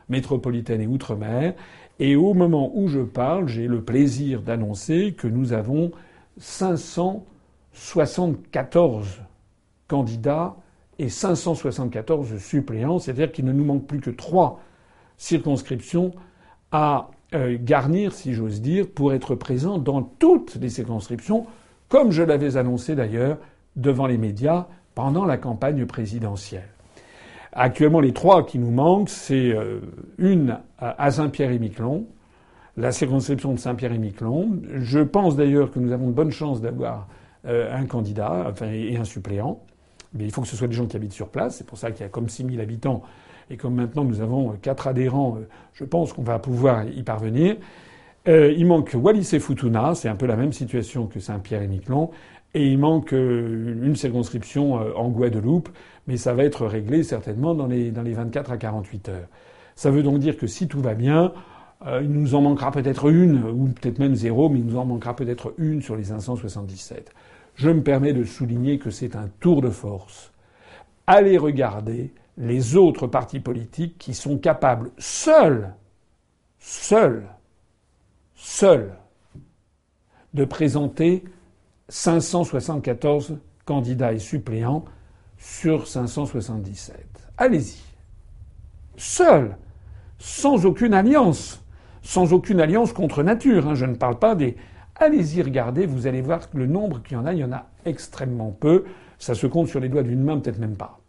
métropolitaine 0.10 0.82
et 0.82 0.88
outre-mer, 0.88 1.54
et 2.00 2.16
au 2.16 2.34
moment 2.34 2.72
où 2.74 2.88
je 2.88 3.02
parle, 3.02 3.50
j'ai 3.50 3.68
le 3.68 3.84
plaisir 3.84 4.42
d'annoncer 4.42 5.14
que 5.18 5.28
nous 5.28 5.54
avons 5.54 5.92
574 6.38 9.22
candidats 9.88 10.56
et 10.98 11.10
574 11.10 12.38
suppléants, 12.38 13.00
c'est-à-dire 13.00 13.32
qu'il 13.32 13.46
ne 13.46 13.52
nous 13.52 13.66
manque 13.66 13.86
plus 13.86 14.00
que 14.00 14.12
trois 14.12 14.62
circonscriptions 15.18 16.14
à 16.72 17.12
euh, 17.34 17.58
garnir, 17.60 18.14
si 18.14 18.34
j'ose 18.34 18.62
dire, 18.62 18.88
pour 18.90 19.12
être 19.14 19.36
présent 19.36 19.78
dans 19.78 20.02
toutes 20.02 20.56
les 20.56 20.70
circonscriptions, 20.70 21.46
comme 21.90 22.12
je 22.12 22.24
l'avais 22.24 22.56
annoncé 22.58 22.96
d'ailleurs 22.96 23.38
devant 23.76 24.08
les 24.08 24.18
médias 24.18 24.68
pendant 24.96 25.26
la 25.26 25.38
campagne 25.38 25.86
présidentielle. 25.86 26.70
Actuellement, 27.54 28.00
les 28.00 28.14
trois 28.14 28.46
qui 28.46 28.60
nous 28.60 28.70
manquent, 28.70 29.10
c'est 29.10 29.52
euh, 29.52 29.80
une 30.20 30.60
à 30.78 31.10
Saint-Pierre-et-Miquelon, 31.10 32.06
la 32.78 32.92
circonscription 32.92 33.54
de 33.54 33.60
Saint-Pierre-et-Miquelon. 33.60 34.62
Je 34.76 35.00
pense 35.00 35.36
d'ailleurs 35.36 35.72
que 35.72 35.80
nous 35.80 35.92
avons 35.92 36.08
de 36.08 36.14
bonnes 36.14 36.32
chances 36.32 36.62
d'avoir 36.62 37.08
euh, 37.48 37.76
un 37.76 37.86
candidat 37.86 38.46
enfin, 38.52 38.72
et 38.72 38.96
un 38.98 39.04
suppléant. 39.04 39.60
Mais 40.14 40.26
il 40.26 40.32
faut 40.32 40.42
que 40.42 40.48
ce 40.48 40.56
soit 40.56 40.68
des 40.68 40.76
gens 40.76 40.86
qui 40.86 40.96
habitent 40.96 41.14
sur 41.14 41.30
place. 41.30 41.58
C'est 41.58 41.66
pour 41.66 41.78
ça 41.78 41.92
qu'il 41.92 42.02
y 42.02 42.06
a 42.06 42.10
comme 42.10 42.30
6000 42.30 42.62
habitants. 42.62 43.02
Et 43.50 43.58
comme 43.58 43.74
maintenant 43.74 44.04
nous 44.04 44.22
avons 44.22 44.56
quatre 44.62 44.88
adhérents, 44.88 45.38
euh, 45.38 45.48
je 45.74 45.86
pense 45.86 46.14
qu'on 46.14 46.22
va 46.22 46.38
pouvoir 46.38 46.88
y 46.88 47.02
parvenir. 47.02 47.56
il 48.28 48.66
manque 48.68 48.92
Wallis 48.94 49.32
et 49.34 49.40
Futuna, 49.40 49.96
c'est 49.96 50.08
un 50.08 50.16
peu 50.16 50.28
la 50.28 50.36
même 50.36 50.54
situation 50.54 51.08
que 51.08 51.20
Saint-Pierre-et-Miquelon. 51.20 52.12
Et 52.54 52.68
il 52.68 52.78
manque 52.78 53.12
une 53.12 53.96
circonscription 53.96 54.74
en 54.74 55.10
Guadeloupe 55.10 55.70
mais 56.10 56.18
ça 56.18 56.34
va 56.34 56.44
être 56.44 56.66
réglé 56.66 57.04
certainement 57.04 57.54
dans 57.54 57.68
les, 57.68 57.92
dans 57.92 58.02
les 58.02 58.14
24 58.14 58.52
à 58.52 58.58
48 58.58 59.10
heures. 59.10 59.28
Ça 59.76 59.92
veut 59.92 60.02
donc 60.02 60.18
dire 60.18 60.38
que 60.38 60.48
si 60.48 60.68
tout 60.68 60.82
va 60.82 60.96
bien, 60.96 61.34
euh, 61.86 62.02
il 62.04 62.10
nous 62.10 62.34
en 62.34 62.42
manquera 62.42 62.72
peut-être 62.72 63.12
une, 63.12 63.44
ou 63.44 63.68
peut-être 63.68 64.00
même 64.00 64.16
zéro, 64.16 64.50
mais 64.50 64.58
il 64.58 64.66
nous 64.66 64.78
en 64.78 64.86
manquera 64.86 65.16
peut-être 65.16 65.54
une 65.60 65.84
sur 65.84 65.96
les 65.96 66.06
577. 66.06 67.14
Je 67.54 67.70
me 67.70 67.84
permets 67.84 68.14
de 68.14 68.24
souligner 68.24 68.80
que 68.80 68.90
c'est 68.90 69.16
un 69.16 69.30
tour 69.40 69.62
de 69.62 69.70
force. 69.70 70.32
Allez 71.06 71.38
regarder 71.38 72.12
les 72.40 72.76
autres 72.76 73.06
partis 73.06 73.40
politiques 73.40 74.00
qui 74.00 74.16
sont 74.16 74.40
capables, 74.40 74.90
seuls, 74.98 75.76
seuls, 76.58 77.28
seuls, 78.34 78.96
de 80.34 80.44
présenter 80.44 81.24
574 81.88 83.38
candidats 83.66 84.12
et 84.12 84.20
suppléants 84.20 84.86
sur 85.40 85.88
577. 85.88 86.96
Allez-y. 87.38 87.82
Seul, 88.98 89.56
sans 90.20 90.66
aucune 90.66 90.94
alliance, 90.94 91.64
sans 92.04 92.34
aucune 92.34 92.60
alliance 92.60 92.94
contre 92.94 93.24
nature. 93.24 93.68
Hein, 93.68 93.76
je 93.76 93.86
ne 93.86 93.96
parle 93.96 94.20
pas 94.20 94.36
des. 94.36 94.58
Allez-y, 94.96 95.42
regardez, 95.42 95.86
vous 95.86 96.06
allez 96.06 96.22
voir 96.22 96.42
le 96.54 96.68
nombre 96.68 97.02
qu'il 97.02 97.14
y 97.14 97.16
en 97.16 97.26
a, 97.26 97.34
il 97.34 97.40
y 97.40 97.44
en 97.44 97.54
a 97.54 97.66
extrêmement 97.86 98.52
peu. 98.52 98.84
Ça 99.18 99.34
se 99.34 99.48
compte 99.48 99.70
sur 99.70 99.80
les 99.80 99.88
doigts 99.88 100.04
d'une 100.04 100.22
main, 100.22 100.38
peut-être 100.38 100.60
même 100.60 100.76
pas. 100.76 101.00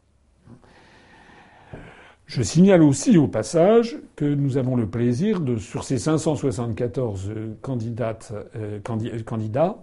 Je 2.27 2.45
signale 2.45 2.83
aussi 2.83 3.19
au 3.19 3.27
passage 3.27 3.99
que 4.15 4.25
nous 4.25 4.57
avons 4.57 4.77
le 4.77 4.89
plaisir 4.89 5.41
de, 5.41 5.57
sur 5.57 5.83
ces 5.83 5.99
574 5.99 7.33
candidates, 7.61 8.33
euh, 8.55 8.79
candidats, 9.25 9.79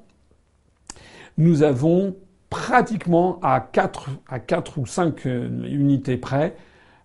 nous 1.38 1.64
avons 1.64 2.16
pratiquement 2.50 3.40
à 3.42 3.60
4, 3.60 4.10
à 4.30 4.40
4 4.40 4.78
ou 4.78 4.86
5 4.86 5.26
euh, 5.26 5.50
unités 5.68 6.18
près, 6.18 6.56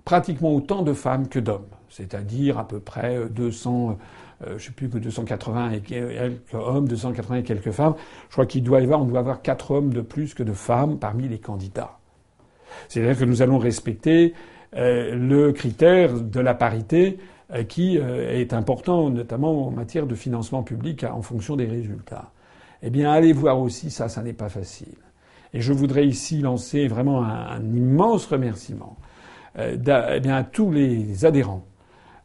pratiquement 0.05 0.55
autant 0.55 0.83
de 0.83 0.93
femmes 0.93 1.29
que 1.29 1.39
d'hommes. 1.39 1.67
C'est-à-dire 1.89 2.59
à 2.59 2.67
peu 2.67 2.81
près 2.81 3.29
200, 3.29 3.99
euh, 4.43 4.47
euh, 4.47 4.59
je 4.59 4.67
sais 4.67 4.73
plus 4.73 4.89
que 4.89 4.99
280 4.99 5.73
et 5.73 5.81
quelques 5.81 6.55
hommes, 6.55 6.89
280 6.89 7.37
et 7.37 7.43
quelques 7.43 7.71
femmes. 7.71 7.95
Je 8.29 8.33
crois 8.33 8.47
qu'il 8.47 8.63
doit 8.63 8.81
y 8.81 8.85
avoir, 8.85 9.03
on 9.03 9.05
doit 9.05 9.21
avoir 9.21 9.43
4 9.43 9.71
hommes 9.73 9.93
de 9.93 10.01
plus 10.01 10.35
que 10.35 10.43
de 10.43 10.53
femmes 10.53 10.99
parmi 10.99 11.29
les 11.29 11.39
candidats. 11.39 11.99
C'est-à-dire 12.89 13.19
que 13.19 13.25
nous 13.25 13.43
allons 13.43 13.59
respecter 13.59 14.33
le 14.75 15.51
critère 15.51 16.19
de 16.19 16.41
la 16.41 16.55
parité 16.55 17.19
qui 17.69 17.99
est 17.99 18.55
important, 18.55 19.11
notamment 19.11 19.67
en 19.67 19.71
matière 19.71 20.07
de 20.07 20.15
financement 20.15 20.63
public 20.63 21.05
en 21.05 21.21
fonction 21.21 21.55
des 21.55 21.67
résultats. 21.67 22.33
Eh 22.81 22.89
bien, 22.89 23.13
allez 23.13 23.35
voir 23.35 23.61
aussi 23.61 23.91
ça, 23.91 24.09
ça 24.09 24.23
n'est 24.23 24.33
pas 24.33 24.49
facile. 24.49 24.97
Et 25.55 25.61
je 25.61 25.73
voudrais 25.73 26.07
ici 26.07 26.41
lancer 26.41 26.89
vraiment 26.89 27.25
un, 27.25 27.61
immense 27.75 28.27
remerciement 28.27 28.97
euh, 29.59 29.77
eh 30.25 30.31
à 30.31 30.45
tous 30.45 30.71
les 30.71 31.25
adhérents 31.25 31.67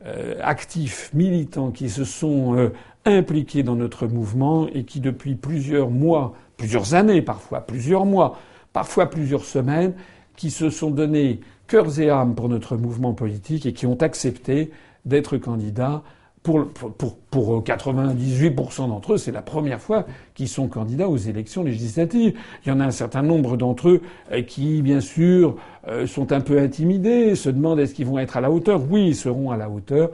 euh, 0.05 0.35
actifs, 0.41 1.11
militants 1.13 1.71
qui 1.71 1.89
se 1.89 2.05
sont 2.05 2.55
euh, 2.55 2.69
impliqués 3.05 3.63
dans 3.63 3.75
notre 3.75 4.07
mouvement 4.07 4.67
et 4.67 4.83
qui 4.83 5.01
depuis 5.01 5.35
plusieurs 5.35 5.89
mois, 5.89 6.35
plusieurs 6.55 6.93
années 6.93 7.21
parfois, 7.21 7.61
plusieurs 7.61 8.05
mois, 8.05 8.37
parfois 8.71 9.09
plusieurs 9.09 9.43
semaines, 9.43 9.93
qui 10.35 10.51
se 10.51 10.69
sont 10.69 10.91
donnés 10.91 11.41
cœurs 11.67 11.99
et 11.99 12.09
âmes 12.09 12.35
pour 12.35 12.47
notre 12.47 12.77
mouvement 12.77 13.13
politique 13.13 13.65
et 13.65 13.73
qui 13.73 13.85
ont 13.85 14.01
accepté 14.01 14.71
d'être 15.05 15.37
candidats 15.37 16.03
pour, 16.47 16.69
pour, 16.69 17.17
pour 17.17 17.61
98% 17.61 18.87
d'entre 18.87 19.13
eux, 19.13 19.17
c'est 19.17 19.33
la 19.33 19.41
première 19.41 19.81
fois 19.81 20.05
qu'ils 20.33 20.47
sont 20.47 20.69
candidats 20.69 21.09
aux 21.09 21.17
élections 21.17 21.61
législatives. 21.61 22.39
Il 22.65 22.69
y 22.69 22.71
en 22.71 22.79
a 22.79 22.85
un 22.85 22.91
certain 22.91 23.21
nombre 23.21 23.57
d'entre 23.57 23.89
eux 23.89 24.01
euh, 24.31 24.43
qui, 24.43 24.81
bien 24.81 25.01
sûr, 25.01 25.57
euh, 25.89 26.07
sont 26.07 26.31
un 26.31 26.39
peu 26.39 26.57
intimidés, 26.57 27.35
se 27.35 27.49
demandent 27.49 27.81
est-ce 27.81 27.93
qu'ils 27.93 28.05
vont 28.05 28.17
être 28.17 28.37
à 28.37 28.41
la 28.41 28.49
hauteur. 28.49 28.81
Oui, 28.89 29.07
ils 29.09 29.15
seront 29.15 29.51
à 29.51 29.57
la 29.57 29.69
hauteur 29.69 30.11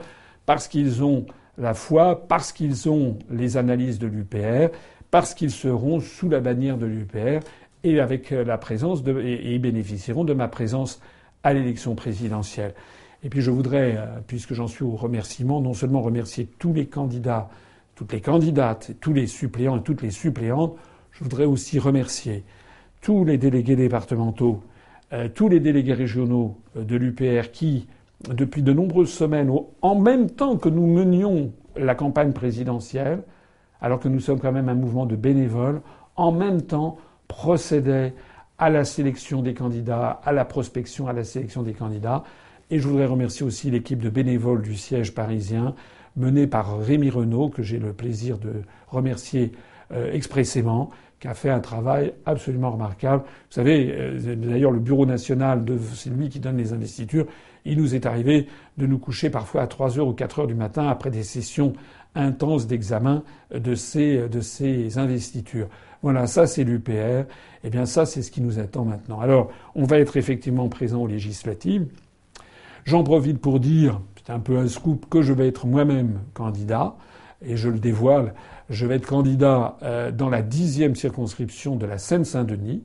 parce 0.48 0.68
qu'ils 0.68 1.04
ont 1.04 1.28
la 1.60 1.76
foi, 1.76 2.28
parce 2.28 2.52
qu'ils 2.52 2.90
ont 2.90 3.20
les 3.30 3.56
analyses 3.56 4.00
de 4.00 4.08
l'UPR, 4.08 4.76
parce 5.12 5.36
qu'ils 5.36 5.52
seront 5.52 6.00
sous 6.00 6.30
la 6.30 6.40
bannière 6.40 6.80
de 6.80 6.88
l'UPR 6.88 7.46
et 7.84 8.00
avec 8.00 8.32
la 8.32 8.58
présence 8.58 9.04
de, 9.04 9.22
et, 9.22 9.60
bénéficieront 9.60 10.24
de 10.24 10.34
ma 10.34 10.48
présence 10.48 11.00
à 11.44 11.54
l'élection 11.54 11.94
présidentielle. 11.94 12.74
Et 13.24 13.30
puis 13.30 13.41
je 13.41 13.51
voudrais, 13.51 13.95
euh, 13.97 14.05
puisque 14.28 14.53
j'en 14.53 14.67
suis 14.67 14.84
au 14.84 14.95
remerciement, 14.95 15.61
non 15.61 15.74
seulement 15.74 16.01
remercier 16.01 16.45
tous 16.59 16.74
les 16.74 16.88
candidats, 16.88 17.49
toutes 17.95 18.11
les 18.11 18.21
candidates, 18.21 18.91
tous 18.99 19.13
les 19.13 19.28
suppléants 19.28 19.78
et 19.78 19.82
toutes 19.82 20.01
les 20.01 20.11
suppléantes, 20.11 20.76
je 21.11 21.24
voudrais 21.24 21.45
aussi 21.45 21.80
remercier 21.80 22.43
tous 23.01 23.24
les 23.24 23.38
délégués 23.38 23.76
départementaux, 23.76 24.61
euh, 25.13 25.30
tous 25.34 25.47
les 25.47 25.59
délégués 25.59 25.93
régionaux 25.93 26.57
euh, 26.76 26.84
de 26.84 26.95
l'UPR 26.95 27.51
qui, 27.51 27.88
depuis 28.30 28.61
de 28.61 28.74
nombreuses 28.74 29.11
semaines, 29.11 29.51
en 29.82 29.95
même 29.95 30.30
temps 30.30 30.57
que 30.57 30.69
nous 30.69 30.88
menions 30.88 31.51
la 31.76 31.95
campagne 31.95 32.34
présidentielle, 32.34 33.24
alors 33.82 33.99
que 33.99 34.07
nous 34.07 34.19
sommes 34.19 34.39
quand 34.39 34.51
même 34.51 34.69
un 34.69 34.76
mouvement 34.76 35.05
de 35.05 35.15
bénévoles, 35.15 35.82
en 36.15 36.32
même 36.32 36.61
temps 36.61 36.97
procédaient 37.28 38.13
à 38.57 38.69
la 38.69 38.86
sélection 38.86 39.41
des 39.41 39.53
candidats, 39.53 40.21
à 40.24 40.32
la 40.32 40.45
prospection, 40.45 41.07
à 41.07 41.13
la 41.13 41.24
sélection 41.24 41.63
des 41.63 41.74
candidats. 41.74 42.24
Et 42.72 42.80
je 42.80 42.88
voudrais 42.88 43.05
remercier 43.05 43.45
aussi 43.45 43.70
l'équipe 43.70 43.99
de 43.99 44.09
bénévoles 44.09 44.61
du 44.61 44.76
siège 44.76 45.14
parisien, 45.14 45.76
menée 46.16 46.47
par 46.47 46.80
Rémi 46.80 47.09
Renault, 47.09 47.49
que 47.49 47.64
j'ai 47.64 47.80
le 47.80 47.93
plaisir 47.93 48.38
de 48.38 48.53
remercier 48.88 49.51
euh, 49.91 50.11
expressément, 50.14 50.91
qui 51.20 51.28
a 51.28 51.34
fait 51.34 51.49
un 51.49 51.59
travail 51.59 52.14
absolument 52.26 52.72
remarquable. 52.72 53.24
Vous 53.24 53.55
savez, 53.55 53.93
euh, 53.93 54.36
d'ailleurs, 54.36 54.72
le 54.72 54.80
Bureau 54.80 55.05
national, 55.05 55.64
c'est 55.93 56.09
lui 56.09 56.30
qui 56.30 56.39
donne 56.39 56.57
les 56.57 56.74
investitures. 56.74 57.26
Il 57.66 57.78
nous 57.78 57.95
est 57.95 58.05
arrivé 58.05 58.47
de 58.78 58.86
nous 58.86 58.97
coucher 58.97 59.30
parfois 59.30 59.61
à 59.61 59.68
3 59.68 59.99
heures 59.99 60.07
ou 60.07 60.14
4 60.14 60.39
heures 60.39 60.47
du 60.47 60.55
matin 60.55 60.88
après 60.88 61.09
des 61.09 61.24
sessions 61.24 61.74
intenses 62.16 62.68
d'examen 62.68 63.24
de 63.53 63.76
ces, 63.76 64.28
de 64.28 64.41
ces 64.41 64.97
investitures. 64.97 65.68
Voilà, 66.01 66.28
ça 66.28 66.47
c'est 66.47 66.66
l'UPR. 66.66 67.26
Eh 67.64 67.70
bien 67.70 67.86
ça 67.86 68.05
c'est 68.05 68.22
ce 68.22 68.30
qui 68.30 68.41
nous 68.41 68.59
attend 68.59 68.84
maintenant. 68.84 69.22
Alors 69.22 69.51
on 69.74 69.86
va 69.86 69.99
être 69.99 70.18
effectivement 70.18 70.68
présent 70.68 71.01
aux 71.01 71.07
législatives. 71.07 71.88
J'en 72.86 73.04
profite 73.04 73.40
pour 73.40 73.60
dire, 73.60 74.02
c'est 74.26 74.34
un 74.34 74.40
peu 74.40 74.58
un 74.58 74.68
scoop, 74.68 75.08
que 75.10 75.22
je 75.22 75.34
vais 75.34 75.48
être 75.48 75.66
moi-même 75.66 76.20
candidat, 76.34 76.96
et 77.46 77.58
je 77.58 77.70
le 77.70 77.80
dévoile, 77.80 78.34
je 78.70 78.86
vais 78.86 78.96
être 78.96 79.06
candidat 79.06 79.78
euh, 79.84 80.12
dans 80.12 80.30
la 80.30 80.42
dixième 80.42 80.96
circonscription 80.96 81.76
de 81.76 81.86
la 81.86 81.98
Seine-Saint-Denis. 81.98 82.84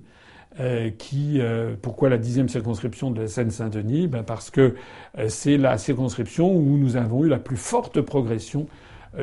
Euh, 0.61 0.91
qui, 0.91 1.41
euh, 1.41 1.77
pourquoi 1.81 2.09
la 2.09 2.19
dixième 2.19 2.49
circonscription 2.49 3.13
de 3.13 3.21
la 3.21 3.29
Seine-Saint-Denis? 3.29 4.09
Ben 4.09 4.25
Parce 4.25 4.51
que 4.51 4.75
c'est 5.29 5.57
la 5.57 5.79
circonscription 5.79 6.53
où 6.53 6.77
nous 6.77 6.97
avons 6.97 7.25
eu 7.25 7.29
la 7.29 7.39
plus 7.39 7.57
forte 7.57 8.01
progression 8.01 8.67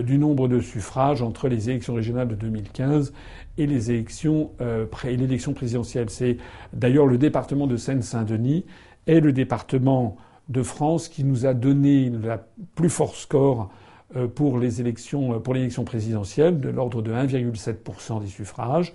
du 0.01 0.17
nombre 0.17 0.47
de 0.47 0.59
suffrages 0.59 1.21
entre 1.21 1.47
les 1.47 1.69
élections 1.69 1.93
régionales 1.93 2.27
de 2.29 2.35
2015 2.35 3.13
et 3.57 3.67
les 3.67 3.91
élections 3.91 4.51
euh, 4.61 4.85
l'élection 5.03 5.53
présidentielle. 5.53 6.09
C'est 6.09 6.37
d'ailleurs 6.73 7.05
le 7.05 7.17
département 7.17 7.67
de 7.67 7.77
Seine-Saint-Denis 7.77 8.65
est 9.07 9.19
le 9.19 9.31
département 9.31 10.17
de 10.49 10.63
France 10.63 11.07
qui 11.07 11.23
nous 11.23 11.45
a 11.45 11.53
donné 11.53 12.09
la 12.09 12.45
plus 12.75 12.89
fort 12.89 13.15
score 13.15 13.69
euh, 14.15 14.27
pour 14.27 14.59
les 14.59 14.81
élections 14.81 15.39
pour 15.39 15.53
l'élection 15.53 15.83
présidentielle 15.83 16.59
de 16.59 16.69
l'ordre 16.69 17.01
de 17.01 17.11
1,7% 17.11 18.21
des 18.21 18.27
suffrages. 18.27 18.93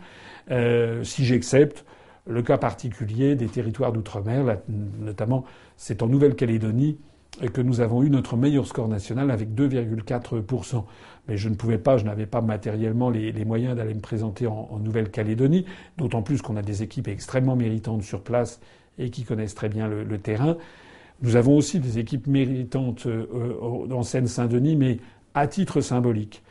Euh, 0.51 1.05
si 1.05 1.24
j'accepte 1.24 1.84
le 2.26 2.42
cas 2.42 2.59
particulier 2.59 3.34
des 3.34 3.46
territoires 3.46 3.92
d'outre-mer, 3.92 4.59
notamment 5.01 5.44
c'est 5.76 6.03
en 6.03 6.07
Nouvelle-Calédonie 6.07 6.98
que 7.48 7.61
nous 7.61 7.80
avons 7.80 8.03
eu 8.03 8.11
notre 8.11 8.36
meilleur 8.36 8.66
score 8.66 8.88
national 8.88 9.30
avec 9.30 9.55
2,4%. 9.55 10.84
Mais 11.28 11.36
je 11.36 11.48
ne 11.48 11.55
pouvais 11.55 11.78
pas, 11.78 11.96
je 11.96 12.05
n'avais 12.05 12.26
pas 12.26 12.40
matériellement 12.40 13.11
les, 13.11 13.44
moyens 13.44 13.76
d'aller 13.76 13.94
me 13.94 14.01
présenter 14.01 14.46
en, 14.46 14.78
Nouvelle-Calédonie, 14.78 15.64
d'autant 15.96 16.22
plus 16.22 16.42
qu'on 16.42 16.57
a 16.57 16.62
des 16.62 16.82
équipes 16.82 17.09
extrêmement 17.09 17.57
méritantes 17.57 18.03
sur 18.03 18.22
place 18.22 18.61
et 18.98 19.11
qui 19.11 19.24
connaissent 19.24 19.55
très 19.55 19.68
bien 19.68 19.88
le, 19.88 20.18
terrain. 20.18 20.57
Nous 21.22 21.36
avons 21.36 21.56
aussi 21.56 21.80
des 21.80 21.98
équipes 21.98 22.26
méritantes 22.26 23.06
euh, 23.06 23.86
en 23.90 24.02
Seine-Saint-Denis, 24.02 24.76
mais 24.76 24.98
à 25.34 25.46
titre 25.46 25.80
symbolique. 25.80 26.42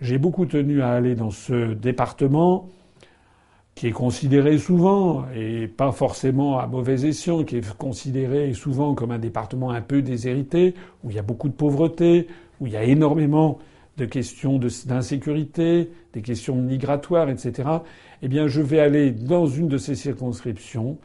J'ai 0.00 0.18
beaucoup 0.18 0.46
tenu 0.46 0.82
à 0.82 0.90
aller 0.90 1.14
dans 1.14 1.30
ce 1.30 1.72
département 1.74 2.68
qui 3.74 3.86
est 3.86 3.92
considéré 3.92 4.58
souvent, 4.58 5.24
et 5.36 5.68
pas 5.68 5.92
forcément 5.92 6.58
à 6.58 6.66
mauvais 6.66 7.06
escient, 7.06 7.44
qui 7.44 7.58
est 7.58 7.76
considéré 7.76 8.52
souvent 8.52 8.94
comme 8.94 9.12
un 9.12 9.20
département 9.20 9.70
un 9.70 9.80
peu 9.80 10.02
déshérité, 10.02 10.74
où 11.04 11.10
il 11.10 11.16
y 11.16 11.18
a 11.18 11.22
beaucoup 11.22 11.48
de 11.48 11.54
pauvreté, 11.54 12.26
où 12.60 12.66
il 12.66 12.72
y 12.72 12.76
a 12.76 12.82
énormément 12.82 13.60
de 13.96 14.04
questions 14.04 14.58
d'insécurité, 14.58 15.90
des 16.12 16.22
questions 16.22 16.56
migratoires, 16.56 17.30
etc., 17.30 17.68
eh 18.22 18.28
bien, 18.28 18.48
je 18.48 18.60
vais 18.60 18.80
aller 18.80 19.12
dans 19.12 19.46
une 19.46 19.68
de 19.68 19.78
ces 19.78 19.94
circonscriptions, 19.94 20.98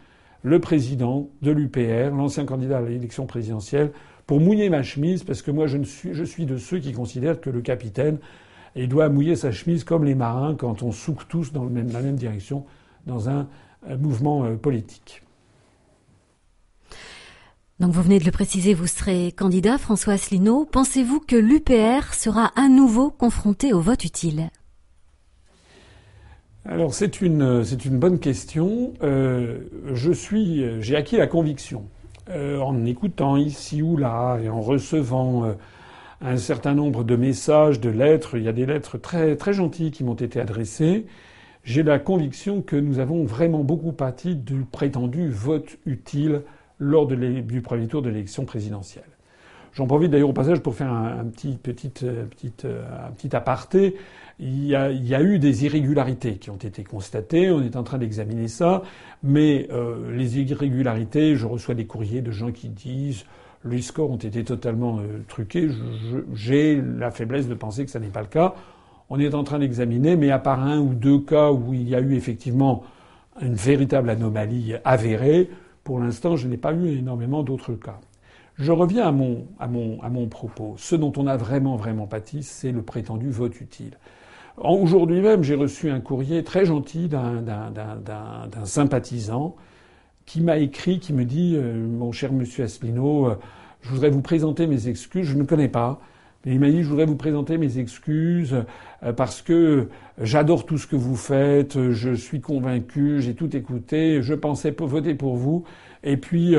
le 0.44 0.60
président 0.60 1.30
de 1.41 1.52
l'UPR, 1.52 2.16
l'ancien 2.16 2.46
candidat 2.46 2.78
à 2.78 2.82
l'élection 2.82 3.26
présidentielle, 3.26 3.91
pour 4.28 4.39
mouiller 4.39 4.70
ma 4.70 4.84
chemise, 4.84 5.24
parce 5.24 5.41
que 5.41 5.52
moi, 5.52 5.68
je, 5.68 5.82
suis, 5.84 6.46
de 6.46 6.58
ceux 6.58 6.80
qui 6.80 6.94
considèrent 6.94 7.41
que 7.41 7.50
le 7.50 7.62
capitaine 7.62 8.20
il 8.76 8.89
doit 8.89 9.08
mouiller 9.10 9.36
sa 9.36 9.52
chemise 9.52 9.84
comme 9.84 10.04
les 10.04 10.16
marins 10.16 10.56
quand 10.56 10.82
on 10.82 10.91
souque 10.91 11.28
tous 11.28 11.52
dans 11.52 11.66
la 11.66 12.02
même 12.02 12.16
direction 12.16 12.66
dans 13.06 13.30
un 13.30 13.48
mouvement 14.00 14.46
euh, 14.46 14.56
politique. 14.56 15.22
Donc 17.80 17.91
vous 17.91 18.02
venez 18.02 18.20
de 18.20 18.26
le 18.26 18.32
préciser, 18.32 18.74
vous 18.74 18.88
serez 18.88 19.32
candidat, 19.32 19.78
François 19.78 20.14
Asselineau. 20.14 20.66
Pensez-vous 20.66 21.20
que 21.20 21.36
l'UPR 21.36 22.14
sera 22.14 22.52
à 22.56 22.70
nouveau 22.70 23.12
confronté 23.12 23.74
au 23.74 23.82
vote 23.82 24.06
utile? 24.06 24.50
Alors 26.66 26.93
c'est 26.93 27.22
une 27.22 27.64
c'est 27.64 27.86
une 27.86 27.99
bonne 27.99 28.20
question. 28.20 28.93
Euh, 29.03 29.59
je 29.93 30.11
suis 30.11 30.82
j'ai 30.82 30.95
acquis 30.95 31.18
la 31.18 31.28
conviction 31.28 31.86
euh, 32.30 32.59
en 32.59 32.86
écoutant 32.86 33.36
ici 33.36 33.82
ou 33.82 33.97
là 33.97 34.39
et 34.41 34.49
en 34.49 34.61
recevant 34.61 35.55
un 36.22 36.38
certain 36.38 36.74
nombre 36.74 37.03
de 37.03 37.16
messages, 37.16 37.80
de 37.80 37.89
lettres. 37.89 38.38
Il 38.38 38.43
y 38.43 38.47
a 38.47 38.53
des 38.53 38.66
lettres 38.66 38.97
très, 38.97 39.36
très 39.36 39.53
gentilles 39.53 39.91
qui 39.91 40.03
m'ont 40.03 40.14
été 40.14 40.39
adressées. 40.39 41.05
J'ai 41.66 41.84
la 41.84 41.99
conviction 41.99 42.61
que 42.61 42.76
nous 42.76 42.99
avons 42.99 43.26
vraiment 43.26 43.64
beaucoup 43.64 43.91
pâti 43.91 44.36
du 44.36 44.61
prétendu 44.64 45.30
vote 45.30 45.78
utile 45.86 46.41
lors 46.80 47.07
du 47.07 47.61
premier 47.61 47.88
tour 47.88 48.01
de 48.01 48.09
l'élection 48.09 48.45
présidentielle. 48.45 49.03
J'en 49.74 49.88
profite 49.88 50.11
d'ailleurs 50.11 50.30
au 50.30 50.34
passage 50.34 50.59
pour 50.59 50.76
faire 50.76 50.91
un, 50.91 51.26
petit, 51.26 51.57
petite, 51.61 52.03
euh, 52.03 52.26
petite, 52.26 52.66
euh, 52.66 52.84
un 53.07 53.11
petit 53.11 53.36
aparté. 53.36 53.95
Il 54.40 54.66
y, 54.66 54.76
a, 54.76 55.22
eu 55.22 55.38
des 55.38 55.66
irrégularités 55.66 56.38
qui 56.38 56.50
ont 56.50 56.58
été 56.58 56.84
constatées. 56.84 57.52
On 57.52 57.62
est 57.62 57.76
en 57.76 57.84
train 57.84 58.00
d'examiner 58.00 58.48
ça, 58.48 58.82
mais 59.22 59.68
euh, 59.72 60.12
les 60.16 60.40
irrégularités, 60.40 61.36
je 61.36 61.46
reçois 61.46 61.76
des 61.76 61.86
courriers 61.86 62.22
de 62.22 62.32
gens 62.32 62.52
qui 62.52 62.70
disent 62.70 63.26
les 63.66 63.82
scores 63.82 64.12
ont 64.12 64.18
été 64.18 64.44
totalement 64.44 65.00
euh, 65.00 65.24
truqués. 65.28 65.70
J'ai 66.34 66.82
la 66.82 67.12
faiblesse 67.12 67.48
de 67.48 67.54
penser 67.54 67.86
que 67.86 67.92
ça 67.92 68.00
n'est 68.00 68.08
pas 68.08 68.22
le 68.22 68.28
cas. 68.28 68.56
On 69.10 69.20
est 69.20 69.34
en 69.34 69.44
train 69.44 69.60
d'examiner, 69.60 70.16
mais 70.16 70.32
à 70.32 70.40
part 70.40 70.62
un 70.64 70.80
ou 70.80 70.94
deux 70.94 71.20
cas 71.20 71.52
où 71.52 71.74
il 71.74 71.88
y 71.88 71.96
a 71.96 72.02
eu 72.02 72.16
effectivement 72.16 72.84
une 73.42 73.56
véritable 73.56 74.10
anomalie 74.10 74.76
avérée, 74.84 75.50
pour 75.84 76.00
l'instant, 76.00 76.36
je 76.36 76.48
n'ai 76.48 76.58
pas 76.58 76.74
eu 76.74 76.98
énormément 76.98 77.44
d'autres 77.44 77.74
cas. 77.74 78.00
Je 78.56 78.72
reviens 78.72 79.08
à 79.08 79.12
mon, 79.12 79.48
à, 79.60 79.68
mon, 79.68 80.02
à 80.02 80.10
mon 80.10 80.28
propos. 80.28 80.76
Ce 80.78 80.96
dont 80.96 81.12
on 81.18 81.28
a 81.28 81.38
vraiment, 81.38 81.76
vraiment 81.76 82.06
pâti, 82.06 82.44
c'est 82.44 82.72
le 82.72 82.84
prétendu 82.84 83.30
vote 83.30 83.60
utile. 83.60 83.98
Aujourd'hui 84.58 85.20
même, 85.22 85.43
j'ai 85.43 85.56
reçu 85.56 85.89
un 85.89 85.99
courrier 85.99 86.43
très 86.43 86.66
gentil 86.66 87.08
d'un 87.08 88.66
sympathisant 88.66 89.56
qui 90.26 90.41
m'a 90.41 90.58
écrit, 90.58 90.99
qui 90.99 91.12
me 91.12 91.26
dit 91.26 91.56
euh, 91.56 91.88
Mon 91.88 92.12
cher 92.12 92.32
monsieur 92.32 92.64
Asselineau, 92.66 93.30
euh, 93.30 93.36
je 93.82 93.89
voudrais 93.89 94.12
vous 94.12 94.22
présenter 94.22 94.68
mes 94.68 94.88
excuses. 94.88 95.26
Je 95.26 95.36
ne 95.36 95.43
connais 95.43 95.70
pas. 95.70 95.99
Mais 96.45 96.54
il 96.54 96.60
m'a 96.60 96.70
dit 96.70 96.84
Je 96.84 96.88
voudrais 96.88 97.06
vous 97.06 97.16
présenter 97.16 97.58
mes 97.58 97.80
excuses 97.80 98.64
euh, 99.04 99.12
parce 99.12 99.41
que 99.41 99.89
j'adore 100.22 100.68
tout 100.68 100.78
ce 100.78 100.86
que 100.86 100.95
vous 100.95 101.16
faites, 101.16 101.89
je 101.91 102.14
suis 102.14 102.39
convaincu, 102.39 103.22
j'ai 103.22 103.34
tout 103.34 103.56
écouté, 103.58 104.22
je 104.22 104.36
pensais 104.36 104.74
voter 104.80 105.16
pour 105.16 105.36
vous. 105.36 105.64
Et 106.04 106.18
puis. 106.18 106.56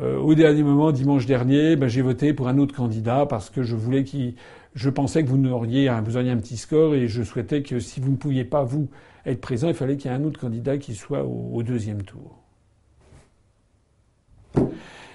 au 0.00 0.32
dernier 0.36 0.62
moment, 0.62 0.92
dimanche 0.92 1.26
dernier, 1.26 1.74
ben, 1.74 1.88
j'ai 1.88 2.02
voté 2.02 2.32
pour 2.32 2.46
un 2.46 2.58
autre 2.58 2.72
candidat 2.72 3.26
parce 3.26 3.50
que 3.50 3.64
je 3.64 3.74
voulais 3.74 4.04
qu'il, 4.04 4.34
je 4.78 4.90
pensais 4.90 5.24
que 5.24 5.28
vous 5.28 5.38
n'auriez 5.38 5.88
un, 5.88 6.02
vous 6.02 6.16
auriez 6.16 6.30
un 6.30 6.36
petit 6.36 6.56
score 6.56 6.94
et 6.94 7.08
je 7.08 7.24
souhaitais 7.24 7.64
que 7.64 7.80
si 7.80 7.98
vous 7.98 8.12
ne 8.12 8.16
pouviez 8.16 8.44
pas 8.44 8.62
vous 8.62 8.88
être 9.26 9.40
présent, 9.40 9.66
il 9.66 9.74
fallait 9.74 9.96
qu'il 9.96 10.08
y 10.08 10.14
ait 10.14 10.16
un 10.16 10.22
autre 10.22 10.38
candidat 10.38 10.78
qui 10.78 10.94
soit 10.94 11.24
au 11.24 11.60
deuxième 11.64 12.02
tour. 12.02 12.38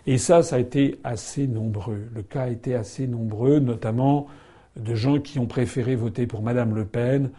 Et 0.05 0.17
ça, 0.17 0.43
ça 0.43 0.57
a 0.57 0.59
été 0.59 0.99
assez 1.05 1.47
nombreux. 1.47 2.09
Le 2.13 2.23
cas 2.23 2.43
a 2.43 2.49
été 2.49 2.75
assez 2.75 3.07
nombreux, 3.07 3.59
notamment 3.59 4.27
de 4.75 4.95
gens 4.95 5.21
qui 5.21 5.39
ont 5.39 5.45
préféré 5.45 5.95
voter 5.95 6.27
pour 6.27 6.41
Madame 6.41 6.75
Le 6.75 6.83
Pen 6.83 7.29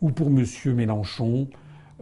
ou 0.00 0.12
pour 0.12 0.30
Monsieur 0.30 0.74
Mélenchon, 0.74 1.48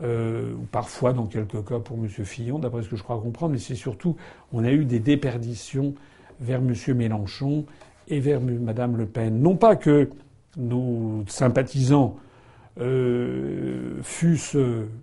euh, 0.02 0.52
ou 0.56 0.66
parfois, 0.70 1.14
dans 1.14 1.24
quelques 1.24 1.66
cas, 1.66 1.78
pour 1.78 1.96
Monsieur 1.96 2.24
Fillon, 2.24 2.58
d'après 2.58 2.82
ce 2.82 2.90
que 2.90 2.96
je 2.96 3.02
crois 3.02 3.18
comprendre. 3.18 3.52
Mais 3.52 3.58
c'est 3.58 3.74
surtout, 3.74 4.16
on 4.52 4.62
a 4.62 4.72
eu 4.72 4.84
des 4.84 4.98
déperditions 4.98 5.94
vers 6.38 6.60
Monsieur 6.60 6.92
Mélenchon 6.92 7.64
et 8.10 8.20
vers 8.20 8.40
Madame 8.40 8.96
Le 8.96 9.06
Pen. 9.06 9.40
Non 9.40 9.56
pas 9.56 9.76
que 9.76 10.10
nos 10.56 11.24
sympathisants 11.28 12.16
euh, 12.80 13.98
fussent 14.02 14.56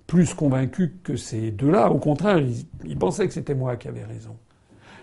plus 0.06 0.34
convaincus 0.34 0.92
que 1.04 1.16
ces 1.16 1.52
deux-là. 1.52 1.92
Au 1.92 2.00
contraire, 2.00 2.40
ils, 2.86 2.98
pensaient 2.98 3.28
que 3.28 3.34
c'était 3.34 3.56
moi 3.56 3.76
qui 3.76 3.88
avais 3.88 4.04
raison. 4.04 4.36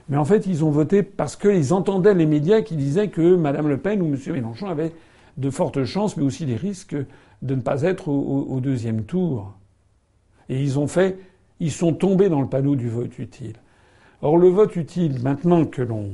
Mais 0.08 0.16
en 0.16 0.24
fait, 0.24 0.46
ils 0.46 0.64
ont 0.64 0.70
voté 0.70 1.02
parce 1.02 1.36
qu'ils 1.36 1.72
entendaient 1.72 2.14
les 2.14 2.26
médias 2.26 2.60
qui 2.60 2.76
disaient 2.76 3.08
que 3.08 3.36
Mme 3.36 3.68
Le 3.68 3.78
Pen 3.78 4.02
ou 4.02 4.06
M. 4.06 4.18
Mélenchon 4.32 4.66
avaient 4.66 4.92
de 5.38 5.50
fortes 5.50 5.84
chances, 5.84 6.16
mais 6.16 6.24
aussi 6.24 6.46
des 6.46 6.56
risques 6.56 6.96
de 7.42 7.54
ne 7.54 7.60
pas 7.60 7.82
être 7.82 8.08
au, 8.08 8.60
deuxième 8.60 9.04
tour. 9.04 9.54
Et 10.48 10.60
ils 10.62 10.78
ont 10.78 10.86
fait, 10.86 11.18
ils 11.60 11.72
sont 11.72 11.94
tombés 11.94 12.28
dans 12.28 12.40
le 12.40 12.48
panneau 12.48 12.76
du 12.76 12.88
vote 12.88 13.18
utile. 13.18 13.54
Or, 14.20 14.36
le 14.38 14.48
vote 14.48 14.76
utile, 14.76 15.20
maintenant 15.22 15.64
que 15.64 15.82
l'on, 15.82 16.10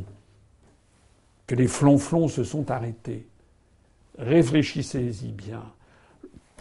que 1.51 1.57
les 1.57 1.67
flonflons 1.67 2.29
se 2.29 2.45
sont 2.45 2.71
arrêtés, 2.71 3.27
réfléchissez-y 4.21 5.33
bien. 5.33 5.65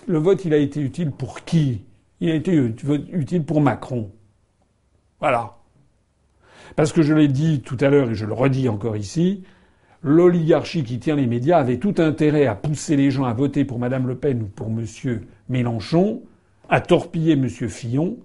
Le 0.08 0.18
vote, 0.18 0.46
il 0.46 0.54
a 0.56 0.58
été 0.58 0.82
utile 0.82 1.12
pour 1.12 1.46
qui? 1.46 1.84
Il 2.22 2.32
a 2.32 2.34
été 2.34 2.56
utile 2.56 3.44
pour 3.44 3.62
Macron. 3.62 4.10
Voilà. 5.20 5.58
Parce 6.76 6.92
que 6.92 7.04
je 7.04 7.14
l'ai 7.14 7.28
dit 7.28 7.62
tout 7.62 7.78
à 7.82 7.90
l'heure 7.90 8.10
et 8.10 8.16
je 8.16 8.26
le 8.26 8.34
redis 8.34 8.68
encore 8.68 8.98
ici, 8.98 9.44
l'oligarchie 10.02 10.84
qui 10.84 10.98
tient 10.98 11.18
les 11.18 11.28
médias 11.28 11.60
avait 11.60 11.78
tout 11.78 11.94
intérêt 12.00 12.48
à 12.48 12.56
pousser 12.56 12.96
les 12.96 13.12
gens 13.12 13.26
à 13.26 13.34
voter 13.34 13.66
pour 13.66 13.78
Madame 13.78 14.08
Le 14.08 14.16
Pen 14.16 14.42
ou 14.42 14.48
pour 14.48 14.70
M. 14.70 14.88
Mélenchon, 15.50 16.24
à 16.68 16.82
torpiller 16.82 17.34
M. 17.34 17.48
Fillon, 17.48 18.18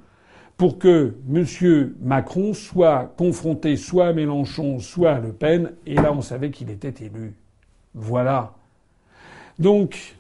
pour 0.57 0.79
que 0.79 1.15
M. 1.33 1.95
Macron 2.01 2.55
soit 2.55 3.13
confronté 3.17 3.77
soit 3.77 4.09
à 4.09 4.13
Mélenchon, 4.13 4.79
soit 4.79 5.13
à 5.13 5.21
Le 5.21 5.33
Pen, 5.33 5.73
et 5.87 5.95
là 5.95 6.13
on 6.13 6.21
savait 6.21 6.51
qu'il 6.51 6.71
était 6.71 7.05
élu. 7.05 7.35
Voilà. 7.95 8.55
Donc, 9.59 10.17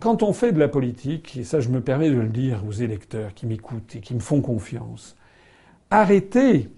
quand 0.00 0.22
on 0.22 0.32
fait 0.32 0.52
de 0.52 0.58
la 0.58 0.68
politique, 0.68 1.36
et 1.36 1.44
ça 1.44 1.60
je 1.60 1.68
me 1.68 1.80
permets 1.80 2.10
de 2.10 2.16
le 2.16 2.28
dire 2.28 2.62
aux 2.66 2.72
électeurs 2.72 3.34
qui 3.34 3.46
m'écoutent 3.46 3.96
et 3.96 4.00
qui 4.00 4.14
me 4.14 4.20
font 4.20 4.40
confiance, 4.40 5.16
arrêtez 5.90 6.68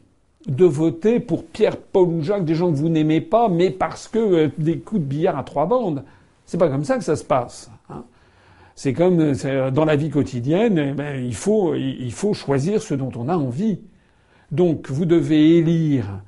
de 0.47 0.65
voter 0.65 1.21
pour 1.21 1.47
Pierre, 1.47 1.77
Paul 1.77 2.09
ou 2.09 2.23
Jacques, 2.23 2.45
des 2.45 2.55
gens 2.55 2.71
que 2.71 2.77
vous 2.77 2.89
n'aimez 2.89 3.21
pas, 3.21 3.49
mais 3.49 3.71
parce 3.71 4.09
que 4.09 4.19
euh, 4.19 4.51
des 4.59 4.79
coups 4.79 5.01
de 5.01 5.07
billard 5.07 5.39
à 5.39 5.43
trois 5.43 5.67
bandes. 5.67 6.05
C'est 6.45 6.59
pas 6.59 6.69
comme 6.69 6.85
ça 6.85 6.99
que 6.99 7.05
ça 7.05 7.17
se 7.17 7.25
passe. 7.25 7.71
C'est 8.75 8.93
comme 8.93 9.21
euh, 9.21 9.71
dans 9.71 9.85
la 9.85 9.97
vie 9.97 10.11
quotidienne, 10.11 10.79
eh 10.79 10.93
ben, 10.93 11.25
il, 11.25 11.35
faut, 11.35 11.75
il 11.75 12.13
faut 12.13 12.35
choisir 12.35 12.83
ce 12.83 12.95
dont 12.95 13.13
on 13.17 13.29
a 13.29 13.37
envie. 13.37 13.81
Donc 14.51 14.91
vous 14.91 15.05
devez 15.05 15.59
élire 15.59 16.23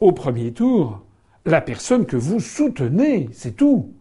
au 0.00 0.12
premier 0.12 0.52
tour 0.52 1.02
la 1.46 1.60
personne 1.60 2.06
que 2.06 2.16
vous 2.16 2.40
soutenez, 2.40 3.28
c'est 3.32 3.56
tout. 3.56 3.92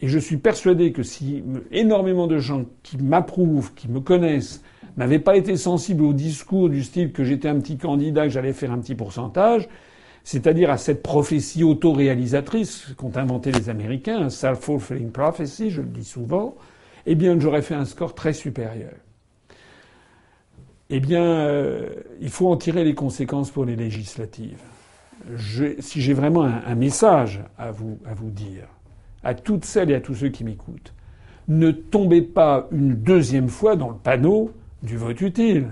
Et 0.00 0.08
je 0.08 0.18
suis 0.18 0.36
persuadé 0.36 0.92
que 0.92 1.02
si 1.02 1.42
énormément 1.70 2.26
de 2.26 2.38
gens 2.38 2.64
qui 2.82 2.98
m'approuvent, 2.98 3.72
qui 3.74 3.88
me 3.88 4.00
connaissent, 4.00 4.62
n'avaient 4.96 5.18
pas 5.18 5.36
été 5.36 5.56
sensibles 5.56 6.04
au 6.04 6.12
discours 6.12 6.68
du 6.68 6.82
style 6.82 7.12
que 7.12 7.24
j'étais 7.24 7.48
un 7.48 7.58
petit 7.60 7.76
candidat, 7.76 8.24
que 8.24 8.30
j'allais 8.30 8.52
faire 8.52 8.72
un 8.72 8.78
petit 8.78 8.94
pourcentage, 8.94 9.68
c'est-à-dire 10.24 10.70
à 10.70 10.78
cette 10.78 11.02
prophétie 11.02 11.64
autoréalisatrice 11.64 12.88
qu'ont 12.96 13.12
inventé 13.16 13.52
les 13.52 13.68
Américains, 13.68 14.22
un 14.22 14.30
self-fulfilling 14.30 15.10
prophecy, 15.10 15.70
je 15.70 15.82
le 15.82 15.88
dis 15.88 16.04
souvent, 16.04 16.56
eh 17.06 17.14
bien 17.14 17.38
j'aurais 17.38 17.62
fait 17.62 17.74
un 17.74 17.84
score 17.84 18.14
très 18.14 18.32
supérieur. 18.32 18.92
Eh 20.90 21.00
bien, 21.00 21.24
euh, 21.24 21.88
il 22.20 22.28
faut 22.28 22.50
en 22.50 22.56
tirer 22.56 22.84
les 22.84 22.94
conséquences 22.94 23.50
pour 23.50 23.64
les 23.64 23.76
législatives. 23.76 24.60
si 25.80 26.02
j'ai 26.02 26.12
vraiment 26.12 26.44
un, 26.44 26.74
message 26.74 27.42
à 27.58 27.70
vous, 27.70 27.98
à 28.06 28.12
vous 28.12 28.30
dire, 28.30 28.68
à 29.22 29.34
toutes 29.34 29.64
celles 29.64 29.90
et 29.90 29.94
à 29.94 30.00
tous 30.00 30.14
ceux 30.14 30.28
qui 30.28 30.44
m'écoutent. 30.44 30.92
Ne 31.48 31.70
tombez 31.70 32.22
pas 32.22 32.68
une 32.70 32.94
deuxième 32.94 33.48
fois 33.48 33.76
dans 33.76 33.88
le 33.88 33.96
panneau 33.96 34.52
du 34.82 34.96
vote 34.96 35.20
utile. 35.20 35.68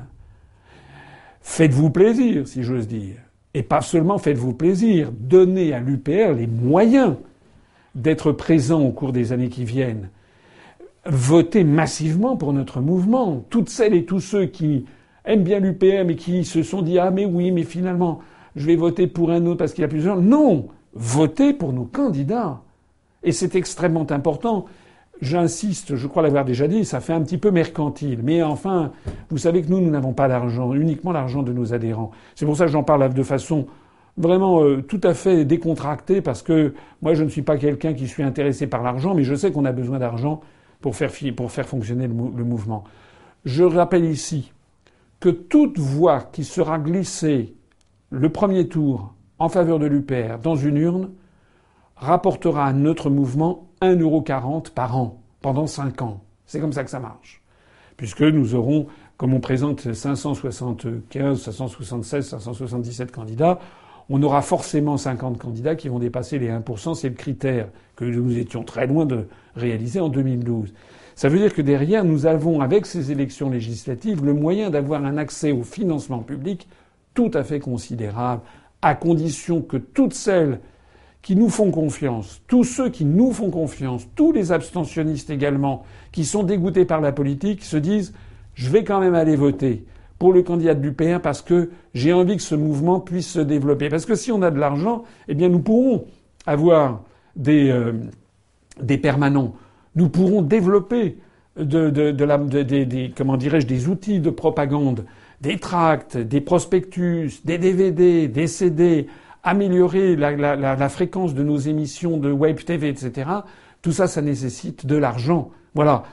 Faites-vous 1.43 1.91
plaisir, 1.91 2.49
si 2.49 2.62
j'ose 2.62 2.89
dire. 2.89 3.16
Et 3.55 3.62
pas 3.62 3.83
seulement 3.83 4.16
faites-vous 4.16 4.55
plaisir, 4.55 5.12
donnez 5.12 5.74
à 5.74 5.80
l'UPR 5.80 6.33
les 6.35 6.47
moyens 6.47 7.16
d'être 7.95 8.33
présent 8.33 8.80
au 8.80 8.93
cours 8.93 9.12
des 9.12 9.33
années 9.33 9.51
qui 9.51 9.64
viennent. 9.64 10.09
Votez 11.05 11.65
massivement 11.65 12.37
pour 12.37 12.53
notre 12.53 12.81
mouvement. 12.81 13.45
Toutes 13.51 13.69
celles 13.69 13.95
et 13.95 14.05
tous 14.05 14.21
ceux 14.21 14.47
qui 14.47 14.85
aiment 15.25 15.43
bien 15.43 15.59
l'UPR 15.59 16.05
mais 16.07 16.15
qui 16.15 16.45
se 16.45 16.63
sont 16.63 16.81
dit 16.81 16.99
Ah 17.01 17.11
mais 17.11 17.25
oui, 17.25 17.51
mais 17.51 17.65
finalement, 17.65 18.21
je 18.55 18.67
vais 18.67 18.77
voter 18.77 19.09
pour 19.09 19.33
un 19.33 19.45
autre 19.47 19.59
parce 19.59 19.73
qu'il 19.73 19.83
y 19.83 19.85
a 19.85 19.89
plusieurs. 19.89 20.21
Non, 20.21 20.69
votez 20.95 21.55
pour 21.55 21.73
nos 21.73 21.85
candidats. 21.85 22.61
Et 23.25 23.33
c'est 23.33 23.57
extrêmement 23.57 24.09
important. 24.11 24.67
J'insiste, 25.21 25.97
je 25.97 26.07
crois 26.07 26.23
l'avoir 26.23 26.45
déjà 26.45 26.69
dit, 26.69 26.85
ça 26.85 27.01
fait 27.01 27.13
un 27.13 27.21
petit 27.21 27.39
peu 27.39 27.51
mercantile. 27.51 28.21
Mais 28.23 28.43
enfin, 28.43 28.93
vous 29.31 29.39
savez 29.39 29.63
que 29.63 29.71
nous, 29.71 29.81
nous 29.81 29.91
n'avons 29.91 30.13
pas 30.13 30.29
d'argent, 30.29 30.73
uniquement 30.73 31.13
l'argent 31.13 31.43
de 31.43 31.53
nos 31.53 31.75
adhérents. 31.75 32.13
C'est 32.37 32.47
pour 32.47 32.57
ça 32.57 32.67
que 32.67 32.73
j'en 32.73 32.83
parle 32.85 33.13
de 33.13 33.23
façon 33.23 33.67
vraiment 34.17 34.63
euh, 34.63 34.83
tout 34.83 35.01
à 35.03 35.15
fait 35.15 35.45
décontractée, 35.45 36.21
parce 36.21 36.43
que 36.43 36.75
moi, 37.01 37.15
je 37.15 37.25
ne 37.25 37.29
suis 37.29 37.43
pas 37.43 37.57
quelqu'un 37.57 37.93
qui 37.95 38.09
suis 38.09 38.23
intéressé 38.23 38.67
par 38.67 38.83
l'argent, 38.83 39.15
mais 39.15 39.25
je 39.25 39.35
sais 39.35 39.53
qu'on 39.53 39.65
a 39.65 39.73
besoin 39.73 39.99
d'argent 39.99 40.41
pour 40.83 40.95
faire, 40.95 41.11
fonctionner 41.66 42.07
le, 42.07 42.14
le 42.14 42.45
mouvement. 42.45 42.85
Je 43.45 43.64
rappelle 43.64 44.05
ici 44.05 44.53
que 45.20 45.30
toute 45.30 45.78
voix 45.78 46.20
qui 46.20 46.45
sera 46.45 46.78
glissée 46.78 47.55
le 48.11 48.28
premier 48.30 48.68
tour 48.68 49.14
en 49.39 49.49
faveur 49.49 49.78
de 49.78 49.87
l'UPR 49.87 50.39
dans 50.43 50.57
une 50.57 50.76
urne 50.76 51.11
rapportera 51.97 52.66
à 52.66 52.72
notre 52.72 53.09
mouvement 53.09 53.68
1,40€ 53.80 54.70
par 54.70 54.97
an 54.97 55.22
pendant 55.41 55.66
5 55.66 56.03
ans. 56.03 56.22
C'est 56.47 56.61
comme 56.61 56.72
ça 56.72 56.85
que 56.85 56.91
ça 56.91 57.01
marche. 57.01 57.43
Puisque 57.97 58.22
nous 58.22 58.55
aurons, 58.55 58.87
comme 59.16 59.35
on 59.35 59.41
présente 59.41 59.93
575, 59.93 61.41
576, 61.41 62.28
577 62.28 63.12
candidats, 63.12 63.59
on 64.09 64.23
aura 64.23 64.43
forcément 64.43 64.97
50 64.97 65.39
candidats 65.39 65.75
qui 65.75 65.89
vont 65.89 65.99
dépasser 65.99 66.39
les 66.39 66.49
1%. 66.49 66.95
C'est 66.95 67.09
le 67.09 67.15
critère 67.15 67.69
que 67.97 68.05
nous 68.05 68.37
étions 68.39 68.63
très 68.63 68.87
loin 68.87 69.07
de 69.07 69.27
réaliser 69.57 70.01
en 70.01 70.09
2012. 70.09 70.73
Ça 71.15 71.29
veut 71.29 71.39
dire 71.39 71.55
que 71.55 71.63
derrière, 71.63 72.05
nous 72.05 72.27
avons, 72.27 72.61
avec 72.61 72.87
ces 72.87 73.13
élections 73.13 73.51
législatives, 73.51 74.25
le 74.25 74.35
moyen 74.35 74.71
d'avoir 74.71 75.05
un 75.05 75.17
accès 75.17 75.53
au 75.53 75.63
financement 75.63 76.21
public 76.21 76.69
tout 77.15 77.31
à 77.35 77.45
fait 77.45 77.61
considérable, 77.61 78.43
à 78.81 78.95
condition 78.95 79.61
que 79.61 79.77
toutes 79.77 80.15
celles 80.15 80.61
qui 81.21 81.37
nous 81.37 81.51
font 81.51 81.71
confiance, 81.71 82.43
tous 82.49 82.65
ceux 82.65 82.89
qui 82.89 83.05
nous 83.05 83.33
font 83.33 83.51
confiance, 83.51 84.09
tous 84.17 84.33
les 84.33 84.51
abstentionnistes 84.51 85.31
également, 85.31 85.85
qui 86.11 86.25
sont 86.25 86.43
dégoûtés 86.43 86.85
par 86.85 87.01
la 87.01 87.13
politique, 87.13 87.63
se 87.63 87.77
disent 87.77 88.13
je 88.55 88.69
vais 88.71 88.85
quand 88.85 89.01
même 89.01 89.15
aller 89.15 89.37
voter 89.37 89.85
pour 90.23 90.33
le 90.33 90.45
candidat 90.45 90.75
de 90.75 90.87
l'UPR 90.87 91.20
parce 91.20 91.43
que 91.43 91.70
j'ai 91.95 92.12
envie 92.12 92.37
que 92.37 92.45
ce 92.45 92.55
mouvement 92.55 93.01
puisse 93.01 93.29
se 93.29 93.41
développer. 93.41 93.89
Parce 93.89 94.07
que 94.07 94.14
si 94.14 94.31
on 94.31 94.41
a 94.43 94.53
de 94.53 94.59
l'argent, 94.61 95.03
eh 95.27 95.35
bien 95.35 95.49
nous 95.49 95.59
pourrons 95.59 96.05
avoir 96.47 97.03
des, 97.35 97.70
euh, 97.70 97.95
des 98.81 98.99
permanents, 98.99 99.57
nous 99.97 100.09
pourrons 100.09 100.41
développer 100.41 101.18
de, 101.57 101.91
de, 101.91 102.25
la, 102.25 102.39
des, 102.39 103.12
comment 103.16 103.37
dirais-je, 103.37 103.66
des 103.66 103.89
outils 103.89 104.20
de 104.20 104.31
propagande, 104.31 105.07
des 105.41 105.59
tracts, 105.59 106.16
des 106.16 106.41
prospectus, 106.41 107.41
des 107.45 107.59
DVD, 107.59 108.29
des 108.29 108.47
CD, 108.47 109.09
améliorer 109.43 110.14
la, 110.14 110.89
fréquence 110.89 111.35
de 111.35 111.43
nos 111.43 111.59
émissions 111.59 112.16
de 112.16 112.31
web 112.31 112.61
TV, 112.64 112.91
etc. 112.91 113.29
Tout 113.83 113.91
ça, 113.91 114.07
ça 114.07 114.23
nécessite 114.23 114.87
de 114.87 114.95
l'argent. 114.95 115.51
Voilà. 115.75 116.05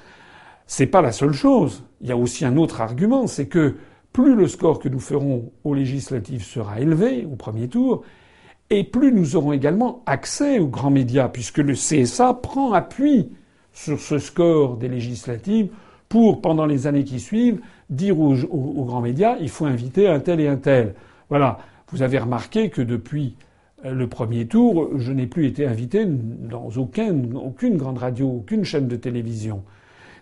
C'est 0.65 0.87
pas 0.87 1.03
la 1.03 1.11
seule 1.11 1.33
chose. 1.33 1.83
Il 2.01 2.07
y 2.07 2.11
a 2.11 2.17
aussi 2.17 2.43
un 2.43 2.57
autre 2.57 2.81
argument, 2.81 3.27
c'est 3.27 3.45
que 3.45 3.75
plus 4.13 4.35
le 4.35 4.47
score 4.47 4.79
que 4.79 4.89
nous 4.89 4.99
ferons 4.99 5.51
aux 5.63 5.73
législatives 5.73 6.43
sera 6.43 6.79
élevé 6.79 7.27
au 7.31 7.35
premier 7.35 7.67
tour, 7.67 8.03
et 8.69 8.83
plus 8.83 9.11
nous 9.11 9.35
aurons 9.35 9.53
également 9.53 10.03
accès 10.05 10.59
aux 10.59 10.67
grands 10.67 10.91
médias, 10.91 11.27
puisque 11.27 11.57
le 11.57 11.73
CSA 11.73 12.35
prend 12.35 12.73
appui 12.73 13.29
sur 13.73 13.99
ce 13.99 14.19
score 14.19 14.77
des 14.77 14.87
législatives 14.87 15.69
pour, 16.07 16.41
pendant 16.41 16.65
les 16.65 16.87
années 16.87 17.03
qui 17.03 17.19
suivent, 17.19 17.61
dire 17.89 18.19
aux, 18.19 18.85
grands 18.85 19.01
médias, 19.01 19.37
il 19.39 19.49
faut 19.49 19.65
inviter 19.65 20.07
un 20.07 20.19
tel 20.19 20.39
et 20.39 20.47
un 20.47 20.57
tel. 20.57 20.95
Voilà. 21.29 21.59
Vous 21.91 22.03
avez 22.03 22.19
remarqué 22.19 22.69
que 22.69 22.81
depuis 22.81 23.35
euh, 23.85 23.93
le 23.93 24.07
premier 24.07 24.45
tour, 24.45 24.89
je 24.97 25.11
n'ai 25.11 25.25
plus 25.25 25.47
été 25.47 25.65
invité 25.65 26.05
dans 26.05 26.69
aucune 26.77 27.77
grande 27.77 27.97
radio, 27.97 28.29
aucune 28.29 28.63
chaîne 28.63 28.87
de 28.87 28.95
télévision. 28.95 29.63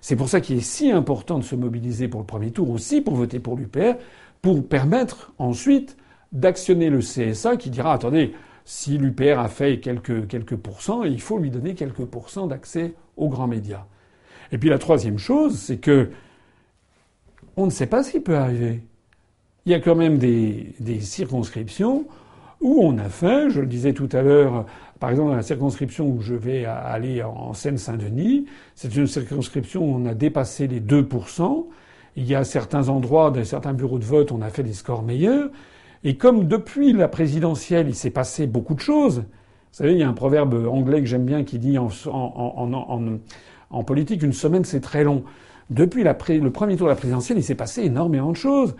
C'est 0.07 0.15
pour 0.15 0.29
ça 0.29 0.39
qu'il 0.39 0.55
est 0.55 0.61
si 0.61 0.89
important 0.89 1.37
de 1.37 1.43
se 1.43 1.53
mobiliser 1.53 2.07
pour 2.07 2.21
le 2.21 2.25
premier 2.25 2.51
tour, 2.51 2.69
aussi 2.69 3.01
pour 3.01 3.15
voter 3.15 3.39
pour 3.39 3.57
l'UPR, 3.57 3.95
pour 4.41 4.65
permettre 4.65 5.33
ensuite 5.37 5.97
d'actionner 6.31 6.89
le 6.89 6.99
CSA 6.99 7.57
qui 7.57 7.69
dira 7.69 7.91
attendez, 7.91 8.31
si 8.63 8.97
l'UPR 8.97 9.37
a 9.37 9.49
fait 9.49 9.81
quelques, 9.81 10.25
quelques 10.29 10.55
pourcents, 10.55 11.03
il 11.03 11.19
faut 11.19 11.37
lui 11.39 11.51
donner 11.51 11.75
quelques 11.75 12.05
pourcents 12.05 12.47
d'accès 12.47 12.93
aux 13.17 13.27
grands 13.27 13.47
médias. 13.47 13.85
Et 14.53 14.57
puis 14.57 14.69
la 14.69 14.77
troisième 14.77 15.17
chose, 15.17 15.59
c'est 15.59 15.75
que 15.75 16.09
on 17.57 17.65
ne 17.65 17.69
sait 17.69 17.87
pas 17.87 18.01
ce 18.01 18.11
qui 18.11 18.21
peut 18.21 18.37
arriver 18.37 18.83
il 19.65 19.71
y 19.71 19.73
a 19.73 19.81
quand 19.81 19.95
même 19.95 20.19
des, 20.19 21.01
circonscriptions 21.01 22.05
où 22.61 22.79
on 22.81 22.97
a 22.97 23.09
fait, 23.09 23.49
je 23.49 23.59
le 23.59 23.67
disais 23.67 23.91
tout 23.91 24.07
à 24.13 24.21
l'heure, 24.21 24.65
par 24.99 25.09
exemple, 25.11 25.29
dans 25.29 25.35
la 25.35 25.43
circonscription 25.43 26.07
où 26.07 26.21
je 26.21 26.33
vais 26.33 26.65
aller 26.65 27.21
en 27.23 27.53
Seine-Saint-Denis, 27.53 28.45
c'est 28.75 28.95
une 28.95 29.07
circonscription 29.07 29.83
où 29.83 29.95
on 29.95 30.05
a 30.05 30.13
dépassé 30.13 30.67
les 30.67 30.81
2%. 30.81 31.65
Il 32.15 32.25
y 32.25 32.35
a 32.35 32.43
certains 32.43 32.89
endroits, 32.89 33.29
dans 33.29 33.43
certains 33.43 33.73
bureaux 33.73 33.99
de 33.99 34.05
vote, 34.05 34.31
on 34.31 34.41
a 34.41 34.49
fait 34.49 34.63
des 34.63 34.73
scores 34.73 35.03
meilleurs. 35.03 35.49
Et 36.03 36.15
comme 36.15 36.47
depuis 36.47 36.93
la 36.93 37.07
présidentielle, 37.07 37.87
il 37.89 37.95
s'est 37.95 38.09
passé 38.09 38.47
beaucoup 38.47 38.73
de 38.73 38.79
choses. 38.79 39.19
Vous 39.19 39.83
savez, 39.83 39.91
il 39.91 39.99
y 39.99 40.03
a 40.03 40.09
un 40.09 40.13
proverbe 40.13 40.67
anglais 40.67 41.01
que 41.01 41.05
j'aime 41.05 41.25
bien 41.25 41.43
qui 41.43 41.59
dit 41.59 41.77
en, 41.77 41.89
politique, 43.83 44.23
une 44.23 44.33
semaine 44.33 44.63
c'est 44.63 44.79
très 44.79 45.03
long. 45.03 45.23
Depuis 45.69 46.03
le 46.03 46.49
premier 46.49 46.77
tour 46.77 46.87
de 46.87 46.91
la 46.91 46.95
présidentielle, 46.95 47.37
il 47.37 47.43
s'est 47.43 47.55
passé 47.55 47.83
énormément 47.83 48.31
de 48.31 48.37
choses. 48.37 48.75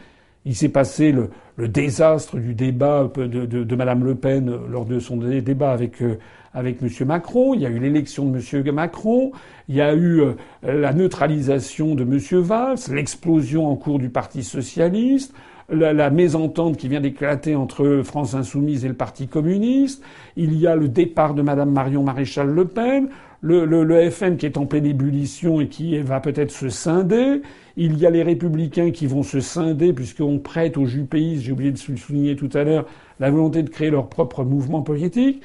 Il 0.48 0.56
s'est 0.56 0.70
passé 0.70 1.12
le, 1.12 1.68
désastre 1.68 2.38
du 2.38 2.54
débat 2.54 3.12
de, 3.18 3.76
Madame 3.76 4.06
Le 4.06 4.16
Pen 4.16 4.50
lors 4.70 4.86
de 4.86 4.98
son 4.98 5.18
débat 5.18 5.72
avec 5.72 6.02
euh, 6.02 6.18
M. 6.56 6.88
Macron. 7.06 7.54
Il 7.54 7.60
y 7.60 7.66
a 7.66 7.70
eu 7.70 7.80
l'élection 7.80 8.26
de 8.32 8.40
M. 8.40 8.74
Macron. 8.74 9.34
Il 9.68 9.76
y 9.76 9.82
a 9.82 9.94
eu 9.94 10.22
euh, 10.22 10.36
la 10.64 10.94
neutralisation 10.94 11.96
de 11.96 12.04
M. 12.04 12.42
Valls, 12.42 12.78
l'explosion 12.90 13.68
en 13.68 13.76
cours 13.76 14.00
du 14.00 14.08
Parti 14.08 14.42
socialiste. 14.42 15.34
La, 15.70 15.92
la, 15.92 16.10
mésentente 16.10 16.78
qui 16.78 16.88
vient 16.88 17.02
d'éclater 17.02 17.58
entre 17.58 18.02
France 18.06 18.34
Insoumise 18.34 18.86
et 18.86 18.88
le 18.88 18.94
Parti 18.94 19.28
communiste. 19.28 20.02
Il 20.38 20.58
y 20.58 20.66
a 20.66 20.78
le 20.78 20.88
départ 20.88 21.34
de 21.34 21.42
Madame 21.42 21.72
Marion 21.72 22.04
Maréchal 22.04 22.48
Le 22.48 22.64
Pen 22.64 23.10
le, 23.42 24.10
FN 24.10 24.38
qui 24.38 24.46
est 24.46 24.58
en 24.58 24.66
pleine 24.66 24.86
ébullition 24.86 25.62
et 25.62 25.68
qui 25.68 25.98
va 26.00 26.20
peut-être 26.20 26.52
se 26.52 26.70
scinder. 26.70 27.42
Il 27.76 27.98
y 27.98 28.06
a 28.06 28.10
les 28.10 28.24
républicains 28.24 28.92
qui 28.92 29.06
vont 29.06 29.24
se 29.24 29.40
scinder 29.40 29.94
puisqu'on 29.94 30.40
prête 30.40 30.78
aux 30.78 30.86
jupéistes, 30.86 31.44
j'ai 31.44 31.52
oublié 31.52 31.72
de 31.72 31.80
le 31.90 31.98
souligner 31.98 32.36
tout 32.36 32.50
à 32.54 32.64
l'heure, 32.64 32.86
la 33.20 33.30
volonté 33.30 33.64
de 33.64 33.70
créer 33.70 33.90
leur 33.90 34.10
propre 34.10 34.44
mouvement 34.44 34.82
politique. 34.82 35.42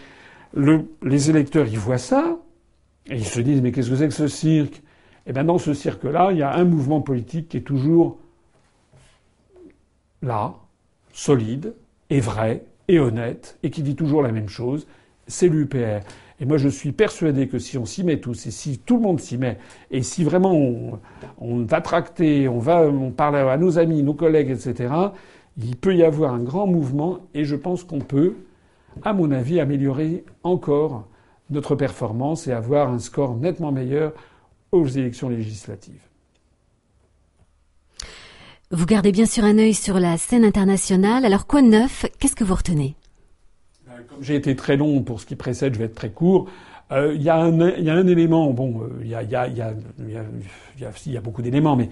les 0.55 1.31
électeurs, 1.31 1.67
ils 1.67 1.79
voient 1.79 1.99
ça 1.99 2.39
et 3.11 3.17
ils 3.17 3.27
se 3.27 3.41
disent 3.41 3.61
mais 3.61 3.73
qu'est-ce 3.73 3.91
que 3.91 3.97
c'est 3.97 4.09
que 4.09 4.15
ce 4.15 4.29
cirque? 4.29 4.83
Eh 5.27 5.33
bien 5.33 5.45
dans 5.45 5.59
ce 5.59 5.75
cirque-là, 5.75 6.31
il 6.33 6.39
y 6.39 6.43
a 6.43 6.55
un 6.55 6.65
mouvement 6.65 7.01
politique 7.01 7.49
qui 7.51 7.59
est 7.59 7.61
toujours 7.61 8.19
là, 10.23 10.55
solide 11.13 11.75
et 12.11 12.21
vrai 12.21 12.65
et 12.89 12.99
honnête 12.99 13.59
et 13.63 13.71
qui 13.71 13.83
dit 13.83 13.97
toujours 13.97 14.23
la 14.23 14.33
même 14.33 14.49
chose, 14.49 14.87
c'est 15.27 15.49
l'UPR. 15.49 16.01
Et 16.43 16.45
moi, 16.45 16.57
je 16.57 16.69
suis 16.69 16.91
persuadé 16.91 17.47
que 17.47 17.61
si 17.61 17.79
on 17.79 17.85
s'y 17.87 18.03
met 18.03 18.19
tous, 18.19 18.49
et 18.49 18.51
si 18.51 18.79
tout 18.79 18.97
le 18.97 19.03
monde 19.03 19.21
s'y 19.21 19.39
met, 19.39 19.59
et 19.93 20.03
si 20.03 20.25
vraiment 20.25 20.53
on, 21.39 21.65
va 21.65 21.81
tracter, 21.81 22.49
on 22.49 22.59
va, 22.59 22.83
on 22.83 23.13
parle 23.13 23.37
à 23.37 23.57
nos 23.57 23.79
amis, 23.79 24.03
nos 24.03 24.15
collègues, 24.15 24.51
etc., 24.51 24.93
il 25.57 25.77
peut 25.77 25.95
y 25.95 26.03
avoir 26.03 26.35
un 26.35 26.43
grand 26.43 26.67
mouvement, 26.67 27.21
et 27.33 27.45
je 27.45 27.55
pense 27.55 27.85
qu'on 27.85 28.01
peut, 28.01 28.35
à 29.05 29.13
mon 29.13 29.31
avis, 29.31 29.61
améliorer 29.61 30.25
encore 30.43 31.07
notre 31.51 31.77
performance 31.77 32.49
et 32.49 32.53
avoir 32.53 32.91
un 32.91 32.99
score 32.99 33.37
nettement 33.37 33.71
meilleur 33.71 34.13
aux 34.73 34.89
élections 34.89 35.29
législatives. 35.29 36.03
Vous 38.73 38.87
gardez 38.87 39.13
bien 39.13 39.27
sûr 39.27 39.45
un 39.45 39.59
œil 39.59 39.75
sur 39.75 40.01
la 40.01 40.19
scène 40.19 40.45
internationale. 40.45 41.25
Alors 41.25 41.47
quoi 41.47 41.63
de 41.63 41.69
neuf? 41.69 42.05
Qu'est-ce 42.19 42.35
que 42.35 42.43
vous 42.43 42.57
retenez? 42.57 42.97
J'ai 44.21 44.35
été 44.35 44.57
très 44.57 44.77
long 44.77 45.03
pour 45.03 45.21
ce 45.21 45.27
qui 45.27 45.37
précède, 45.37 45.75
je 45.75 45.79
vais 45.79 45.87
être 45.87 45.95
très 45.95 46.11
court. 46.11 46.49
Il 46.95 47.23
y, 47.23 47.31
a 47.31 47.39
un 47.39 48.07
élément, 48.07 48.51
bon, 48.51 48.83
il 49.01 49.09
y 49.09 49.17
a, 49.17 51.21
beaucoup 51.23 51.41
d'éléments, 51.41 51.75
mais 51.75 51.89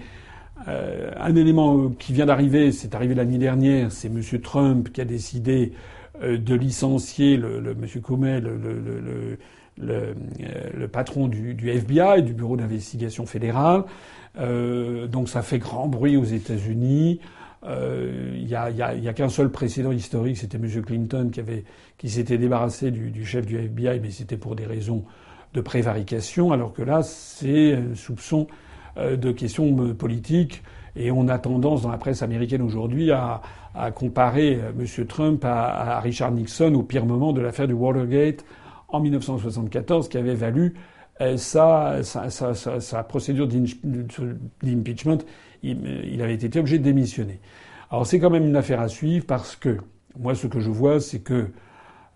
euh, 0.67 1.11
un 1.17 1.35
élément 1.35 1.89
qui 1.89 2.13
vient 2.13 2.25
d'arriver, 2.25 2.71
c'est 2.71 2.93
arrivé 2.93 3.15
l'année 3.15 3.37
dernière, 3.37 3.91
c'est 3.91 4.07
M. 4.07 4.21
Trump 4.41 4.91
qui 4.91 5.01
a 5.01 5.05
décidé 5.05 5.73
euh, 6.21 6.37
de 6.37 6.55
licencier 6.55 7.37
le, 7.37 7.59
le 7.59 7.71
M. 7.71 8.01
Comey, 8.01 8.39
le, 8.39 8.57
le, 8.57 9.37
le, 9.77 10.87
patron 10.87 11.27
du, 11.27 11.53
du, 11.53 11.69
FBI, 11.69 12.21
du 12.21 12.33
Bureau 12.33 12.57
d'investigation 12.57 13.25
fédérale. 13.25 13.83
Euh, 14.39 15.07
donc 15.07 15.29
ça 15.29 15.41
fait 15.41 15.57
grand 15.57 15.87
bruit 15.87 16.17
aux 16.17 16.23
États-Unis. 16.23 17.19
Euh, 17.63 18.33
il 18.35 18.45
n'y 18.45 18.55
a, 18.55 18.71
y 18.71 18.81
a, 18.81 18.95
y 18.95 19.07
a 19.07 19.13
qu'un 19.13 19.29
seul 19.29 19.51
précédent 19.51 19.91
historique, 19.91 20.37
c'était 20.37 20.57
M. 20.57 20.67
Clinton 20.81 21.29
qui, 21.31 21.39
avait, 21.39 21.63
qui 21.97 22.09
s'était 22.09 22.37
débarrassé 22.37 22.89
du, 22.89 23.11
du, 23.11 23.25
chef 23.25 23.45
du 23.45 23.57
FBI, 23.57 23.99
mais 23.99 24.09
c'était 24.09 24.37
pour 24.37 24.55
des 24.55 24.65
raisons 24.65 25.03
de 25.53 25.61
prévarication, 25.61 26.51
alors 26.51 26.73
que 26.73 26.81
là, 26.81 27.03
c'est 27.03 27.77
soupçon 27.93 28.47
euh, 28.97 29.15
de 29.15 29.31
questions 29.31 29.75
euh, 29.79 29.93
politiques. 29.93 30.63
Et 30.95 31.11
on 31.11 31.27
a 31.27 31.39
tendance 31.39 31.83
dans 31.83 31.91
la 31.91 31.97
presse 31.97 32.21
américaine 32.21 32.61
aujourd'hui 32.61 33.11
à, 33.11 33.41
à, 33.75 33.91
comparer 33.91 34.59
M. 34.77 35.05
Trump 35.07 35.45
à, 35.45 35.97
à, 35.97 35.99
Richard 36.01 36.31
Nixon 36.31 36.73
au 36.73 36.83
pire 36.83 37.05
moment 37.05 37.31
de 37.31 37.41
l'affaire 37.41 37.67
du 37.67 37.73
Watergate 37.73 38.43
en 38.89 38.99
1974, 38.99 40.09
qui 40.09 40.17
avait 40.17 40.35
valu 40.35 40.73
sa, 41.37 42.03
sa, 42.03 42.29
sa, 42.29 42.53
sa 42.53 43.03
procédure 43.03 43.47
d'impeachment 43.47 45.19
il, 45.63 46.21
avait 46.21 46.33
été 46.33 46.59
obligé 46.59 46.79
de 46.79 46.83
démissionner. 46.83 47.39
Alors 47.89 48.05
c'est 48.07 48.19
quand 48.19 48.29
même 48.29 48.45
une 48.45 48.55
affaire 48.55 48.79
à 48.79 48.87
suivre 48.87 49.25
parce 49.25 49.55
que 49.55 49.77
moi 50.19 50.35
ce 50.35 50.47
que 50.47 50.59
je 50.59 50.69
vois 50.69 50.99
c'est 50.99 51.19
que 51.19 51.47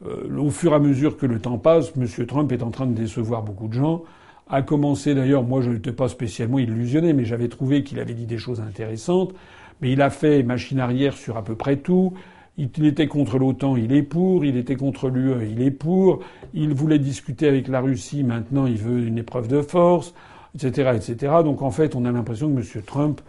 euh, 0.06 0.38
au 0.38 0.50
fur 0.50 0.72
et 0.72 0.76
à 0.76 0.80
mesure 0.80 1.18
que 1.18 1.26
le 1.26 1.40
temps 1.40 1.58
passe, 1.58 1.94
M. 1.98 2.26
Trump 2.26 2.52
est 2.52 2.64
en 2.64 2.72
train 2.72 2.86
de 2.86 2.94
décevoir 2.94 3.44
beaucoup 3.44 3.68
de 3.68 3.74
gens. 3.74 4.04
A 4.50 4.62
commencé 4.62 5.16
d'ailleurs, 5.16 5.44
moi 5.44 5.62
je 5.62 5.72
n'étais 5.72 5.92
pas 5.92 6.08
spécialement 6.08 6.60
illusionné, 6.60 7.14
mais 7.14 7.26
j'avais 7.26 7.48
trouvé 7.48 7.84
qu'il 7.84 8.00
avait 8.00 8.14
dit 8.14 8.26
des 8.26 8.38
choses 8.38 8.62
intéressantes. 8.62 9.34
Mais 9.82 9.92
il 9.92 10.02
a 10.02 10.10
fait 10.10 10.44
machine 10.44 10.80
arrière 10.80 11.16
sur 11.16 11.38
à 11.38 11.44
peu 11.44 11.56
près 11.56 11.78
tout. 11.78 12.14
Il 12.58 12.86
était 12.86 13.08
contre 13.08 13.38
l'OTAN, 13.38 13.76
il 13.76 13.92
est 13.92 14.04
pour. 14.04 14.46
Il 14.46 14.56
était 14.56 14.76
contre 14.76 15.10
l'UE, 15.10 15.34
il 15.50 15.62
est 15.62 15.72
pour. 15.72 16.20
Il 16.54 16.74
voulait 16.74 17.00
discuter 17.00 17.48
avec 17.48 17.68
la 17.68 17.82
Russie, 17.82 18.24
maintenant 18.24 18.66
il 18.66 18.78
veut 18.78 19.06
une 19.06 19.18
épreuve 19.18 19.48
de 19.48 19.62
force, 19.62 20.14
etc.. 20.56 21.32
Donc 21.44 21.62
en 21.62 21.72
fait, 21.72 21.96
on 21.96 22.06
a 22.06 22.12
l'impression 22.12 22.54
que 22.54 22.60
M. 22.60 22.84
Trump 22.84 23.22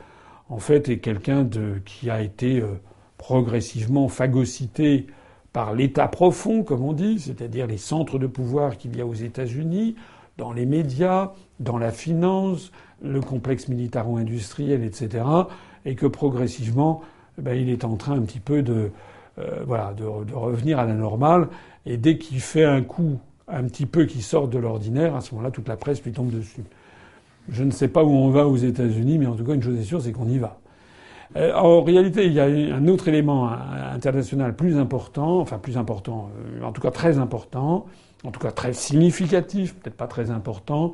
en 0.49 0.59
fait, 0.59 0.89
est 0.89 0.99
quelqu'un 0.99 1.49
qui 1.85 2.09
a 2.11 2.23
été 2.23 2.61
euh, 2.61 2.81
progressivement 3.19 4.09
phagocyté 4.09 5.07
par 5.53 5.75
l'État 5.75 6.07
profond, 6.07 6.63
comme 6.63 6.83
on 6.83 6.93
dit, 6.93 7.19
c'est-à-dire 7.19 7.67
les 7.67 7.79
centres 7.79 8.19
de 8.19 8.27
pouvoir 8.27 8.77
qu'il 8.77 8.97
y 8.97 9.01
a 9.01 9.07
aux 9.07 9.15
États-Unis, 9.15 9.97
dans 10.37 10.53
les 10.53 10.67
médias, 10.67 11.33
dans 11.61 11.79
la 11.79 11.91
finance, 11.91 12.71
le 13.03 13.21
complexe 13.21 13.69
militaro-industriel, 13.69 14.85
etc., 14.85 15.25
et 15.85 15.95
que 15.95 16.07
progressivement, 16.07 17.01
ben, 17.39 17.55
il 17.55 17.71
est 17.71 17.85
en 17.85 17.97
train 17.97 18.17
un 18.17 18.23
petit 18.23 18.41
peu 18.41 18.63
de, 18.63 18.91
euh, 19.39 19.63
voilà, 19.67 19.95
de, 19.95 20.05
revenir 20.05 20.79
à 20.79 20.85
la 20.85 20.95
normale. 20.95 21.49
Et 21.87 21.97
dès 21.97 22.19
qu'il 22.19 22.41
fait 22.41 22.65
un 22.65 22.83
coup 22.83 23.19
un 23.49 23.65
petit 23.65 23.87
peu 23.87 24.05
qui 24.05 24.23
sort 24.23 24.49
de 24.49 24.59
l'ordinaire, 24.59 25.15
à 25.15 25.21
ce 25.21 25.35
moment-là, 25.35 25.51
toute 25.51 25.69
la 25.69 25.77
presse 25.77 26.03
lui 26.03 26.13
tombe 26.13 26.31
dessus. 26.31 26.65
Je 27.49 27.63
ne 27.63 27.71
sais 27.71 27.89
pas 27.89 28.05
où 28.05 28.11
on 28.11 28.31
va 28.31 28.47
aux 28.47 28.57
États-Unis, 28.57 29.19
mais 29.19 29.27
en 29.27 29.35
tout 29.35 29.45
cas, 29.45 29.55
une 29.55 29.63
chose 29.63 29.79
est 29.79 29.85
sûre, 29.85 30.03
c'est 30.03 30.13
qu'on 30.13 30.29
y 30.29 30.39
va. 30.39 30.59
Euh, 31.37 31.53
en 31.55 31.83
réalité, 31.83 32.27
il 32.27 32.33
y 32.33 32.41
a 32.41 32.45
un 32.45 32.89
autre 32.89 33.09
élément 33.09 33.51
international 33.93 34.55
plus 34.55 34.79
important, 34.79 35.41
enfin 35.41 35.59
plus 35.59 35.77
important, 35.77 36.31
euh, 36.39 36.65
en 36.65 36.73
tout 36.73 36.81
cas 36.81 36.91
très 36.91 37.19
important, 37.19 37.87
en 38.25 38.31
tout 38.31 38.41
cas 38.41 38.53
très 38.53 38.73
significatif, 38.73 39.75
peut-être 39.75 39.97
pas 39.97 40.07
très 40.07 40.31
important. 40.31 40.93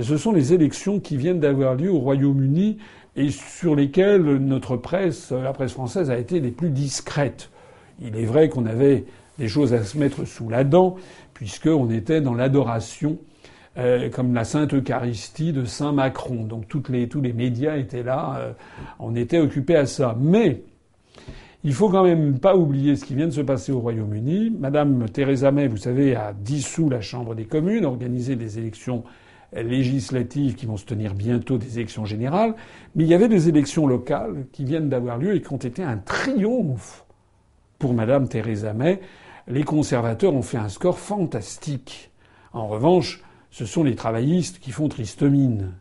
Ce 0.00 0.16
sont 0.16 0.32
les 0.32 0.52
élections 0.52 1.00
qui 1.00 1.16
viennent 1.16 1.40
d'avoir 1.40 1.74
lieu 1.74 1.90
au 1.90 1.98
Royaume-Uni 1.98 2.78
et 3.16 3.30
sur 3.30 3.74
lesquelles 3.74 4.22
notre 4.22 4.76
presse, 4.76 5.30
la 5.30 5.52
presse 5.52 5.72
française, 5.72 6.10
a 6.10 6.18
été 6.18 6.40
les 6.40 6.50
plus 6.50 6.70
discrète. 6.70 7.50
Il 8.02 8.16
est 8.16 8.26
vrai 8.26 8.50
qu'on 8.50 8.66
avait 8.66 9.04
des 9.38 9.48
choses 9.48 9.72
à 9.72 9.82
se 9.84 9.96
mettre 9.96 10.26
sous 10.26 10.48
la 10.50 10.64
dent, 10.64 10.96
puisqu'on 11.32 11.90
était 11.90 12.20
dans 12.20 12.34
l'adoration 12.34 13.18
euh, 13.78 14.08
comme 14.10 14.34
la 14.34 14.44
Sainte 14.44 14.74
Eucharistie 14.74 15.52
de 15.52 15.64
Saint 15.64 15.92
Macron. 15.92 16.44
Donc 16.44 16.68
toutes 16.68 16.88
les, 16.88 17.08
tous 17.08 17.20
les 17.20 17.32
médias 17.32 17.76
étaient 17.76 18.02
là, 18.02 18.36
euh, 18.38 18.52
on 18.98 19.14
était 19.14 19.38
occupés 19.38 19.76
à 19.76 19.86
ça. 19.86 20.16
Mais 20.18 20.62
il 21.64 21.74
faut 21.74 21.88
quand 21.88 22.04
même 22.04 22.38
pas 22.38 22.56
oublier 22.56 22.96
ce 22.96 23.04
qui 23.04 23.14
vient 23.14 23.26
de 23.26 23.32
se 23.32 23.40
passer 23.40 23.72
au 23.72 23.80
Royaume-Uni. 23.80 24.50
Madame 24.58 25.08
Theresa 25.10 25.50
May, 25.50 25.68
vous 25.68 25.76
savez, 25.76 26.14
a 26.14 26.32
dissous 26.32 26.88
la 26.88 27.00
Chambre 27.00 27.34
des 27.34 27.44
communes, 27.44 27.84
organisé 27.84 28.36
des 28.36 28.58
élections 28.58 29.04
législatives 29.52 30.54
qui 30.54 30.66
vont 30.66 30.76
se 30.76 30.84
tenir 30.84 31.14
bientôt, 31.14 31.58
des 31.58 31.78
élections 31.78 32.04
générales. 32.04 32.54
Mais 32.94 33.04
il 33.04 33.08
y 33.08 33.14
avait 33.14 33.28
des 33.28 33.48
élections 33.48 33.86
locales 33.86 34.46
qui 34.52 34.64
viennent 34.64 34.88
d'avoir 34.88 35.18
lieu 35.18 35.34
et 35.34 35.42
qui 35.42 35.52
ont 35.52 35.56
été 35.56 35.82
un 35.82 35.98
triomphe 35.98 37.04
pour 37.78 37.94
Madame 37.94 38.28
Theresa 38.28 38.72
May. 38.72 39.00
Les 39.48 39.62
conservateurs 39.62 40.34
ont 40.34 40.42
fait 40.42 40.58
un 40.58 40.68
score 40.68 40.98
fantastique. 40.98 42.10
En 42.52 42.68
revanche, 42.68 43.22
ce 43.56 43.64
sont 43.64 43.84
les 43.84 43.94
travaillistes 43.94 44.58
qui 44.58 44.70
font 44.70 44.86
tristomine. 44.86 45.72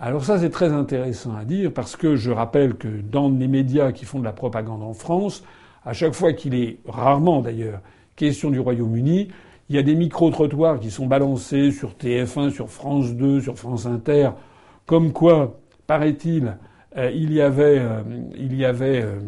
Alors 0.00 0.24
ça, 0.24 0.38
c'est 0.38 0.48
très 0.48 0.72
intéressant 0.72 1.36
à 1.36 1.44
dire 1.44 1.70
parce 1.70 1.96
que 1.96 2.16
je 2.16 2.30
rappelle 2.30 2.76
que 2.76 2.88
dans 2.88 3.28
les 3.28 3.46
médias 3.46 3.92
qui 3.92 4.06
font 4.06 4.20
de 4.20 4.24
la 4.24 4.32
propagande 4.32 4.82
en 4.82 4.94
France, 4.94 5.44
à 5.84 5.92
chaque 5.92 6.14
fois 6.14 6.32
qu'il 6.32 6.54
est, 6.54 6.78
rarement 6.88 7.42
d'ailleurs, 7.42 7.80
question 8.16 8.50
du 8.50 8.58
Royaume-Uni, 8.58 9.28
il 9.68 9.76
y 9.76 9.78
a 9.78 9.82
des 9.82 9.94
micro-trottoirs 9.94 10.80
qui 10.80 10.90
sont 10.90 11.04
balancés 11.04 11.72
sur 11.72 11.90
TF1, 11.90 12.48
sur 12.48 12.70
France 12.70 13.12
2, 13.12 13.42
sur 13.42 13.58
France 13.58 13.84
Inter, 13.84 14.30
comme 14.86 15.12
quoi, 15.12 15.60
paraît-il, 15.86 16.56
euh, 16.96 17.10
il 17.14 17.34
y 17.34 17.42
avait, 17.42 17.80
euh, 17.80 19.20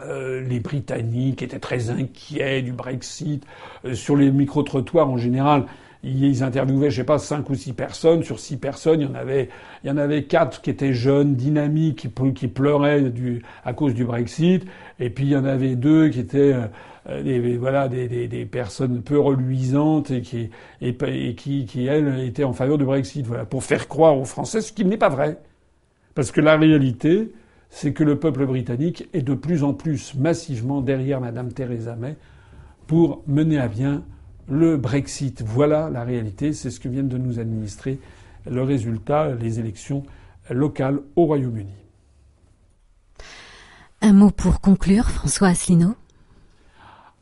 euh, 0.00 0.40
les 0.48 0.58
Britanniques 0.58 1.42
étaient 1.42 1.60
très 1.60 1.90
inquiets 1.90 2.60
du 2.60 2.72
Brexit. 2.72 3.46
Sur 3.94 4.16
les 4.16 4.32
micro-trottoirs, 4.32 5.08
en 5.08 5.16
général, 5.16 5.66
ils 6.02 6.42
interviewaient, 6.42 6.90
je 6.90 6.96
sais 6.96 7.04
pas, 7.04 7.18
cinq 7.18 7.48
ou 7.50 7.54
six 7.54 7.72
personnes. 7.72 8.22
Sur 8.22 8.40
six 8.40 8.56
personnes, 8.56 9.00
il 9.00 9.06
y 9.06 9.10
en 9.10 9.14
avait, 9.14 9.48
il 9.84 9.88
y 9.88 9.90
en 9.90 9.96
avait 9.96 10.24
quatre 10.24 10.60
qui 10.60 10.70
étaient 10.70 10.92
jeunes, 10.92 11.34
dynamiques, 11.34 12.08
qui, 12.34 12.48
pleuraient 12.48 13.02
du, 13.02 13.42
à 13.64 13.72
cause 13.72 13.94
du 13.94 14.04
Brexit. 14.04 14.64
Et 14.98 15.10
puis 15.10 15.26
il 15.26 15.30
y 15.30 15.36
en 15.36 15.44
avait 15.44 15.76
deux 15.76 16.08
qui 16.08 16.20
étaient 16.20 16.54
euh, 17.08 17.22
des, 17.22 17.56
voilà, 17.56 17.88
des, 17.88 18.08
des, 18.08 18.26
des, 18.26 18.44
personnes 18.46 19.02
peu 19.02 19.18
reluisantes 19.18 20.10
et 20.10 20.22
qui, 20.22 20.50
et, 20.80 20.94
qui, 21.34 21.66
qui, 21.66 21.86
elles, 21.86 22.20
étaient 22.20 22.44
en 22.44 22.52
faveur 22.52 22.78
du 22.78 22.84
Brexit. 22.84 23.24
Voilà, 23.26 23.44
pour 23.44 23.62
faire 23.62 23.86
croire 23.86 24.18
aux 24.18 24.24
Français 24.24 24.60
ce 24.60 24.72
qui 24.72 24.84
n'est 24.84 24.96
pas 24.96 25.08
vrai. 25.08 25.38
Parce 26.14 26.32
que 26.32 26.40
la 26.40 26.56
réalité, 26.56 27.32
c'est 27.70 27.92
que 27.92 28.04
le 28.04 28.18
peuple 28.18 28.44
britannique 28.44 29.08
est 29.12 29.22
de 29.22 29.34
plus 29.34 29.62
en 29.62 29.72
plus 29.72 30.14
massivement 30.14 30.80
derrière 30.80 31.20
Madame 31.20 31.52
Theresa 31.52 31.96
May 31.96 32.16
pour 32.86 33.22
mener 33.26 33.58
à 33.58 33.68
bien 33.68 34.02
le 34.52 34.76
Brexit. 34.76 35.42
Voilà 35.42 35.88
la 35.88 36.04
réalité, 36.04 36.52
c'est 36.52 36.70
ce 36.70 36.78
que 36.78 36.88
viennent 36.88 37.08
de 37.08 37.16
nous 37.16 37.40
administrer 37.40 37.98
le 38.48 38.62
résultat, 38.62 39.30
les 39.34 39.58
élections 39.58 40.02
locales 40.50 41.00
au 41.16 41.24
Royaume-Uni. 41.24 41.72
Un 44.02 44.12
mot 44.12 44.30
pour 44.30 44.60
conclure, 44.60 45.08
François 45.08 45.48
Asselineau 45.48 45.94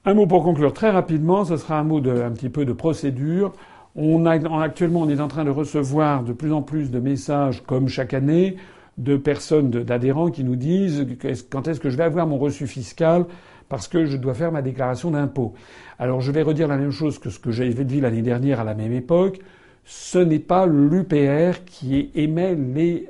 Un 0.04 0.14
mot 0.14 0.26
pour 0.26 0.42
conclure 0.42 0.72
très 0.72 0.90
rapidement, 0.90 1.44
ce 1.44 1.56
sera 1.56 1.78
un 1.78 1.84
mot 1.84 2.00
de, 2.00 2.10
un 2.10 2.32
petit 2.32 2.48
peu 2.48 2.64
de 2.64 2.72
procédure. 2.72 3.52
On 3.94 4.26
a, 4.26 4.62
actuellement, 4.62 5.02
on 5.02 5.08
est 5.08 5.20
en 5.20 5.28
train 5.28 5.44
de 5.44 5.50
recevoir 5.50 6.24
de 6.24 6.32
plus 6.32 6.52
en 6.52 6.62
plus 6.62 6.90
de 6.90 6.98
messages, 6.98 7.62
comme 7.64 7.88
chaque 7.88 8.14
année, 8.14 8.56
de 8.98 9.16
personnes, 9.16 9.70
d'adhérents 9.70 10.30
qui 10.30 10.42
nous 10.42 10.56
disent 10.56 11.06
quand 11.48 11.68
est-ce 11.68 11.80
que 11.80 11.90
je 11.90 11.96
vais 11.96 12.04
avoir 12.04 12.26
mon 12.26 12.38
reçu 12.38 12.66
fiscal? 12.66 13.26
Parce 13.70 13.86
que 13.88 14.04
je 14.04 14.18
dois 14.18 14.34
faire 14.34 14.52
ma 14.52 14.60
déclaration 14.60 15.12
d'impôt. 15.12 15.54
Alors 15.98 16.20
je 16.20 16.32
vais 16.32 16.42
redire 16.42 16.68
la 16.68 16.76
même 16.76 16.90
chose 16.90 17.18
que 17.18 17.30
ce 17.30 17.38
que 17.38 17.52
j'avais 17.52 17.84
dit 17.84 18.00
l'année 18.00 18.20
dernière 18.20 18.60
à 18.60 18.64
la 18.64 18.74
même 18.74 18.92
époque. 18.92 19.38
Ce 19.84 20.18
n'est 20.18 20.40
pas 20.40 20.66
l'UPR 20.66 21.64
qui 21.64 22.10
émet 22.14 22.56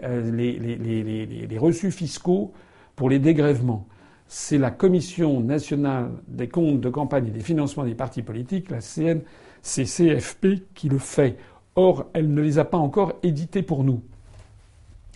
euh, 0.04 0.30
les, 0.30 0.58
les, 0.58 0.76
les, 0.76 1.26
les, 1.46 1.58
reçus 1.58 1.90
fiscaux 1.90 2.52
pour 2.94 3.08
les 3.10 3.18
dégrèvements. 3.18 3.88
C'est 4.28 4.58
la 4.58 4.70
Commission 4.70 5.40
nationale 5.40 6.10
des 6.28 6.48
comptes 6.48 6.80
de 6.80 6.90
campagne 6.90 7.28
et 7.28 7.30
des 7.32 7.40
financements 7.40 7.84
des 7.84 7.94
partis 7.94 8.22
politiques, 8.22 8.70
la 8.70 8.80
CNCCFP, 8.80 10.62
qui 10.74 10.88
le 10.88 10.98
fait. 10.98 11.38
Or, 11.74 12.06
elle 12.12 12.32
ne 12.32 12.40
les 12.40 12.58
a 12.58 12.64
pas 12.64 12.78
encore 12.78 13.14
édités 13.22 13.62
pour 13.62 13.82
nous, 13.82 14.02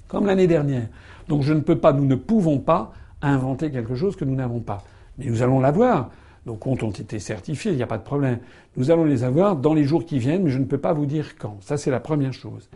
comme 0.08 0.26
l'année 0.26 0.46
dernière. 0.46 0.88
Donc 1.28 1.42
je 1.42 1.52
ne 1.52 1.60
peux 1.60 1.78
pas, 1.78 1.92
nous 1.92 2.06
ne 2.06 2.16
pouvons 2.16 2.58
pas 2.58 2.92
inventer 3.22 3.70
quelque 3.70 3.94
chose 3.94 4.16
que 4.16 4.24
nous 4.24 4.34
n'avons 4.34 4.60
pas. 4.60 4.82
Mais 5.18 5.26
nous 5.26 5.42
allons 5.42 5.60
l'avoir. 5.60 6.10
Nos 6.46 6.56
comptes 6.56 6.82
ont 6.82 6.90
été 6.90 7.18
certifiés, 7.18 7.72
il 7.72 7.76
n'y 7.76 7.82
a 7.82 7.86
pas 7.86 7.98
de 7.98 8.02
problème. 8.02 8.38
Nous 8.76 8.90
allons 8.90 9.04
les 9.04 9.24
avoir 9.24 9.56
dans 9.56 9.72
les 9.72 9.84
jours 9.84 10.04
qui 10.04 10.18
viennent, 10.18 10.42
mais 10.42 10.50
je 10.50 10.58
ne 10.58 10.64
peux 10.64 10.78
pas 10.78 10.92
vous 10.92 11.06
dire 11.06 11.36
quand. 11.38 11.56
Ça, 11.60 11.76
c'est 11.76 11.90
la 11.90 12.00
première 12.00 12.34
chose. 12.34 12.68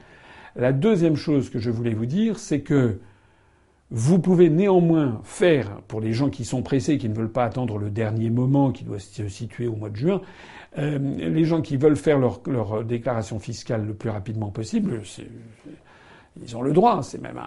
La 0.56 0.72
deuxième 0.72 1.16
chose 1.16 1.50
que 1.50 1.58
je 1.58 1.70
voulais 1.70 1.92
vous 1.92 2.06
dire, 2.06 2.38
c'est 2.38 2.60
que 2.60 2.98
vous 3.90 4.18
pouvez 4.18 4.50
néanmoins 4.50 5.20
faire, 5.24 5.80
pour 5.88 6.00
les 6.00 6.12
gens 6.12 6.30
qui 6.30 6.44
sont 6.44 6.62
pressés, 6.62 6.98
qui 6.98 7.08
ne 7.08 7.14
veulent 7.14 7.32
pas 7.32 7.44
attendre 7.44 7.78
le 7.78 7.90
dernier 7.90 8.30
moment 8.30 8.70
qui 8.72 8.84
doit 8.84 8.98
se 8.98 9.28
situer 9.28 9.66
au 9.66 9.76
mois 9.76 9.90
de 9.90 9.96
juin, 9.96 10.20
euh, 10.78 10.98
les 10.98 11.44
gens 11.44 11.62
qui 11.62 11.76
veulent 11.76 11.96
faire 11.96 12.18
leur, 12.18 12.84
déclaration 12.84 13.38
fiscale 13.38 13.86
le 13.86 13.94
plus 13.94 14.10
rapidement 14.10 14.50
possible, 14.50 15.02
ils 16.42 16.56
ont 16.56 16.62
le 16.62 16.72
droit. 16.72 17.02
C'est 17.02 17.20
même 17.20 17.40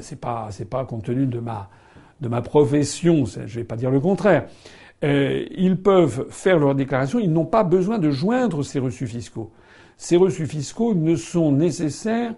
sais 0.00 0.16
pas, 0.16 0.48
c'est 0.50 0.68
pas 0.68 0.84
compte 0.84 1.04
tenu 1.04 1.26
de 1.26 1.40
ma 1.40 1.70
de 2.20 2.28
ma 2.28 2.42
profession, 2.42 3.24
je 3.24 3.40
ne 3.40 3.46
vais 3.46 3.64
pas 3.64 3.76
dire 3.76 3.90
le 3.90 4.00
contraire, 4.00 4.46
euh, 5.04 5.44
ils 5.56 5.80
peuvent 5.80 6.26
faire 6.30 6.58
leur 6.58 6.74
déclaration, 6.74 7.18
ils 7.18 7.32
n'ont 7.32 7.46
pas 7.46 7.62
besoin 7.62 7.98
de 7.98 8.10
joindre 8.10 8.62
ces 8.64 8.78
reçus 8.78 9.06
fiscaux. 9.06 9.52
Ces 9.96 10.16
reçus 10.16 10.46
fiscaux 10.46 10.94
ne 10.94 11.14
sont 11.14 11.52
nécessaires 11.52 12.34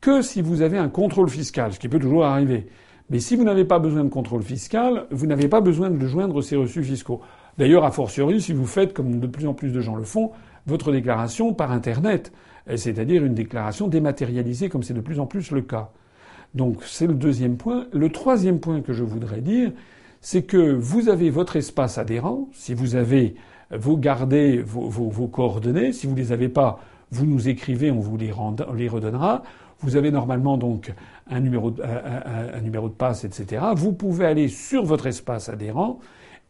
que 0.00 0.22
si 0.22 0.42
vous 0.42 0.62
avez 0.62 0.78
un 0.78 0.88
contrôle 0.88 1.28
fiscal, 1.28 1.72
ce 1.72 1.78
qui 1.78 1.88
peut 1.88 1.98
toujours 1.98 2.24
arriver. 2.24 2.68
Mais 3.10 3.18
si 3.18 3.36
vous 3.36 3.44
n'avez 3.44 3.64
pas 3.64 3.78
besoin 3.78 4.04
de 4.04 4.08
contrôle 4.08 4.42
fiscal, 4.42 5.06
vous 5.10 5.26
n'avez 5.26 5.48
pas 5.48 5.60
besoin 5.60 5.90
de 5.90 6.06
joindre 6.06 6.42
ces 6.42 6.56
reçus 6.56 6.82
fiscaux. 6.82 7.20
D'ailleurs, 7.58 7.84
a 7.84 7.90
fortiori, 7.90 8.40
si 8.40 8.52
vous 8.52 8.66
faites, 8.66 8.92
comme 8.92 9.18
de 9.18 9.26
plus 9.26 9.46
en 9.46 9.54
plus 9.54 9.72
de 9.72 9.80
gens 9.80 9.96
le 9.96 10.04
font, 10.04 10.30
votre 10.66 10.92
déclaration 10.92 11.52
par 11.52 11.72
Internet, 11.72 12.32
c'est-à-dire 12.76 13.24
une 13.24 13.34
déclaration 13.34 13.88
dématérialisée, 13.88 14.68
comme 14.68 14.82
c'est 14.82 14.94
de 14.94 15.00
plus 15.00 15.18
en 15.18 15.26
plus 15.26 15.50
le 15.50 15.62
cas. 15.62 15.90
Donc 16.54 16.82
c'est 16.84 17.06
le 17.06 17.14
deuxième 17.14 17.56
point. 17.56 17.86
Le 17.92 18.10
troisième 18.10 18.60
point 18.60 18.80
que 18.80 18.92
je 18.92 19.04
voudrais 19.04 19.40
dire, 19.40 19.72
c'est 20.20 20.42
que 20.42 20.72
vous 20.74 21.08
avez 21.08 21.30
votre 21.30 21.56
espace 21.56 21.98
adhérent. 21.98 22.48
Si 22.52 22.74
vous 22.74 22.96
avez, 22.96 23.34
vous 23.70 23.96
gardez 23.96 24.62
vos, 24.62 25.28
coordonnées. 25.28 25.92
Si 25.92 26.06
vous 26.06 26.14
les 26.14 26.32
avez 26.32 26.48
pas, 26.48 26.80
vous 27.10 27.26
nous 27.26 27.48
écrivez, 27.48 27.90
on 27.90 28.00
vous 28.00 28.16
les, 28.16 28.30
redonnera. 28.30 29.42
Vous 29.80 29.96
avez 29.96 30.10
normalement 30.10 30.58
donc 30.58 30.92
un, 31.28 31.40
numéro 31.40 31.70
de 31.70 32.94
passe, 32.94 33.24
etc. 33.24 33.62
Vous 33.74 33.92
pouvez 33.92 34.26
aller 34.26 34.48
sur 34.48 34.84
votre 34.84 35.06
espace 35.06 35.48
adhérent 35.48 36.00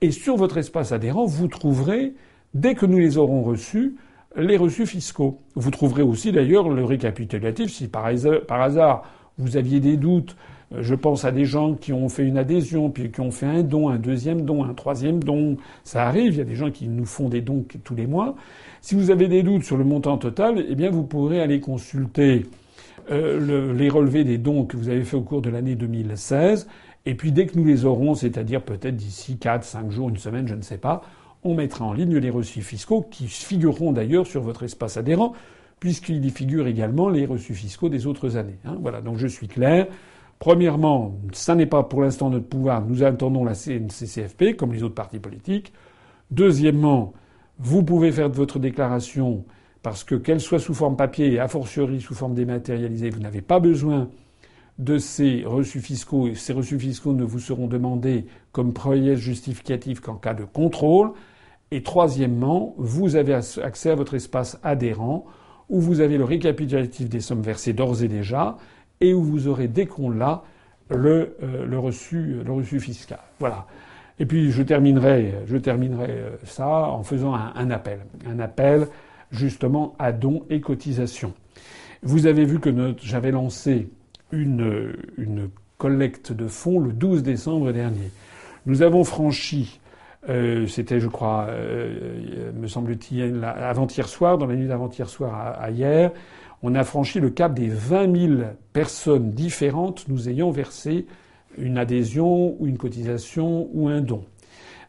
et 0.01 0.11
sur 0.11 0.37
votre 0.37 0.57
espace 0.57 0.93
adhérent, 0.93 1.27
vous 1.27 1.47
trouverez, 1.47 2.15
dès 2.55 2.75
que 2.75 2.87
nous 2.87 2.99
les 2.99 3.19
aurons 3.19 3.43
reçus, 3.43 3.97
les 4.35 4.57
reçus 4.57 4.87
fiscaux. 4.87 5.39
Vous 5.55 5.71
trouverez 5.71 6.03
aussi 6.03 6.33
d'ailleurs 6.33 6.69
le 6.69 6.85
récapitulatif 6.85 7.71
si 7.71 7.89
par 7.89 8.07
hasard 8.07 9.03
vous 9.41 9.57
aviez 9.57 9.81
des 9.81 9.97
doutes. 9.97 10.37
Euh, 10.73 10.83
je 10.83 10.95
pense 10.95 11.25
à 11.25 11.33
des 11.33 11.45
gens 11.45 11.75
qui 11.75 11.93
ont 11.93 12.09
fait 12.09 12.25
une 12.25 12.39
adhésion, 12.39 12.91
puis 12.91 13.11
qui 13.11 13.21
ont 13.21 13.31
fait 13.31 13.47
un 13.47 13.63
don, 13.63 13.89
un 13.89 13.99
deuxième 13.99 14.43
don, 14.43 14.65
un 14.65 14.75
troisième 14.75 15.23
don. 15.23 15.57
Ça 15.85 16.07
arrive, 16.07 16.35
il 16.35 16.39
y 16.39 16.43
a 16.43 16.45
des 16.45 16.57
gens 16.57 16.71
qui 16.71 16.89
nous 16.89 17.07
font 17.07 17.29
des 17.29 17.41
dons 17.41 17.65
tous 17.85 17.95
les 17.95 18.07
mois. 18.07 18.37
Si 18.81 18.95
vous 18.95 19.11
avez 19.11 19.29
des 19.29 19.43
doutes 19.43 19.65
sur 19.65 19.77
le 19.77 19.85
montant 19.85 20.17
total, 20.19 20.65
eh 20.69 20.75
bien 20.75 20.91
vous 20.91 21.03
pourrez 21.03 21.41
aller 21.41 21.61
consulter 21.61 22.47
euh, 23.11 23.75
les 23.75 23.89
relevés 23.89 24.25
des 24.25 24.39
dons 24.39 24.65
que 24.65 24.77
vous 24.77 24.89
avez 24.89 25.03
fait 25.03 25.17
au 25.17 25.23
cours 25.23 25.43
de 25.43 25.51
l'année 25.51 25.75
2016. 25.75 26.69
Et 27.07 27.15
puis 27.15 27.33
dès 27.33 27.47
que 27.47 27.59
nous 27.59 27.65
les 27.65 27.85
aurons, 27.85 28.15
c'est-à-dire 28.15 28.63
peut-être 28.63 28.97
d'ici 28.97 29.39
4, 29.39 29.65
5 29.65 29.91
jours, 29.91 30.09
une 30.11 30.19
semaine, 30.19 30.47
je 30.47 30.55
ne 30.55 30.63
sais 30.63 30.79
pas, 30.79 31.03
on 31.43 31.55
mettra 31.55 31.85
en 31.85 31.93
ligne 31.93 32.17
les 32.19 32.31
reçus 32.31 32.63
fiscaux 32.63 33.07
qui 33.11 33.27
figureront 33.27 33.93
d'ailleurs 33.93 34.27
sur 34.27 34.43
votre 34.43 34.63
espace 34.63 34.97
adhérent 34.97 35.33
puisqu'il 35.81 36.25
y 36.25 36.31
figure 36.31 36.67
également 36.67 37.09
les 37.09 37.27
reçus 37.27 37.55
fiscaux 37.55 37.89
des 37.89 38.07
autres 38.07 38.37
années. 38.37 38.59
Hein. 38.65 38.77
Voilà, 38.81 39.01
donc 39.01 39.17
je 39.17 39.27
suis 39.27 39.49
clair. 39.49 39.89
Premièrement, 40.39 41.19
ça 41.33 41.55
n'est 41.55 41.67
pas 41.67 41.83
pour 41.83 42.03
l'instant 42.03 42.31
notre 42.31 42.47
pouvoir. 42.47 42.85
Nous 42.87 43.03
attendons 43.03 43.45
la 43.45 43.55
CNCCFP, 43.55 44.57
comme 44.57 44.73
les 44.73 44.83
autres 44.83 44.95
partis 44.95 45.19
politiques. 45.19 45.73
Deuxièmement, 46.31 47.13
vous 47.59 47.83
pouvez 47.83 48.13
faire 48.13 48.29
votre 48.29 48.59
déclaration 48.59 49.45
parce 49.83 50.05
que 50.05 50.15
qu'elle 50.15 50.41
soit 50.41 50.59
sous 50.59 50.75
forme 50.75 50.97
papier 50.97 51.33
et 51.33 51.41
a 51.41 51.49
fortiori 51.49 52.01
sous 52.01 52.15
forme 52.15 52.35
dématérialisée, 52.35 53.11
vous 53.11 53.21
n'avez 53.21 53.41
pas 53.41 53.61
besoin 53.61 54.09
de 54.79 54.99
ces 54.99 55.43
reçus 55.45 55.81
fiscaux. 55.81 56.35
Ces 56.35 56.53
reçus 56.53 56.79
fiscaux 56.79 57.13
ne 57.13 57.25
vous 57.25 57.39
seront 57.39 57.67
demandés 57.67 58.27
comme 58.53 58.73
preuve 58.73 59.15
justificatif 59.17 60.01
qu'en 60.01 60.17
cas 60.17 60.35
de 60.35 60.45
contrôle. 60.45 61.13
Et 61.71 61.83
troisièmement, 61.83 62.75
vous 62.79 63.17
avez 63.17 63.35
accès 63.35 63.91
à 63.91 63.95
votre 63.95 64.15
espace 64.15 64.59
adhérent 64.63 65.27
où 65.71 65.81
vous 65.81 66.01
avez 66.01 66.19
le 66.19 66.25
récapitulatif 66.25 67.09
des 67.09 67.21
sommes 67.21 67.43
versées 67.43 67.73
d'ores 67.73 68.03
et 68.03 68.09
déjà, 68.09 68.59
et 69.01 69.15
où 69.15 69.23
vous 69.23 69.49
aurez 69.49 69.69
dès 69.69 69.87
qu'on 69.87 70.11
l'a 70.11 70.43
le, 70.91 71.37
euh, 71.43 71.65
le, 71.65 71.79
reçu, 71.79 72.37
le 72.45 72.53
reçu 72.53 72.81
fiscal. 72.81 73.21
Voilà. 73.39 73.67
Et 74.19 74.27
puis 74.27 74.51
je 74.51 74.63
terminerai, 74.63 75.35
je 75.47 75.57
terminerai 75.57 76.11
euh, 76.11 76.37
ça 76.45 76.69
en 76.69 77.03
faisant 77.03 77.35
un, 77.35 77.53
un 77.55 77.71
appel, 77.71 78.01
un 78.27 78.39
appel 78.41 78.89
justement 79.31 79.95
à 79.99 80.13
dons 80.13 80.45
et 80.51 80.61
cotisations. 80.61 81.33
Vous 82.03 82.27
avez 82.27 82.45
vu 82.45 82.61
que 82.61 82.71
j'avais 83.03 83.31
lancé 83.31 83.89
une, 84.33 84.95
une 85.17 85.51
collecte 85.79 86.33
de 86.33 86.49
fonds 86.49 86.81
le 86.81 86.93
12 86.93 87.23
décembre 87.23 87.73
dernier. 87.73 88.11
Nous 88.67 88.83
avons 88.83 89.05
franchi 89.05 89.80
euh, 90.29 90.67
c'était, 90.67 91.01
je 91.01 91.09
crois, 91.09 91.47
euh, 91.49 92.53
me 92.53 92.67
semble-t-il, 92.67 93.43
avant-hier 93.45 94.07
soir, 94.09 94.37
dans 94.37 94.47
la 94.47 94.55
nuit 94.55 94.69
d'avant-hier 94.69 95.09
soir 95.09 95.57
à, 95.59 95.71
hier, 95.71 96.13
on 96.63 96.75
a 96.75 96.85
franchi 96.85 97.21
le 97.21 97.31
cap 97.31 97.55
des 97.55 97.69
20 97.69 98.37
000 98.37 98.43
personnes 98.73 99.31
différentes 99.31 100.07
nous 100.09 100.29
ayant 100.29 100.51
versé 100.51 101.07
une 101.57 101.79
adhésion 101.79 102.55
ou 102.61 102.67
une 102.67 102.77
cotisation 102.77 103.69
ou 103.73 103.89
un 103.89 104.03
don. 104.03 104.25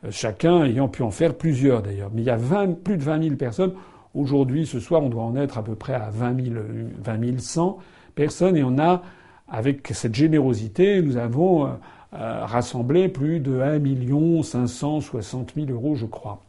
Euh, 0.03 0.09
chacun 0.11 0.65
ayant 0.65 0.89
pu 0.89 1.01
en 1.01 1.11
faire 1.11 1.35
plusieurs 1.35 1.81
d'ailleurs. 1.81 2.11
Mais 2.13 2.21
il 2.21 2.25
y 2.25 2.29
a 2.29 2.35
20, 2.35 2.83
plus 2.83 2.97
de 2.97 3.03
20 3.03 3.23
000 3.23 3.35
personnes. 3.35 3.73
Aujourd'hui, 4.13 4.65
ce 4.65 4.81
soir, 4.81 5.01
on 5.01 5.09
doit 5.09 5.23
en 5.23 5.37
être 5.37 5.57
à 5.57 5.63
peu 5.63 5.75
près 5.75 5.93
à 5.93 6.09
20 6.09 6.43
000, 6.43 6.55
20 7.01 7.39
100 7.39 7.79
personnes 8.15 8.57
et 8.57 8.63
on 8.63 8.77
a, 8.77 9.01
avec 9.47 9.87
cette 9.93 10.15
générosité, 10.15 11.01
nous 11.01 11.15
avons 11.15 11.65
euh, 11.65 11.69
rassemblé 12.11 13.07
plus 13.07 13.39
de 13.39 13.59
1 13.59 14.43
560 14.43 15.53
000 15.55 15.71
euros, 15.71 15.95
je 15.95 16.05
crois. 16.05 16.41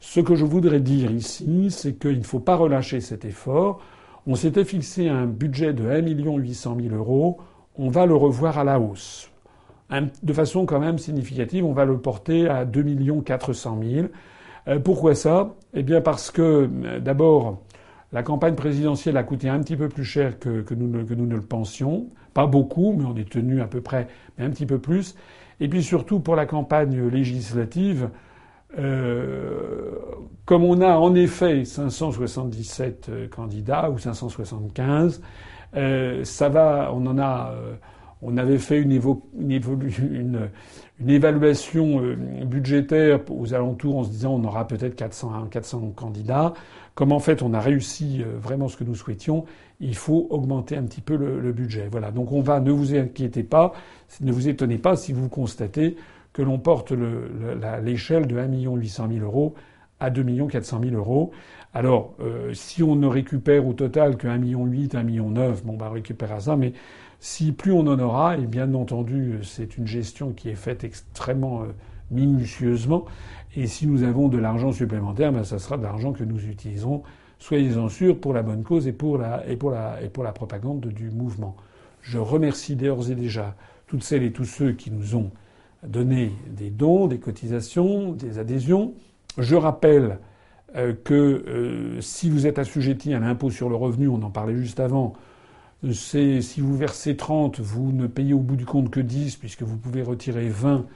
Ce 0.00 0.20
que 0.20 0.34
je 0.34 0.44
voudrais 0.44 0.80
dire 0.80 1.10
ici, 1.10 1.68
c'est 1.70 1.94
qu'il 1.94 2.18
ne 2.18 2.24
faut 2.24 2.40
pas 2.40 2.56
relâcher 2.56 3.00
cet 3.00 3.24
effort. 3.24 3.80
On 4.26 4.34
s'était 4.34 4.64
fixé 4.64 5.08
un 5.08 5.26
budget 5.26 5.72
de 5.72 5.88
1 5.88 6.06
800 6.06 6.76
000 6.80 6.94
euros. 6.94 7.38
On 7.76 7.88
va 7.88 8.06
le 8.06 8.14
revoir 8.14 8.58
à 8.58 8.64
la 8.64 8.78
hausse. 8.78 9.30
de 10.22 10.32
façon 10.32 10.66
quand 10.66 10.80
même 10.80 10.98
significative. 10.98 11.64
On 11.64 11.72
va 11.72 11.84
le 11.84 11.98
porter 11.98 12.48
à 12.48 12.64
2 12.64 13.22
400 13.22 13.80
000. 14.66 14.78
pourquoi 14.80 15.14
ça? 15.14 15.54
Eh 15.74 15.82
bien 15.82 16.00
parce 16.00 16.30
que 16.30 16.66
d'abord, 16.98 17.62
la 18.14 18.22
campagne 18.22 18.54
présidentielle 18.54 19.16
a 19.16 19.24
coûté 19.24 19.48
un 19.48 19.58
petit 19.58 19.76
peu 19.76 19.88
plus 19.88 20.04
cher 20.04 20.38
que, 20.38 20.60
que, 20.62 20.72
nous, 20.72 21.04
que 21.04 21.14
nous 21.14 21.26
ne 21.26 21.34
le 21.34 21.42
pensions. 21.42 22.06
Pas 22.32 22.46
beaucoup, 22.46 22.94
mais 22.96 23.04
on 23.04 23.16
est 23.16 23.28
tenu 23.28 23.60
à 23.60 23.66
peu 23.66 23.80
près, 23.80 24.06
mais 24.38 24.44
un 24.44 24.50
petit 24.50 24.66
peu 24.66 24.78
plus. 24.78 25.16
Et 25.58 25.66
puis 25.66 25.82
surtout 25.82 26.20
pour 26.20 26.36
la 26.36 26.46
campagne 26.46 27.08
législative, 27.08 28.08
euh, 28.78 29.96
comme 30.44 30.62
on 30.62 30.80
a 30.80 30.96
en 30.96 31.14
effet 31.16 31.64
577 31.64 33.08
euh, 33.08 33.28
candidats 33.28 33.90
ou 33.90 33.98
575, 33.98 35.20
euh, 35.76 36.22
ça 36.22 36.48
va, 36.48 36.92
on 36.94 37.04
en 37.06 37.18
a, 37.18 37.52
on 38.22 38.36
avait 38.36 38.58
fait 38.58 38.78
une, 38.80 38.92
une, 38.92 40.50
une, 41.00 41.10
évaluation 41.10 42.00
budgétaire 42.44 43.20
aux 43.28 43.54
alentours 43.54 43.98
en 43.98 44.04
se 44.04 44.10
disant 44.10 44.34
on 44.34 44.44
aura 44.44 44.68
peut-être 44.68 44.94
400, 44.94 45.48
400 45.50 45.92
candidats. 45.96 46.54
Comme 46.94 47.12
en 47.12 47.18
fait 47.18 47.42
on 47.42 47.54
a 47.54 47.60
réussi 47.60 48.22
vraiment 48.40 48.68
ce 48.68 48.76
que 48.76 48.84
nous 48.84 48.94
souhaitions, 48.94 49.44
il 49.80 49.96
faut 49.96 50.28
augmenter 50.30 50.76
un 50.76 50.84
petit 50.84 51.00
peu 51.00 51.16
le, 51.16 51.52
budget. 51.52 51.88
Voilà. 51.90 52.10
Donc 52.10 52.30
on 52.32 52.40
va, 52.40 52.60
ne 52.60 52.70
vous 52.70 52.94
inquiétez 52.94 53.42
pas, 53.42 53.72
ne 54.20 54.30
vous 54.30 54.48
étonnez 54.48 54.78
pas 54.78 54.96
si 54.96 55.12
vous 55.12 55.28
constatez 55.28 55.96
que 56.32 56.42
l'on 56.42 56.58
porte 56.58 56.92
l'échelle 57.82 58.26
de 58.26 58.36
1 58.36 58.76
800 58.76 59.08
000 59.12 59.24
euros 59.24 59.54
à 60.00 60.10
2 60.10 60.46
400 60.46 60.80
000 60.82 60.94
euros. 60.94 61.32
Alors, 61.72 62.14
euh, 62.20 62.54
si 62.54 62.82
on 62.82 62.94
ne 62.94 63.06
récupère 63.06 63.66
au 63.66 63.72
total 63.72 64.16
que 64.16 64.28
1 64.28 64.38
million 64.38 64.64
8, 64.64 64.94
1 64.94 65.02
million 65.02 65.30
9, 65.30 65.64
bon, 65.64 65.76
bah, 65.76 65.88
on 65.90 65.94
récupérera 65.94 66.40
ça, 66.40 66.56
mais 66.56 66.72
si 67.18 67.52
plus 67.52 67.72
on 67.72 67.86
en 67.86 67.98
aura, 67.98 68.36
et 68.36 68.46
bien 68.46 68.74
entendu, 68.74 69.38
c'est 69.42 69.76
une 69.76 69.86
gestion 69.86 70.32
qui 70.32 70.50
est 70.50 70.56
faite 70.56 70.84
extrêmement 70.84 71.62
euh, 71.62 71.66
minutieusement, 72.10 73.06
et 73.56 73.66
si 73.66 73.86
nous 73.86 74.02
avons 74.02 74.28
de 74.28 74.38
l'argent 74.38 74.72
supplémentaire, 74.72 75.32
ben, 75.32 75.44
ça 75.44 75.58
sera 75.58 75.76
de 75.76 75.82
l'argent 75.82 76.12
que 76.12 76.24
nous 76.24 76.44
utilisons, 76.46 77.02
soyez-en 77.38 77.88
sûrs, 77.88 78.18
pour 78.18 78.32
la 78.32 78.42
bonne 78.42 78.62
cause 78.62 78.86
et 78.86 78.92
pour 78.92 79.18
la, 79.18 79.46
et 79.48 79.56
pour 79.56 79.70
la, 79.70 80.02
et 80.02 80.08
pour 80.08 80.24
la 80.24 80.32
propagande 80.32 80.86
du 80.86 81.10
mouvement. 81.10 81.56
Je 82.02 82.18
remercie 82.18 82.76
d'ores 82.76 83.10
et 83.10 83.14
déjà 83.14 83.54
toutes 83.86 84.02
celles 84.02 84.24
et 84.24 84.32
tous 84.32 84.44
ceux 84.44 84.72
qui 84.72 84.90
nous 84.90 85.14
ont 85.14 85.30
donné 85.86 86.32
des 86.48 86.70
dons, 86.70 87.06
des 87.06 87.18
cotisations, 87.18 88.12
des 88.12 88.38
adhésions. 88.38 88.94
Je 89.38 89.54
rappelle 89.54 90.18
euh, 90.76 90.94
que 91.04 91.14
euh, 91.14 92.00
si 92.00 92.30
vous 92.30 92.46
êtes 92.46 92.58
assujetti 92.58 93.14
à 93.14 93.20
l'impôt 93.20 93.50
sur 93.50 93.68
le 93.68 93.76
revenu, 93.76 94.08
on 94.08 94.22
en 94.22 94.30
parlait 94.30 94.56
juste 94.56 94.80
avant, 94.80 95.14
c'est 95.92 96.40
si 96.40 96.60
vous 96.60 96.76
versez 96.76 97.16
30, 97.16 97.60
vous 97.60 97.92
ne 97.92 98.06
payez 98.06 98.32
au 98.32 98.38
bout 98.38 98.56
du 98.56 98.64
compte 98.64 98.90
que 98.90 99.00
10 99.00 99.36
puisque 99.36 99.62
vous 99.62 99.76
pouvez 99.76 100.02
retirer 100.02 100.48
20 100.48 100.86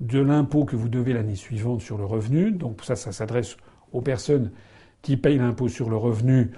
de 0.00 0.20
l'impôt 0.20 0.64
que 0.64 0.76
vous 0.76 0.88
devez 0.88 1.12
l'année 1.12 1.36
suivante 1.36 1.80
sur 1.80 1.98
le 1.98 2.04
revenu. 2.04 2.50
Donc 2.50 2.82
ça, 2.82 2.96
ça 2.96 3.12
s'adresse 3.12 3.56
aux 3.92 4.00
personnes 4.00 4.50
qui 5.02 5.16
payent 5.16 5.38
l'impôt 5.38 5.68
sur 5.68 5.90
le 5.90 5.96
revenu. 5.96 6.50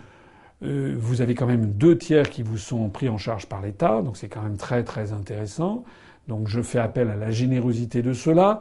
Euh, 0.62 0.94
vous 0.98 1.20
avez 1.20 1.34
quand 1.34 1.46
même 1.46 1.72
deux 1.72 1.98
tiers 1.98 2.30
qui 2.30 2.42
vous 2.42 2.56
sont 2.56 2.88
pris 2.88 3.08
en 3.08 3.18
charge 3.18 3.46
par 3.46 3.60
l'État, 3.60 4.00
donc 4.02 4.16
c'est 4.16 4.28
quand 4.28 4.42
même 4.42 4.56
très 4.56 4.84
très 4.84 5.12
intéressant. 5.12 5.84
Donc 6.28 6.48
je 6.48 6.62
fais 6.62 6.78
appel 6.78 7.10
à 7.10 7.16
la 7.16 7.30
générosité 7.30 8.02
de 8.02 8.12
cela. 8.12 8.60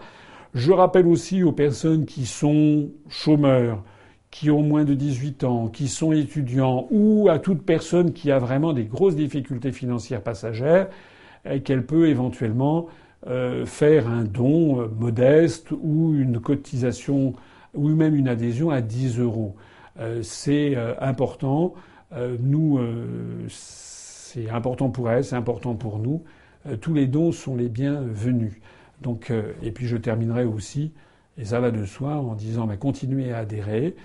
Je 0.53 0.71
rappelle 0.71 1.07
aussi 1.07 1.43
aux 1.43 1.51
personnes 1.51 2.05
qui 2.05 2.25
sont 2.25 2.89
chômeurs, 3.09 3.83
qui 4.31 4.51
ont 4.51 4.61
moins 4.61 4.83
de 4.83 4.93
18 4.93 5.43
ans, 5.45 5.67
qui 5.67 5.87
sont 5.87 6.11
étudiants, 6.11 6.87
ou 6.91 7.29
à 7.29 7.39
toute 7.39 7.65
personne 7.65 8.13
qui 8.13 8.31
a 8.31 8.39
vraiment 8.39 8.73
des 8.73 8.85
grosses 8.85 9.15
difficultés 9.15 9.71
financières 9.71 10.21
passagères, 10.21 10.89
eh, 11.45 11.61
qu'elle 11.61 11.85
peut 11.85 12.07
éventuellement 12.09 12.87
euh, 13.27 13.65
faire 13.65 14.07
un 14.07 14.23
don 14.23 14.81
euh, 14.81 14.87
modeste 14.87 15.71
ou 15.71 16.13
une 16.15 16.39
cotisation 16.39 17.33
ou 17.73 17.89
même 17.89 18.15
une 18.15 18.27
adhésion 18.27 18.69
à 18.69 18.81
10 18.81 19.19
euros. 19.19 19.55
Euh, 19.99 20.21
c'est 20.23 20.75
important. 20.99 21.73
nous, 22.39 22.79
c'est 23.47 24.49
important 24.49 24.89
pour 24.89 25.09
elle, 25.09 25.23
c'est 25.23 25.35
important 25.35 25.75
pour 25.75 25.99
nous. 25.99 26.23
Euh, 26.67 26.77
tous 26.77 26.93
les 26.93 27.07
dons 27.07 27.31
sont 27.31 27.55
les 27.55 27.69
bienvenus. 27.69 28.53
Donc, 29.01 29.31
euh, 29.31 29.53
et 29.61 29.71
puis 29.71 29.87
je 29.87 29.97
terminerai 29.97 30.45
aussi, 30.45 30.93
et 31.37 31.45
ça 31.45 31.59
va 31.59 31.71
de 31.71 31.85
soi, 31.85 32.15
en 32.15 32.33
disant 32.35 32.65
mais 32.65 32.77
continuez 32.77 33.31
à 33.31 33.39
adhérer. 33.39 33.95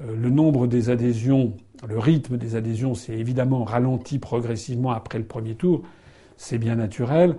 Euh, 0.00 0.16
le 0.16 0.30
nombre 0.30 0.66
des 0.66 0.90
adhésions, 0.90 1.54
le 1.86 1.98
rythme 1.98 2.36
des 2.36 2.56
adhésions 2.56 2.94
s'est 2.94 3.14
évidemment 3.14 3.64
ralenti 3.64 4.18
progressivement 4.18 4.90
après 4.90 5.18
le 5.18 5.24
premier 5.24 5.54
tour. 5.54 5.82
C'est 6.36 6.58
bien 6.58 6.76
naturel. 6.76 7.36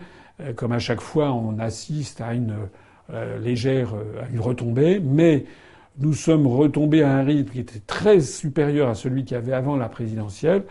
Comme 0.56 0.74
à 0.74 0.80
chaque 0.80 1.00
fois, 1.00 1.32
on 1.32 1.60
assiste 1.60 2.20
à 2.20 2.34
une 2.34 2.56
légère, 3.42 3.94
à 4.22 4.30
une 4.30 4.42
retombée, 4.42 5.00
mais 5.00 5.46
nous 6.00 6.14
sommes 6.14 6.46
retombés 6.46 7.04
à 7.04 7.16
un 7.16 7.24
rythme 7.24 7.54
qui 7.54 7.60
était 7.60 7.80
très 7.80 8.20
supérieur 8.20 8.90
à 8.90 8.96
celui 8.96 9.24
qu'il 9.24 9.36
y 9.36 9.38
avait 9.38 9.54
avant 9.54 9.78
la 9.78 9.88
présidentielle. 9.88 10.64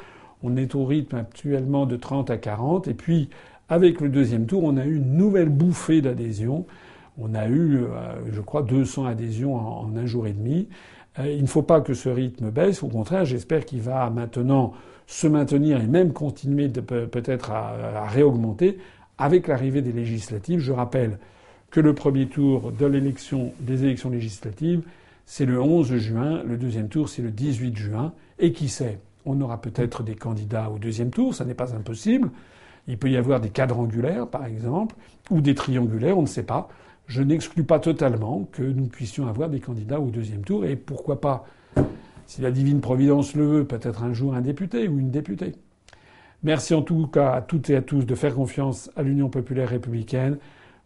On 0.43 0.57
est 0.57 0.75
au 0.75 0.85
rythme 0.85 1.17
actuellement 1.17 1.87
de 1.87 1.97
30 1.97 2.31
à 2.31 2.37
40, 2.37 2.89
et 2.89 2.95
puis 2.95 3.31
avec 3.69 4.01
le 4.01 4.11
deuxième 4.11 4.47
tour, 4.47 4.63
on 4.65 4.77
a 4.77 4.85
eu 4.85 4.97
une 4.97 5.17
nouvelle 5.17 5.49
bouffée 5.49 6.03
d'adhésion. 6.03 6.67
On 7.17 7.35
a 7.35 7.47
eu, 7.49 7.79
euh, 7.79 7.87
je 8.31 8.41
crois, 8.41 8.63
200 8.63 9.07
adhésions 9.07 9.57
en, 9.57 9.97
un 9.97 10.07
jour 10.07 10.27
et 10.27 10.33
demi. 10.33 10.69
Euh, 11.19 11.33
il 11.33 11.43
ne 11.43 11.47
faut 11.47 11.63
pas 11.63 11.81
que 11.81 11.95
ce 11.95 12.09
rythme 12.09 12.51
baisse. 12.51 12.83
Au 12.83 12.89
contraire, 12.89 13.25
j'espère 13.25 13.65
qu'il 13.65 13.81
va 13.81 14.11
maintenant 14.11 14.75
se 15.07 15.27
maintenir 15.27 15.81
et 15.81 15.87
même 15.87 16.13
continuer 16.13 16.69
peut-être 16.69 17.51
à, 17.51 18.07
réaugmenter 18.09 18.79
avec 19.19 19.49
l'arrivée 19.49 19.83
des 19.83 19.93
législatives. 19.93 20.61
Je 20.61 20.73
rappelle 20.73 21.19
que 21.71 21.81
le 21.81 21.95
premier 21.95 22.27
tour 22.27 22.73
de 22.73 22.87
l'élection, 22.87 23.53
des 23.61 23.85
élections 23.85 24.11
législatives, 24.11 24.83
c'est 25.27 25.47
le 25.47 25.61
11 25.61 25.97
juin. 25.97 26.43
Le 26.45 26.57
deuxième 26.57 26.89
tour, 26.89 27.09
c'est 27.09 27.23
le 27.23 27.31
18 27.31 27.77
juin. 27.77 28.13
Et 28.39 28.53
qui 28.53 28.69
sait, 28.69 28.99
on 29.25 29.41
aura 29.41 29.61
peut-être 29.61 30.03
des 30.03 30.15
candidats 30.15 30.71
au 30.71 30.79
deuxième 30.79 31.11
tour. 31.11 31.35
Ça 31.35 31.45
n'est 31.45 31.55
pas 31.55 31.75
impossible. 31.75 32.31
Il 32.87 32.99
peut 32.99 33.11
y 33.11 33.17
avoir 33.17 33.41
des 33.41 33.49
quadrangulaires, 33.49 34.29
par 34.29 34.45
exemple, 34.45 34.95
ou 35.31 35.41
des 35.41 35.55
triangulaires, 35.55 36.19
on 36.19 36.23
ne 36.23 36.27
sait 36.27 36.43
pas. 36.43 36.69
Je 37.07 37.23
n'exclus 37.23 37.65
pas 37.65 37.79
totalement 37.79 38.49
que 38.53 38.63
nous 38.63 38.87
puissions 38.87 39.27
avoir 39.27 39.49
des 39.49 39.61
candidats 39.61 40.01
au 40.01 40.11
deuxième 40.11 40.45
tour, 40.45 40.65
et 40.65 40.77
pourquoi 40.77 41.21
pas, 41.21 41.47
si 42.27 42.41
la 42.41 42.51
divine 42.51 42.81
providence 42.81 43.35
le 43.35 43.47
veut, 43.47 43.65
peut-être 43.65 44.03
un 44.03 44.13
jour 44.13 44.35
un 44.35 44.41
député 44.41 44.89
ou 44.89 44.99
une 44.99 45.11
députée. 45.11 45.53
Merci 46.45 46.75
en 46.75 46.83
tout 46.83 47.07
cas 47.07 47.33
à 47.33 47.41
toutes 47.41 47.71
et 47.71 47.77
à 47.77 47.81
tous 47.81 48.05
de 48.05 48.15
faire 48.15 48.35
confiance 48.35 48.91
à 48.97 49.03
l'Union 49.03 49.31
populaire 49.31 49.71
républicaine. 49.71 50.37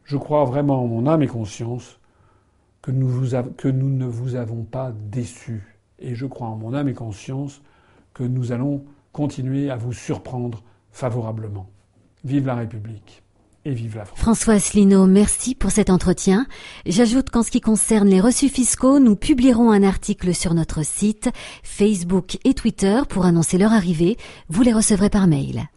Je 0.04 0.16
crois 0.16 0.44
vraiment 0.44 0.84
en 0.84 0.86
mon 0.86 1.08
âme 1.08 1.24
et 1.24 1.26
conscience 1.26 1.98
que 2.80 2.92
nous, 2.92 3.10
ne 3.10 4.06
vous 4.06 4.36
avons 4.36 4.62
pas 4.62 4.92
déçus. 5.10 5.76
Et 5.98 6.14
je 6.14 6.26
crois 6.26 6.46
en 6.46 6.54
mon 6.54 6.74
âme 6.74 6.88
et 6.88 6.94
conscience 6.94 7.60
que 8.14 8.22
nous 8.22 8.52
allons 8.52 8.84
continuer 9.12 9.68
à 9.68 9.76
vous 9.76 9.92
surprendre 9.92 10.62
favorablement. 10.92 11.68
Vive 12.24 12.46
la 12.46 12.54
République 12.54 13.24
François 14.14 14.54
Asselineau, 14.54 15.06
merci 15.06 15.54
pour 15.54 15.70
cet 15.70 15.90
entretien. 15.90 16.46
J'ajoute 16.86 17.30
qu'en 17.30 17.42
ce 17.42 17.50
qui 17.50 17.60
concerne 17.60 18.08
les 18.08 18.20
reçus 18.20 18.48
fiscaux, 18.48 18.98
nous 18.98 19.16
publierons 19.16 19.70
un 19.70 19.82
article 19.82 20.34
sur 20.34 20.54
notre 20.54 20.84
site, 20.84 21.30
Facebook 21.62 22.38
et 22.44 22.54
Twitter 22.54 23.00
pour 23.08 23.24
annoncer 23.26 23.58
leur 23.58 23.72
arrivée. 23.72 24.16
Vous 24.48 24.62
les 24.62 24.72
recevrez 24.72 25.10
par 25.10 25.26
mail. 25.26 25.66